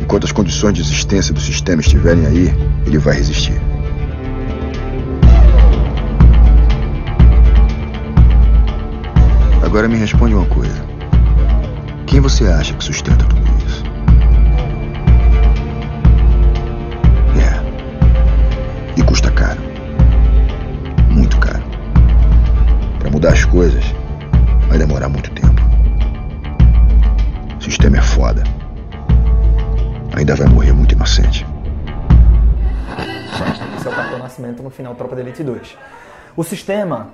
Enquanto 0.00 0.24
as 0.24 0.32
condições 0.32 0.74
de 0.74 0.80
existência 0.82 1.32
do 1.32 1.40
sistema 1.40 1.80
estiverem 1.80 2.26
aí, 2.26 2.52
ele 2.84 2.98
vai 2.98 3.14
resistir. 3.14 3.58
Agora 9.74 9.88
me 9.88 9.96
responde 9.96 10.32
uma 10.32 10.46
coisa. 10.46 10.86
Quem 12.06 12.20
você 12.20 12.46
acha 12.46 12.72
que 12.74 12.84
sustenta 12.84 13.24
tudo 13.24 13.42
isso? 13.66 13.82
É. 17.36 18.96
E 18.96 19.02
custa 19.02 19.32
caro. 19.32 19.60
Muito 21.10 21.36
caro. 21.40 21.64
Para 23.00 23.10
mudar 23.10 23.32
as 23.32 23.44
coisas, 23.44 23.84
vai 24.68 24.78
demorar 24.78 25.08
muito 25.08 25.28
tempo. 25.32 25.60
O 27.58 27.60
sistema 27.60 27.96
é 27.96 28.02
foda. 28.02 28.44
Ainda 30.16 30.36
vai 30.36 30.46
morrer 30.46 30.72
muito 30.72 30.92
inocente. 30.92 31.44
Esse 33.76 33.88
é 33.88 33.90
o 33.90 33.92
Capitão 33.92 34.20
Nascimento 34.20 34.62
no 34.62 34.70
final 34.70 34.94
Tropa 34.94 35.16
de 35.16 35.22
Elite 35.22 35.42
2. 35.42 35.76
O 36.36 36.44
sistema, 36.44 37.08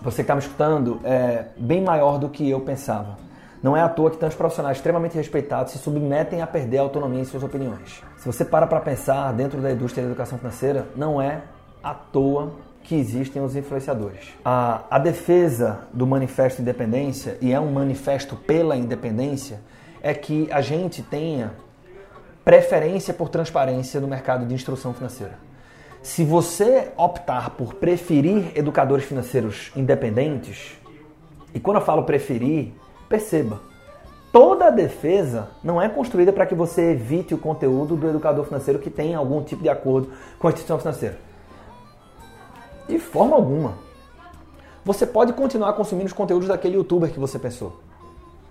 você 0.00 0.16
que 0.16 0.22
está 0.22 0.34
me 0.34 0.40
escutando, 0.40 1.00
é 1.04 1.46
bem 1.56 1.82
maior 1.82 2.18
do 2.18 2.28
que 2.28 2.48
eu 2.48 2.60
pensava. 2.60 3.16
Não 3.62 3.76
é 3.76 3.82
à 3.82 3.88
toa 3.88 4.10
que 4.10 4.16
tantos 4.16 4.36
profissionais 4.36 4.76
extremamente 4.76 5.16
respeitados 5.16 5.72
se 5.72 5.78
submetem 5.78 6.40
a 6.40 6.46
perder 6.46 6.78
a 6.78 6.82
autonomia 6.82 7.20
em 7.20 7.24
suas 7.24 7.42
opiniões. 7.42 8.02
Se 8.16 8.26
você 8.26 8.44
para 8.44 8.66
para 8.66 8.80
pensar 8.80 9.32
dentro 9.32 9.60
da 9.60 9.72
indústria 9.72 10.04
da 10.04 10.10
educação 10.10 10.38
financeira, 10.38 10.86
não 10.94 11.20
é 11.20 11.42
à 11.82 11.92
toa 11.92 12.52
que 12.84 12.94
existem 12.94 13.42
os 13.42 13.56
influenciadores. 13.56 14.32
A, 14.44 14.82
a 14.88 14.98
defesa 14.98 15.80
do 15.92 16.06
manifesto 16.06 16.56
de 16.56 16.62
independência, 16.62 17.36
e 17.40 17.52
é 17.52 17.58
um 17.58 17.72
manifesto 17.72 18.36
pela 18.36 18.76
independência, 18.76 19.60
é 20.00 20.14
que 20.14 20.48
a 20.52 20.60
gente 20.60 21.02
tenha 21.02 21.52
preferência 22.44 23.12
por 23.12 23.28
transparência 23.28 24.00
no 24.00 24.06
mercado 24.06 24.46
de 24.46 24.54
instrução 24.54 24.94
financeira. 24.94 25.47
Se 26.08 26.24
você 26.24 26.90
optar 26.96 27.50
por 27.50 27.74
preferir 27.74 28.52
educadores 28.54 29.04
financeiros 29.04 29.70
independentes, 29.76 30.72
e 31.52 31.60
quando 31.60 31.76
eu 31.76 31.82
falo 31.82 32.04
preferir, 32.04 32.72
perceba, 33.10 33.60
toda 34.32 34.68
a 34.68 34.70
defesa 34.70 35.50
não 35.62 35.80
é 35.80 35.86
construída 35.86 36.32
para 36.32 36.46
que 36.46 36.54
você 36.54 36.92
evite 36.92 37.34
o 37.34 37.38
conteúdo 37.38 37.94
do 37.94 38.08
educador 38.08 38.46
financeiro 38.46 38.78
que 38.78 38.88
tem 38.88 39.14
algum 39.14 39.42
tipo 39.42 39.62
de 39.62 39.68
acordo 39.68 40.10
com 40.38 40.48
a 40.48 40.50
instituição 40.50 40.78
financeira. 40.78 41.18
De 42.88 42.98
forma 42.98 43.36
alguma. 43.36 43.74
Você 44.86 45.06
pode 45.06 45.34
continuar 45.34 45.74
consumindo 45.74 46.06
os 46.06 46.14
conteúdos 46.14 46.48
daquele 46.48 46.76
youtuber 46.76 47.12
que 47.12 47.20
você 47.20 47.38
pensou. 47.38 47.80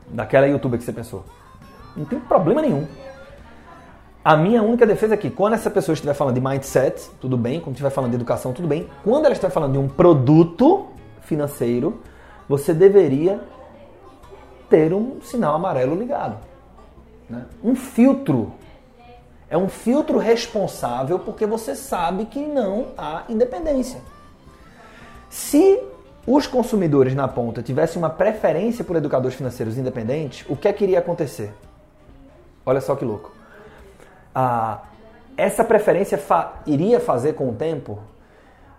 Daquela 0.10 0.48
youtuber 0.48 0.78
que 0.78 0.86
você 0.86 0.93
pensou. 0.93 1.26
Não 1.96 2.06
tem 2.06 2.20
problema 2.20 2.62
nenhum. 2.62 2.86
A 4.28 4.36
minha 4.36 4.62
única 4.62 4.86
defesa 4.86 5.13
é 5.13 5.18
que 5.18 5.30
quando 5.30 5.54
essa 5.54 5.70
pessoa 5.70 5.94
estiver 5.94 6.13
falando 6.13 6.36
de 6.36 6.42
mindset, 6.42 7.10
tudo 7.22 7.38
bem. 7.38 7.62
Quando 7.62 7.76
estiver 7.76 7.90
falando 7.90 8.12
de 8.12 8.18
educação, 8.18 8.52
tudo 8.52 8.68
bem. 8.68 8.90
Quando 9.02 9.24
ela 9.24 9.32
estiver 9.32 9.50
falando 9.50 9.72
de 9.72 9.78
um 9.78 9.88
produto 9.88 10.88
financeiro, 11.22 12.02
você 12.46 12.74
deveria 12.74 13.39
ter 14.70 14.91
um 14.91 15.22
sinal 15.22 15.56
amarelo 15.56 15.95
ligado. 15.95 16.39
Né? 17.30 17.45
Um 17.64 17.74
filtro 17.74 18.51
é 19.49 19.58
um 19.58 19.70
filtro 19.70 20.18
responsável 20.18 21.20
porque 21.20 21.45
você 21.45 21.74
sabe 21.74 22.26
que 22.26 22.45
não 22.45 22.88
há 22.97 23.24
independência. 23.30 24.01
Se 25.30 25.82
os 26.28 26.45
consumidores 26.45 27.16
na 27.16 27.30
ponta 27.30 27.64
tivessem 27.64 27.97
uma 27.97 28.10
preferência 28.10 28.84
por 28.84 28.97
educadores 28.97 29.38
financeiros 29.38 29.78
independentes, 29.78 30.45
o 30.49 30.58
que 30.58 30.68
é 30.68 30.74
que 30.74 30.84
iria 30.84 30.99
acontecer? 30.99 31.54
Olha 32.66 32.82
só 32.82 32.93
que 32.93 33.06
louco. 33.06 33.37
Ah, 34.34 34.82
essa 35.36 35.63
preferência 35.63 36.17
fa 36.17 36.61
iria 36.65 36.99
fazer 36.99 37.34
com 37.34 37.49
o 37.49 37.53
tempo 37.53 37.99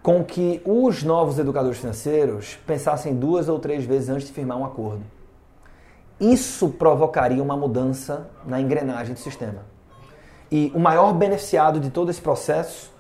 com 0.03 0.25
que 0.25 0.63
os 0.65 1.03
novos 1.03 1.39
educadores 1.39 1.79
financeiros 1.79 2.59
pensassem 2.67 3.15
duas 3.15 3.49
ou 3.49 3.59
três 3.59 3.85
vezes 3.85 4.09
antes 4.09 4.27
de 4.27 4.33
firmar 4.33 4.57
um 4.57 4.65
acordo. 4.65 5.03
Isso 6.21 6.71
provocaria 6.71 7.43
uma 7.43 7.57
mudança 7.57 8.29
na 8.45 8.61
engrenagem 8.61 9.15
do 9.15 9.21
sistema. 9.21 9.63
E 10.51 10.73
o 10.75 10.79
maior 10.81 11.13
beneficiado 11.13 11.79
de 11.79 11.91
todo 11.91 12.11
esse 12.11 12.21
processo 12.21 12.91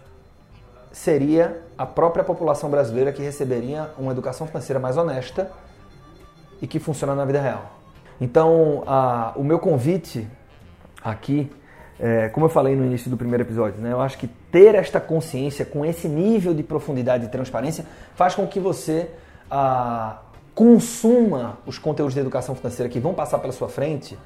seria 0.92 1.62
a 1.76 1.86
própria 1.86 2.22
população 2.22 2.70
brasileira 2.70 3.12
que 3.12 3.22
receberia 3.22 3.90
uma 3.98 4.12
educação 4.12 4.46
financeira 4.46 4.78
mais 4.78 4.96
honesta 4.96 5.50
e 6.60 6.66
que 6.66 6.78
funciona 6.78 7.14
na 7.14 7.24
vida 7.24 7.40
real. 7.40 7.70
Então, 8.20 8.82
o 9.36 9.44
meu 9.44 9.58
convite 9.58 10.28
aqui, 11.02 11.50
é, 12.00 12.28
como 12.28 12.46
eu 12.46 12.50
falei 12.50 12.76
no 12.76 12.84
início 12.84 13.10
do 13.10 13.16
primeiro 13.16 13.42
episódio, 13.42 13.80
né, 13.80 13.92
eu 13.92 14.00
acho 14.00 14.16
que 14.18 14.28
ter 14.52 14.74
esta 14.74 15.00
consciência 15.00 15.64
com 15.64 15.84
esse 15.84 16.08
nível 16.08 16.54
de 16.54 16.62
profundidade 16.62 17.24
e 17.24 17.28
transparência 17.28 17.84
faz 18.14 18.34
com 18.34 18.46
que 18.46 18.60
você 18.60 19.08
ah, 19.50 20.18
consuma 20.54 21.58
os 21.66 21.78
conteúdos 21.78 22.14
de 22.14 22.20
educação 22.20 22.54
financeira 22.54 22.88
que 22.88 23.00
vão 23.00 23.14
passar 23.14 23.38
pela 23.38 23.52
sua 23.52 23.68
frente 23.68 24.16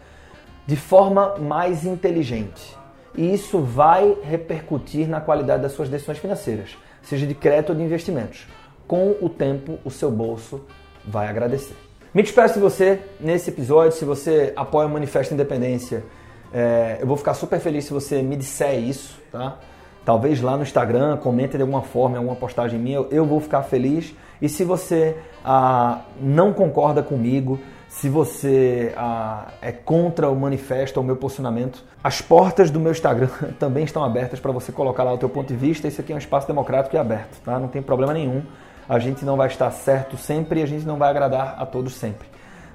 de 0.67 0.77
forma 0.77 1.37
mais 1.39 1.85
inteligente. 1.85 2.77
E 3.15 3.33
isso 3.33 3.61
vai 3.61 4.17
repercutir 4.23 5.09
na 5.09 5.21
qualidade 5.21 5.63
das 5.63 5.73
suas 5.73 5.89
decisões 5.89 6.19
financeiras, 6.19 6.77
seja 7.03 7.27
de 7.27 7.35
crédito 7.35 7.71
ou 7.71 7.77
de 7.77 7.83
investimentos. 7.83 8.47
Com 8.87 9.17
o 9.21 9.29
tempo, 9.29 9.79
o 9.85 9.91
seu 9.91 10.11
bolso 10.11 10.63
vai 11.07 11.29
agradecer. 11.29 11.77
Me 12.15 12.23
despeço 12.23 12.55
de 12.55 12.61
você 12.61 13.01
nesse 13.19 13.51
episódio. 13.51 13.93
Se 13.93 14.05
você 14.05 14.53
apoia 14.55 14.87
o 14.87 14.91
Manifesto 14.91 15.33
Independência, 15.33 16.05
é, 16.53 16.99
eu 17.01 17.07
vou 17.07 17.17
ficar 17.17 17.35
super 17.35 17.59
feliz 17.59 17.85
se 17.85 17.93
você 17.93 18.23
me 18.23 18.37
disser 18.37 18.79
isso, 18.79 19.19
tá? 19.31 19.59
Talvez 20.05 20.41
lá 20.41 20.57
no 20.57 20.63
Instagram, 20.65 21.17
comente 21.17 21.57
de 21.57 21.63
alguma 21.63 21.83
forma, 21.83 22.17
alguma 22.17 22.35
postagem 22.35 22.79
minha, 22.79 22.99
eu 23.11 23.25
vou 23.25 23.41
ficar 23.41 23.63
feliz. 23.63 24.15
E 24.41 24.49
se 24.49 24.65
você 24.65 25.17
ah, 25.45 26.01
não 26.21 26.53
concorda 26.53 27.03
comigo, 27.03 27.61
se 27.89 28.09
você 28.09 28.93
ah, 28.97 29.49
é 29.63 29.71
contra 29.71 30.29
o 30.29 30.35
manifesto 30.35 30.99
ou 30.99 31.05
o 31.05 31.07
meu 31.07 31.17
posicionamento, 31.17 31.85
as 32.03 32.21
portas 32.21 32.69
do 32.69 32.81
meu 32.81 32.91
Instagram 32.91 33.29
também 33.61 33.85
estão 33.85 34.03
abertas 34.03 34.41
para 34.41 34.51
você 34.51 34.73
colocar 34.73 35.05
lá 35.05 35.13
o 35.13 35.19
teu 35.19 35.29
ponto 35.29 35.47
de 35.47 35.57
vista. 35.57 35.87
Isso 35.87 36.01
aqui 36.01 36.13
é 36.13 36.17
um 36.17 36.19
espaço 36.19 36.49
democrático 36.49 36.97
e 36.97 36.99
aberto, 36.99 37.41
tá? 37.45 37.61
Não 37.61 37.69
tem 37.69 37.81
problema 37.81 38.13
nenhum. 38.13 38.43
A 38.89 38.99
gente 38.99 39.25
não 39.25 39.37
vai 39.37 39.47
estar 39.47 39.71
certo 39.71 40.17
sempre 40.17 40.59
e 40.59 40.63
a 40.65 40.67
gente 40.67 40.85
não 40.85 40.97
vai 40.97 41.11
agradar 41.11 41.55
a 41.59 41.65
todos 41.65 41.95
sempre. 41.95 42.32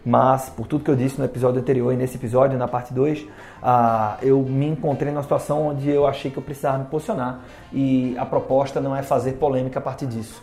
Mas, 0.08 0.47
por 0.47 0.68
tudo 0.68 0.86
que 0.86 0.89
eu 0.89 0.95
disse 0.95 1.20
no 1.20 1.26
episódio 1.26 1.60
anterior 1.60 1.91
e 1.91 1.97
nesse 1.97 2.16
episódio, 2.16 2.58
na 2.58 2.66
parte 2.66 2.93
2, 2.93 3.26
ah, 3.62 4.16
eu 4.22 4.41
me 4.41 4.66
encontrei 4.66 5.12
numa 5.12 5.22
situação 5.22 5.68
onde 5.68 5.89
eu 5.89 6.08
achei 6.08 6.32
que 6.32 6.38
eu 6.38 6.43
precisava 6.43 6.78
me 6.78 6.86
posicionar. 6.86 7.41
E 7.74 8.18
a 8.18 8.26
proposta 8.26 8.80
não 8.80 8.95
é 8.95 9.03
fazer 9.03 9.34
polêmica 9.34 9.80
a 9.80 9.82
partir 9.82 10.05
disso 10.05 10.41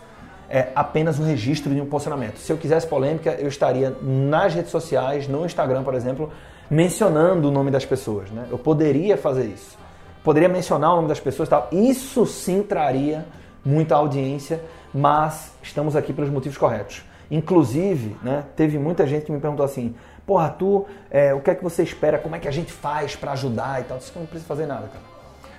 é 0.50 0.68
apenas 0.74 1.18
um 1.18 1.24
registro 1.24 1.74
de 1.74 1.80
um 1.80 1.86
posicionamento. 1.86 2.36
Se 2.36 2.52
eu 2.52 2.58
quisesse 2.58 2.86
polêmica, 2.86 3.30
eu 3.30 3.48
estaria 3.48 3.96
nas 4.02 4.54
redes 4.54 4.70
sociais, 4.70 5.26
no 5.26 5.46
Instagram, 5.46 5.82
por 5.82 5.94
exemplo, 5.94 6.30
mencionando 6.70 7.48
o 7.48 7.50
nome 7.50 7.70
das 7.70 7.86
pessoas. 7.86 8.30
Né? 8.30 8.46
Eu 8.50 8.58
poderia 8.58 9.16
fazer 9.16 9.46
isso. 9.46 9.78
Poderia 10.22 10.48
mencionar 10.48 10.92
o 10.92 10.96
nome 10.96 11.08
das 11.08 11.18
pessoas 11.18 11.48
tal. 11.48 11.68
Isso 11.72 12.26
sim 12.26 12.62
traria 12.62 13.24
muita 13.64 13.96
audiência, 13.96 14.62
mas 14.92 15.52
estamos 15.62 15.96
aqui 15.96 16.12
pelos 16.12 16.30
motivos 16.30 16.58
corretos. 16.58 17.02
Inclusive, 17.30 18.16
né, 18.22 18.44
teve 18.54 18.78
muita 18.78 19.06
gente 19.06 19.26
que 19.26 19.32
me 19.32 19.40
perguntou 19.40 19.64
assim: 19.64 19.94
Porra, 20.26 20.48
tu, 20.48 20.86
é, 21.10 21.34
o 21.34 21.40
que 21.40 21.50
é 21.50 21.54
que 21.54 21.62
você 21.62 21.82
espera? 21.82 22.18
Como 22.18 22.34
é 22.34 22.38
que 22.38 22.48
a 22.48 22.50
gente 22.50 22.72
faz 22.72 23.14
para 23.14 23.32
ajudar 23.32 23.80
e 23.80 23.84
tal? 23.84 23.98
Isso 23.98 24.12
não 24.16 24.24
precisa 24.24 24.46
fazer 24.46 24.66
nada, 24.66 24.88
cara. 24.88 25.04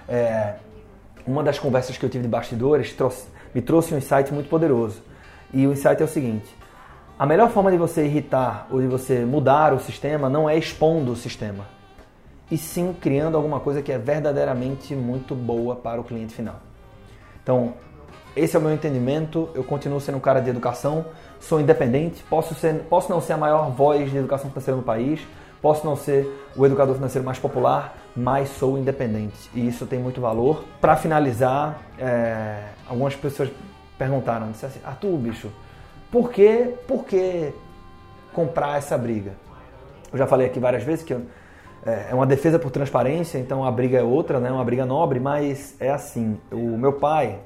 É, 0.08 0.56
uma 1.26 1.44
das 1.44 1.60
conversas 1.60 1.98
que 1.98 2.06
eu 2.06 2.10
tive 2.10 2.24
de 2.24 2.30
bastidores 2.30 2.94
trouxe, 2.94 3.28
me 3.54 3.62
trouxe 3.62 3.94
um 3.94 3.98
insight 3.98 4.34
muito 4.34 4.50
poderoso. 4.50 5.02
E 5.54 5.68
o 5.68 5.72
insight 5.72 6.02
é 6.02 6.06
o 6.06 6.08
seguinte: 6.08 6.56
a 7.18 7.26
melhor 7.28 7.50
forma 7.50 7.70
de 7.70 7.78
você 7.78 8.06
irritar 8.06 8.68
ou 8.72 8.82
de 8.82 8.88
você 8.88 9.24
mudar 9.24 9.72
o 9.74 9.80
sistema 9.80 10.30
não 10.30 10.50
é 10.50 10.58
expondo 10.58 11.12
o 11.12 11.16
sistema, 11.16 11.66
e 12.50 12.58
sim 12.58 12.92
criando 13.00 13.38
alguma 13.38 13.60
coisa 13.60 13.84
que 13.84 13.92
é 13.92 13.98
verdadeiramente 14.00 14.96
muito 14.96 15.36
boa 15.36 15.76
para 15.76 16.02
o 16.02 16.04
cliente 16.04 16.34
final. 16.34 16.60
Então, 17.44 17.76
esse 18.36 18.56
é 18.56 18.60
o 18.60 18.62
meu 18.62 18.74
entendimento. 18.74 19.50
Eu 19.56 19.64
continuo 19.64 20.00
sendo 20.02 20.18
um 20.18 20.22
cara 20.22 20.40
de 20.40 20.50
educação, 20.50 21.06
sou 21.40 21.60
independente, 21.60 22.24
posso, 22.24 22.54
ser, 22.56 22.74
posso 22.90 23.10
não 23.10 23.22
ser 23.22 23.34
a 23.34 23.38
maior 23.38 23.72
voz 23.72 24.12
de 24.12 24.18
educação 24.18 24.50
financeira 24.50 24.78
no 24.78 24.84
país, 24.84 25.22
posso 25.62 25.86
não 25.86 25.96
ser 25.96 26.28
o 26.56 26.66
educador 26.66 26.96
financeiro 26.96 27.26
mais 27.26 27.40
popular, 27.40 27.96
mas 28.16 28.50
sou 28.50 28.78
independente 28.78 29.50
e 29.54 29.68
isso 29.68 29.86
tem 29.86 30.00
muito 30.00 30.20
valor. 30.20 30.64
Para 30.82 30.96
finalizar, 30.96 31.82
é, 31.98 32.60
algumas 32.88 33.16
pessoas 33.16 33.50
perguntaram, 33.98 34.52
disseram 34.52 34.74
assim, 34.74 34.86
Arthur, 34.86 35.18
bicho, 35.18 35.52
por 36.12 36.32
que, 36.32 36.74
por 36.88 37.06
que 37.06 37.54
comprar 38.34 38.78
essa 38.78 38.98
briga? 38.98 39.32
Eu 40.12 40.18
já 40.18 40.28
falei 40.28 40.48
aqui 40.48 40.60
várias 40.60 40.84
vezes 40.84 41.04
que 41.04 41.14
eu, 41.14 41.22
é, 41.86 42.08
é 42.12 42.14
uma 42.16 42.26
defesa 42.26 42.58
por 42.58 42.72
transparência, 42.72 43.38
então 43.38 43.64
a 43.64 43.72
briga 43.72 43.98
é 43.98 44.04
outra, 44.04 44.40
né? 44.40 44.52
uma 44.52 44.64
briga 44.64 44.86
nobre, 44.86 45.20
mas 45.20 45.76
é 45.80 45.92
assim, 45.92 46.40
o 46.52 46.78
meu 46.78 46.94
pai, 46.94 47.40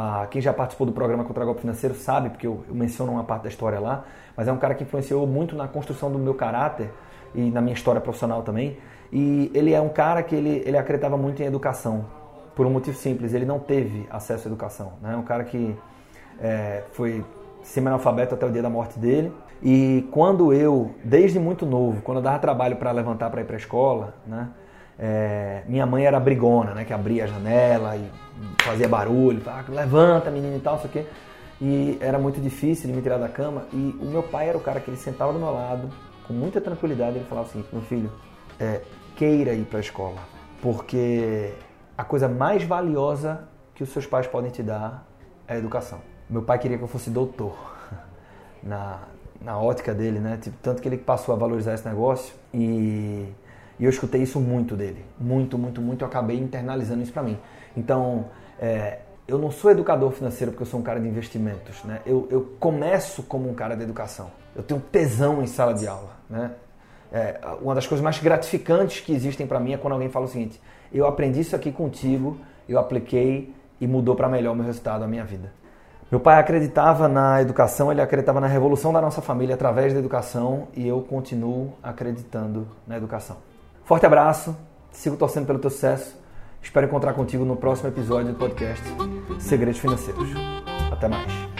ah, 0.00 0.28
quem 0.30 0.40
já 0.40 0.52
participou 0.52 0.86
do 0.86 0.92
programa 0.92 1.24
Contra 1.24 1.44
Golpe 1.44 1.60
Financeiro 1.60 1.92
sabe, 1.92 2.30
porque 2.30 2.46
eu, 2.46 2.62
eu 2.68 2.74
menciono 2.74 3.10
uma 3.10 3.24
parte 3.24 3.42
da 3.42 3.48
história 3.48 3.80
lá, 3.80 4.04
mas 4.36 4.46
é 4.46 4.52
um 4.52 4.56
cara 4.56 4.72
que 4.72 4.84
influenciou 4.84 5.26
muito 5.26 5.56
na 5.56 5.66
construção 5.66 6.08
do 6.08 6.20
meu 6.20 6.34
caráter 6.34 6.88
e 7.34 7.50
na 7.50 7.60
minha 7.60 7.74
história 7.74 8.00
profissional 8.00 8.44
também. 8.44 8.78
E 9.12 9.50
ele 9.52 9.72
é 9.72 9.80
um 9.80 9.88
cara 9.88 10.22
que 10.22 10.36
ele, 10.36 10.62
ele 10.64 10.78
acreditava 10.78 11.16
muito 11.16 11.42
em 11.42 11.46
educação, 11.46 12.06
por 12.54 12.64
um 12.64 12.70
motivo 12.70 12.96
simples, 12.96 13.34
ele 13.34 13.44
não 13.44 13.58
teve 13.58 14.06
acesso 14.08 14.46
à 14.46 14.48
educação. 14.48 14.92
Né? 15.02 15.16
Um 15.16 15.24
cara 15.24 15.42
que 15.42 15.76
é, 16.40 16.84
foi 16.92 17.24
semi-analfabeto 17.64 18.36
até 18.36 18.46
o 18.46 18.52
dia 18.52 18.62
da 18.62 18.70
morte 18.70 19.00
dele. 19.00 19.32
E 19.60 20.06
quando 20.12 20.52
eu, 20.52 20.92
desde 21.02 21.40
muito 21.40 21.66
novo, 21.66 22.02
quando 22.02 22.18
eu 22.18 22.22
dava 22.22 22.38
trabalho 22.38 22.76
para 22.76 22.92
levantar 22.92 23.30
para 23.30 23.40
ir 23.40 23.44
para 23.44 23.56
a 23.56 23.58
escola, 23.58 24.14
né? 24.24 24.48
É, 24.98 25.62
minha 25.66 25.86
mãe 25.86 26.04
era 26.04 26.18
brigona, 26.18 26.74
né? 26.74 26.84
Que 26.84 26.92
abria 26.92 27.24
a 27.24 27.26
janela 27.26 27.96
e 27.96 28.10
fazia 28.62 28.88
barulho, 28.88 29.40
falava, 29.40 29.72
levanta 29.72 30.30
menino 30.30 30.56
e 30.56 30.60
tal, 30.60 30.74
não 30.74 30.80
sei 30.82 30.90
o 30.90 30.92
quê. 30.92 31.06
E 31.60 31.98
era 32.00 32.18
muito 32.18 32.40
difícil 32.40 32.88
de 32.88 32.94
me 32.94 33.02
tirar 33.02 33.18
da 33.18 33.28
cama. 33.28 33.64
E 33.72 33.96
o 34.00 34.06
meu 34.06 34.22
pai 34.22 34.48
era 34.48 34.58
o 34.58 34.60
cara 34.60 34.80
que 34.80 34.90
ele 34.90 34.96
sentava 34.96 35.32
do 35.32 35.38
meu 35.38 35.52
lado, 35.52 35.90
com 36.26 36.32
muita 36.34 36.60
tranquilidade, 36.60 37.16
ele 37.16 37.24
falava 37.24 37.48
assim, 37.48 37.64
meu 37.72 37.82
filho, 37.82 38.12
é, 38.60 38.82
queira 39.16 39.54
ir 39.54 39.64
para 39.64 39.78
a 39.78 39.80
escola, 39.80 40.18
porque 40.60 41.52
a 41.96 42.04
coisa 42.04 42.28
mais 42.28 42.62
valiosa 42.62 43.48
que 43.74 43.82
os 43.82 43.88
seus 43.88 44.06
pais 44.06 44.26
podem 44.26 44.50
te 44.50 44.62
dar 44.62 45.06
é 45.48 45.54
a 45.54 45.58
educação. 45.58 46.00
Meu 46.28 46.42
pai 46.42 46.58
queria 46.58 46.76
que 46.76 46.84
eu 46.84 46.88
fosse 46.88 47.08
doutor, 47.08 47.56
na, 48.62 49.00
na 49.40 49.58
ótica 49.58 49.94
dele, 49.94 50.18
né? 50.18 50.38
Tipo, 50.40 50.56
tanto 50.62 50.82
que 50.82 50.88
ele 50.88 50.98
passou 50.98 51.34
a 51.34 51.38
valorizar 51.38 51.74
esse 51.74 51.88
negócio 51.88 52.34
e, 52.52 53.26
e 53.78 53.84
eu 53.84 53.90
escutei 53.90 54.22
isso 54.22 54.40
muito 54.40 54.76
dele, 54.76 55.04
muito, 55.18 55.56
muito, 55.56 55.80
muito. 55.80 56.02
Eu 56.02 56.08
acabei 56.08 56.38
internalizando 56.38 57.02
isso 57.02 57.12
para 57.12 57.22
mim. 57.22 57.38
Então, 57.76 58.26
é, 58.60 58.98
eu 59.26 59.38
não 59.38 59.50
sou 59.50 59.70
educador 59.70 60.10
financeiro 60.10 60.52
porque 60.52 60.62
eu 60.62 60.66
sou 60.66 60.80
um 60.80 60.82
cara 60.82 60.98
de 60.98 61.06
investimentos, 61.06 61.84
né? 61.84 62.00
Eu, 62.04 62.26
eu 62.30 62.54
começo 62.58 63.22
como 63.22 63.48
um 63.48 63.54
cara 63.54 63.76
de 63.76 63.82
educação. 63.82 64.30
Eu 64.56 64.62
tenho 64.62 64.80
tesão 64.80 65.42
em 65.42 65.46
sala 65.46 65.74
de 65.74 65.86
aula, 65.86 66.16
né? 66.28 66.52
É, 67.12 67.38
uma 67.62 67.74
das 67.74 67.86
coisas 67.86 68.02
mais 68.02 68.18
gratificantes 68.18 69.00
que 69.00 69.12
existem 69.12 69.46
para 69.46 69.60
mim 69.60 69.72
é 69.72 69.76
quando 69.76 69.92
alguém 69.92 70.08
fala 70.08 70.24
o 70.24 70.28
seguinte: 70.28 70.60
eu 70.92 71.06
aprendi 71.06 71.40
isso 71.40 71.54
aqui 71.54 71.70
contigo, 71.70 72.38
eu 72.68 72.78
apliquei 72.78 73.54
e 73.80 73.86
mudou 73.86 74.16
para 74.16 74.28
melhor 74.28 74.52
o 74.52 74.56
meu 74.56 74.66
resultado, 74.66 75.04
a 75.04 75.06
minha 75.06 75.24
vida. 75.24 75.52
Meu 76.10 76.18
pai 76.18 76.40
acreditava 76.40 77.06
na 77.06 77.42
educação, 77.42 77.92
ele 77.92 78.00
acreditava 78.00 78.40
na 78.40 78.46
revolução 78.46 78.94
da 78.94 79.00
nossa 79.00 79.20
família 79.20 79.54
através 79.54 79.92
da 79.92 79.98
educação 79.98 80.68
e 80.74 80.88
eu 80.88 81.02
continuo 81.02 81.74
acreditando 81.82 82.66
na 82.86 82.96
educação. 82.96 83.36
Forte 83.88 84.04
abraço, 84.04 84.54
sigo 84.92 85.16
torcendo 85.16 85.46
pelo 85.46 85.58
teu 85.58 85.70
sucesso. 85.70 86.14
Espero 86.62 86.86
encontrar 86.86 87.14
contigo 87.14 87.42
no 87.42 87.56
próximo 87.56 87.88
episódio 87.88 88.34
do 88.34 88.38
podcast 88.38 88.84
Segredos 89.40 89.80
Financeiros. 89.80 90.28
Até 90.92 91.08
mais. 91.08 91.57